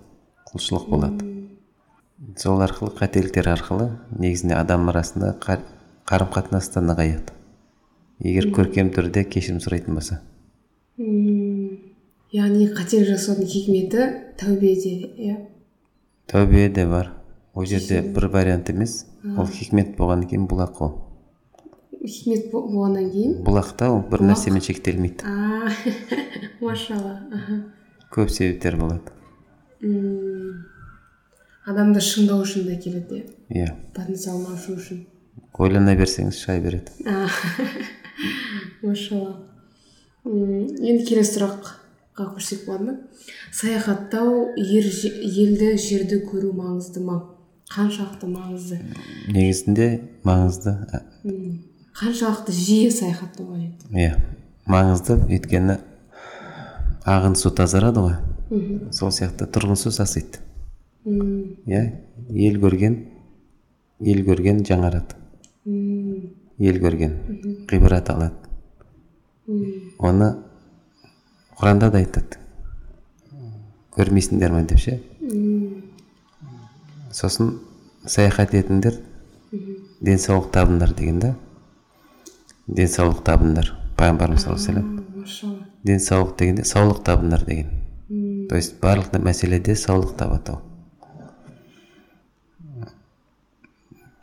құлшылық 0.50 0.90
болады. 0.90 1.30
Сол 2.38 2.62
арқылы 2.66 2.98
қателіктер 2.98 3.54
арқылы 3.54 3.92
негізінде 4.18 4.58
адам 4.58 4.90
арасында 4.90 5.36
қарым 6.10 6.32
қатынас 6.34 6.72
та 6.74 6.82
нығаяды 6.82 7.36
егер 8.26 8.50
көркем 8.56 8.90
түрде 8.96 9.24
кешірім 9.30 9.60
сұрайтын 9.64 9.96
болса. 9.96 10.20
Яғни 12.34 12.66
қателік 12.76 13.08
жасаудың 13.14 13.48
хикметі 13.50 14.08
тәубеде 14.40 14.94
иә? 15.18 15.36
Тәубе 16.30 16.68
де 16.74 16.86
бар. 16.90 17.14
Ол 17.54 17.66
жерде 17.66 18.02
бір 18.02 18.28
вариант 18.34 18.70
емес. 18.70 19.06
Ол 19.38 19.48
хикмет 19.48 19.96
болғаннан 19.98 20.28
кейін 20.30 20.48
бұлақ 20.52 20.82
ол. 20.86 20.92
Хикмет 22.06 22.50
бо- 22.52 22.66
болғаннан 22.68 23.10
кейін? 23.14 23.38
Бұлақта 23.46 23.90
ол 23.94 24.04
бір 24.12 24.26
нәрсемен 24.30 24.62
шектелмейді. 24.66 25.26
Машалла 26.62 27.16
көп 28.14 28.30
себептер 28.34 28.78
болады. 28.78 29.14
Адамды 31.70 32.02
шыңдау 32.02 32.44
үшін 32.44 32.66
де 32.68 32.78
келеді 32.82 33.22
иә? 33.22 33.26
Иә. 33.54 33.74
Потенциалын 33.96 34.54
ашу 34.56 34.76
үшін. 34.76 35.06
Ойлана 35.60 35.96
берсеңіз 36.00 36.40
шай 36.40 36.62
береді. 36.64 36.92
Машалла. 38.84 39.36
Енді 40.26 41.04
келесі 41.08 41.38
сұраққа 41.38 42.30
көшсек 42.36 42.66
болады 42.68 42.90
ма? 42.90 42.96
Саяхаттау 43.56 44.54
ер, 44.58 44.88
елді 44.88 45.76
жерді 45.80 46.24
көру 46.28 46.54
маңызды 46.56 47.04
ма? 47.04 47.22
Қаншалықты 47.70 48.28
маңызды? 48.32 48.80
Негізінде 49.30 49.90
маңызды 50.26 50.74
қаншалықты 52.00 52.54
жиі 52.56 52.90
саяхаттау 52.96 53.50
қажет 53.52 53.88
иә 53.92 54.14
маңызды 54.70 55.18
өйткені 55.28 55.76
ағын 57.10 57.36
су 57.36 57.52
тазарады 57.52 58.04
ғой. 58.06 58.16
Мхм. 58.50 58.92
сол 58.96 59.12
сияқты 59.14 59.46
тұрғын 59.46 59.78
су 59.78 59.92
сасиды. 59.92 60.40
Иә 61.06 61.84
ел 62.30 62.60
көрген 62.64 62.96
ел 64.00 64.24
көрген 64.26 64.64
жаңарады. 64.66 65.19
Ел 66.60 66.80
көрген 66.84 67.16
ғибрат 67.70 68.10
алады. 68.14 68.36
Оны 70.00 70.30
құранда 71.60 71.92
да 71.92 72.02
айтады. 72.04 72.40
Көрмейсіңдер 73.96 74.54
ме 74.56 74.64
деп 74.70 74.80
ше? 74.80 75.00
Сосын 77.12 77.58
саяхат 78.06 78.54
етіңдер. 78.58 79.02
Денсаулық 80.02 80.52
табыңдар 80.56 80.94
деген 80.96 81.20
да. 81.20 81.34
Денсаулық 82.68 83.26
табыңдар 83.28 83.74
пайғамбарымыз 83.98 84.46
саллаллаху 84.46 84.72
алейхи 84.72 84.86
вассалам 85.20 85.66
денсаулық 85.86 86.36
дегенде 86.40 86.66
саулық 86.68 87.04
табыңдар 87.08 87.46
деген. 87.46 87.70
То 88.50 88.56
есть 88.56 88.80
барлық 88.82 89.14
мәселеде 89.24 89.76
саулық 89.78 90.16
табады 90.18 90.58
ол. 90.58 90.62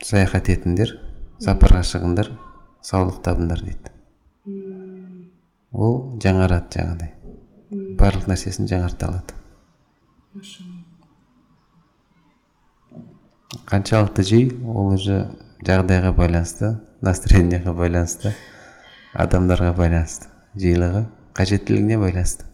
Саяхат 0.02 0.50
етіңдер. 0.52 0.96
Сапарға 1.42 1.82
шығыңдар 1.84 2.32
саулық 2.86 3.20
табыңдар 3.24 3.62
дейді 3.66 3.92
ол 5.76 5.96
жаңарады 6.22 6.78
жаңағыдай. 6.78 7.10
Барлық 8.00 8.28
нәрсесін 8.30 8.68
жаңарта 8.70 9.10
алады. 9.10 9.34
Қаншалықты 13.66 14.24
жиі 14.26 14.50
ол 14.64 14.94
уже 14.94 15.18
жағдайға 15.66 16.12
байланысты 16.16 16.76
настроениеға 17.04 17.74
байланысты 17.76 18.32
адамдарға 19.16 19.72
байланысты 19.76 20.30
жиілігі 20.56 21.04
қажеттілігіне 21.36 21.98
байланысты. 22.00 22.46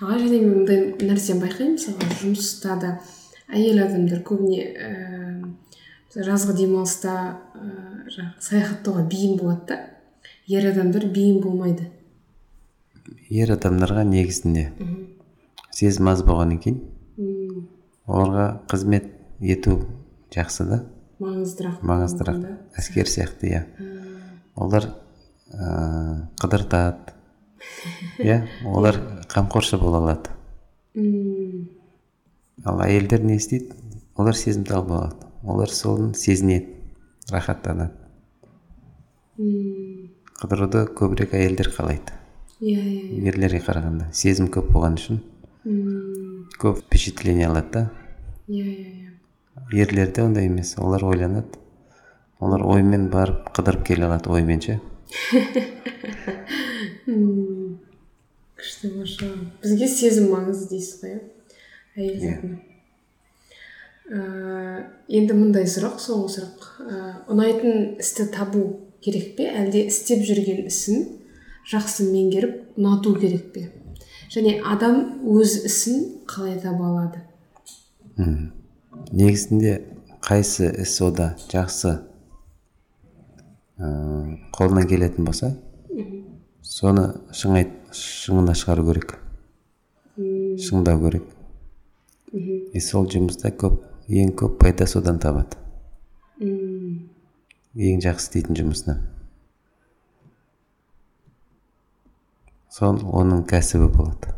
Аға 0.00 0.18
және 0.20 0.40
мен 0.40 0.56
мындай 0.60 0.80
нәрсені 1.00 1.44
байқаймын 1.44 1.76
мысалға 1.78 2.16
жұмыста 2.20 2.78
да 2.80 2.96
әйел 3.48 3.82
адамдар 3.86 4.24
көбіне 4.26 4.64
ііі 4.64 5.52
жазғы 6.14 6.54
демалыста 6.58 7.12
ііі 7.58 8.12
жаңағы 8.14 8.44
саяхаттауға 8.46 9.02
бейім 9.10 9.38
болады 9.40 9.66
да. 9.66 9.78
Ер 10.46 10.68
адамдар 10.70 11.06
бейім 11.10 11.40
болмайды. 11.42 11.88
Ер 13.32 13.50
адамдарға 13.56 14.04
негізінде 14.06 14.68
сезім 15.74 16.12
аз 16.12 16.22
болғаннан 16.26 16.60
кейін 16.62 16.78
оларға 18.06 18.46
қызмет 18.70 19.10
ету 19.40 19.80
жақсы 20.34 20.68
да. 20.68 20.80
Маңыздырақ. 21.24 21.82
Маңыздырақ. 21.82 22.46
Әскер 22.78 23.10
сияқты 23.10 23.50
иә. 23.50 23.64
Олар 24.54 24.90
ә, 25.50 26.28
қыдыртады. 26.38 27.14
Иә 28.22 28.44
олар 28.68 29.00
қамқоршы 29.30 29.78
бола 29.80 30.02
алады. 30.02 30.30
Ал 32.64 32.82
әйелдер 32.84 33.24
не 33.24 33.38
істейді? 33.40 33.72
Олар 34.16 34.36
сезімтал 34.36 34.84
болады 34.84 35.33
олар 35.44 35.68
соны 35.70 36.14
сезінеді 36.14 36.66
рахаттанады. 37.30 37.92
М, 39.38 40.10
қыдыруды 40.40 40.84
көбірек 40.94 41.34
әйелдер 41.34 41.70
қалайды. 41.74 42.12
Иә 42.60 42.80
иә 42.80 43.28
ерлерге 43.32 43.60
қарағанда 43.66 44.08
сезім 44.14 44.46
көп 44.54 44.70
болған 44.72 44.94
үшін 45.00 45.20
М, 45.64 46.46
көп 46.60 46.78
впечатление 46.84 47.48
алады 47.48 47.70
да. 47.72 47.82
Иә 48.48 48.64
иә 48.64 48.90
иә. 48.92 49.10
Ерлерде 49.72 50.22
ондай 50.22 50.46
емес. 50.46 50.74
Олар 50.78 51.04
ойланады. 51.04 51.58
Олар 52.40 52.62
оймен 52.66 53.08
барып 53.10 53.48
қыдырып 53.56 53.84
келе 53.86 54.04
алады 54.06 54.30
оймен 54.30 54.60
ше. 54.60 54.80
Күшті 58.54 58.90
машалла. 58.96 59.48
Бізге 59.62 59.88
сезім 59.88 60.30
маңызды 60.32 60.68
дейсіз 60.74 61.00
ғой 61.02 61.14
иә? 61.14 61.20
Әйел 61.96 62.58
Ііі, 64.04 64.84
енді 65.16 65.36
мындай 65.38 65.64
сұрақ 65.64 65.96
соңғы 66.02 66.32
сұрақ. 66.34 66.64
Ііі, 66.84 67.12
ұнайтын 67.32 67.86
істі 68.04 68.26
табу 68.34 68.64
керек 69.04 69.32
пе? 69.38 69.48
Әлде 69.48 69.86
істеп 69.88 70.24
жүрген 70.28 70.66
ісін 70.68 71.06
жақсы 71.70 72.10
меңгеріп 72.10 72.76
ұнату 72.76 73.14
керек 73.16 73.48
пе? 73.54 73.70
Және 74.34 74.58
адам 74.60 75.24
өз 75.24 75.56
ісін 75.64 76.04
қалай 76.28 76.58
таба 76.60 76.90
алады? 76.90 77.24
Мгм. 78.16 78.52
негізінде 79.10 79.80
қайсы 80.22 80.68
іс 80.82 81.00
ода 81.02 81.34
жақсы 81.50 81.94
ә, 83.78 83.86
қолынан 84.54 84.86
келетін 84.88 85.26
болса 85.26 85.54
соны 86.62 87.08
шыңай 87.32 87.68
шыңына 87.92 88.54
шығару 88.56 88.86
керек. 88.90 89.16
Шыңдау 90.16 91.02
керек. 91.02 91.26
И 92.34 92.80
сол 92.80 93.08
жұмыста 93.10 93.50
көп 93.54 93.93
ең 94.08 94.34
көп 94.36 94.58
пайда 94.60 94.86
содан 94.86 95.18
табады. 95.18 95.56
М, 96.40 97.08
ең 97.74 98.00
жақсы 98.04 98.28
істейтін 98.28 98.58
жұмысынан 98.58 99.02
сол 102.74 102.98
оның 103.14 103.44
кәсібі 103.46 103.86
болады. 103.94 104.32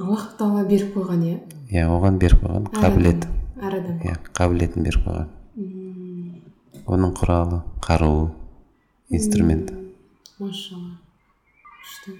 Аллах 0.00 0.30
тағала 0.38 0.62
беріп 0.68 0.94
қойған 0.96 1.24
иә? 1.28 1.34
Иә 1.68 1.82
оған 1.92 2.16
беріп 2.22 2.40
қойған 2.46 2.70
қабілет. 2.72 3.26
әр 3.60 3.74
адам. 3.76 3.98
Иә 4.00 4.14
қабілетін 4.32 4.86
беріп 4.86 5.04
қойған. 5.04 5.28
Оның 6.86 7.12
құралы 7.18 7.60
қаруы 7.84 8.30
инструмент. 9.10 9.74
Машалла. 10.38 10.96
Күшті. 11.82 12.16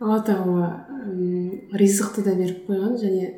Алла 0.00 0.20
тағала 0.22 0.68
ризықты 1.74 2.22
да 2.22 2.36
беріп 2.38 2.68
қойған 2.68 2.94
және 3.02 3.32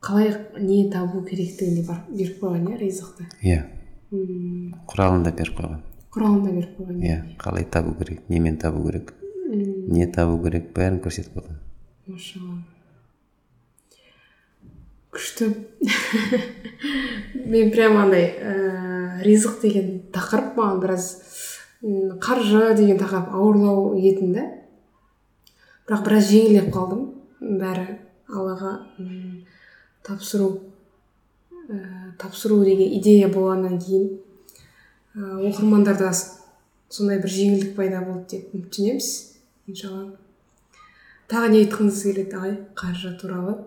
қалай 0.00 0.30
не 0.60 0.88
табу 0.92 1.22
керектігін 1.26 1.74
де 1.80 1.82
бар- 1.88 2.04
беріп 2.08 2.40
қойған 2.42 2.68
иә 2.72 2.78
ризықты. 2.78 3.26
Иә. 3.42 3.64
М, 4.12 4.74
құралын 4.88 5.24
да 5.24 5.32
беріп 5.32 5.58
қойған. 5.58 5.80
Құралын 6.14 6.42
да 6.44 6.50
беріп 6.54 6.78
қойған 6.78 7.02
иә 7.02 7.18
қалай 7.38 7.64
табу 7.64 7.94
керек 7.98 8.28
немен 8.28 8.56
табу 8.58 8.84
керек? 8.86 9.14
Не 9.48 10.06
табу 10.06 10.38
керек 10.44 10.72
бәрін 10.76 11.00
көрсетіп 11.02 11.34
қойған. 11.40 11.58
Машалла. 12.06 12.58
Күшті. 15.12 15.48
Мен 17.48 17.70
прямо 17.72 18.02
андай 18.04 18.26
ііі 18.38 19.24
ризық 19.24 19.60
деген 19.62 19.88
тақырып 20.14 20.54
маған 20.58 20.80
біраз 20.82 21.06
қаржы 22.22 22.74
деген 22.76 22.98
тақырып 23.00 23.32
ауырлау 23.34 23.94
етін 23.98 24.34
да. 24.36 24.44
Бірақ 25.88 26.04
біраз 26.04 26.28
жеңілдеп 26.30 26.68
қалдым 26.74 27.06
бәрі 27.40 27.86
аллаға 28.28 28.72
тапсыру 30.06 30.48
ә, 31.68 32.12
тапсыру 32.18 32.62
деген 32.64 32.94
идея 32.98 33.28
болғаннан 33.32 33.78
кейін 33.82 34.10
ә, 35.14 35.50
оқырмандарда 35.50 36.12
сондай 36.88 37.20
бір 37.22 37.32
жеңілдік 37.34 37.74
пайда 37.76 38.02
болды 38.04 38.36
деп 38.36 38.54
үміттенеміз 38.54 39.08
иншалла. 39.68 40.04
Тағы 41.28 41.50
не 41.52 41.64
айтқыңыз 41.64 42.04
келеді 42.06 42.38
ағай 42.38 42.54
қаржы 42.78 43.14
туралы? 43.20 43.58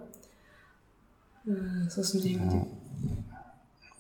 Ә, 1.46 1.90
сосын 1.94 2.24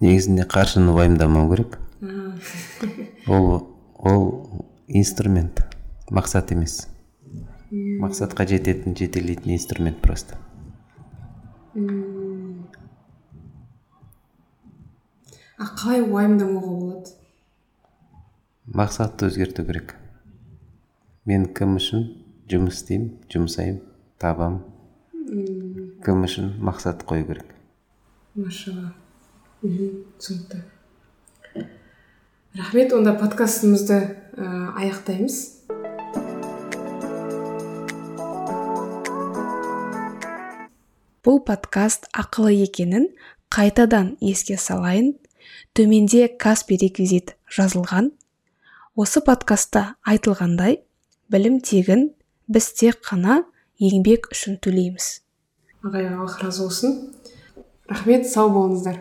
негізінде 0.01 0.47
қаржыны 0.49 0.95
уайымдамау 0.95 1.49
керек. 1.51 1.77
Ол 3.27 3.67
ол 4.01 4.23
инструмент 4.87 5.61
мақсат 6.09 6.51
емес. 6.55 6.87
Мақсатқа 7.71 8.47
жететін 8.49 8.97
жетелейтін 8.97 9.53
инструмент 9.53 10.01
просто. 10.01 10.35
А 15.57 15.65
қалай 15.79 16.01
уайымдамауға 16.03 16.73
болады? 16.81 17.13
Мақсатты 18.71 19.29
өзгерту 19.29 19.63
керек. 19.67 19.95
Мен 21.25 21.45
кім 21.55 21.77
үшін 21.79 22.07
жұмыс 22.51 22.81
істеймін 22.81 23.13
жұмсаймын 23.31 23.79
табамын? 24.19 24.63
Кім 26.03 26.25
үшін 26.27 26.55
мақсат 26.59 27.05
қою 27.07 27.23
керек? 27.29 27.55
Машалла 28.35 28.91
түсінікті. 29.61 30.63
Рахмет 32.57 32.91
онда 32.91 33.13
подкастымызды 33.15 33.99
ә, 34.35 34.75
аяқтаймыз. 34.75 35.35
Бұл 41.21 41.37
подкаст 41.45 42.07
ақылы 42.17 42.55
екенін 42.63 43.11
қайтадан 43.53 44.15
еске 44.21 44.57
салайын. 44.57 45.13
Төменде 45.77 46.25
каспи 46.27 46.77
реквизит 46.81 47.35
жазылған. 47.51 48.09
Осы 48.97 49.21
подкастта 49.21 49.95
айтылғандай 50.01 50.79
білім 51.31 51.59
тегін 51.61 52.09
біз 52.49 52.71
тек 52.79 53.03
қана 53.05 53.43
еңбек 53.77 54.31
үшін 54.33 54.57
төлейміз. 54.65 55.21
Ағай 55.85 56.09
аллах 56.09 56.39
разы 56.41 56.65
болсын. 56.65 56.97
Рахмет 57.89 58.25
сау 58.27 58.49
болыңыздар. 58.55 58.97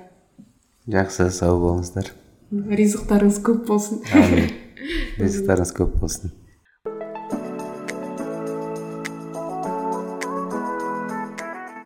Жақсы 0.91 1.31
сау 1.33 1.57
болыңыздар. 1.63 2.13
Ризықтарыңыз 2.53 3.41
көп 3.47 3.65
болсын. 3.71 4.05
Әмин 4.13 4.53
ризықтарыңыз 5.23 5.73
көп 5.77 5.97
болсын. 6.03 6.35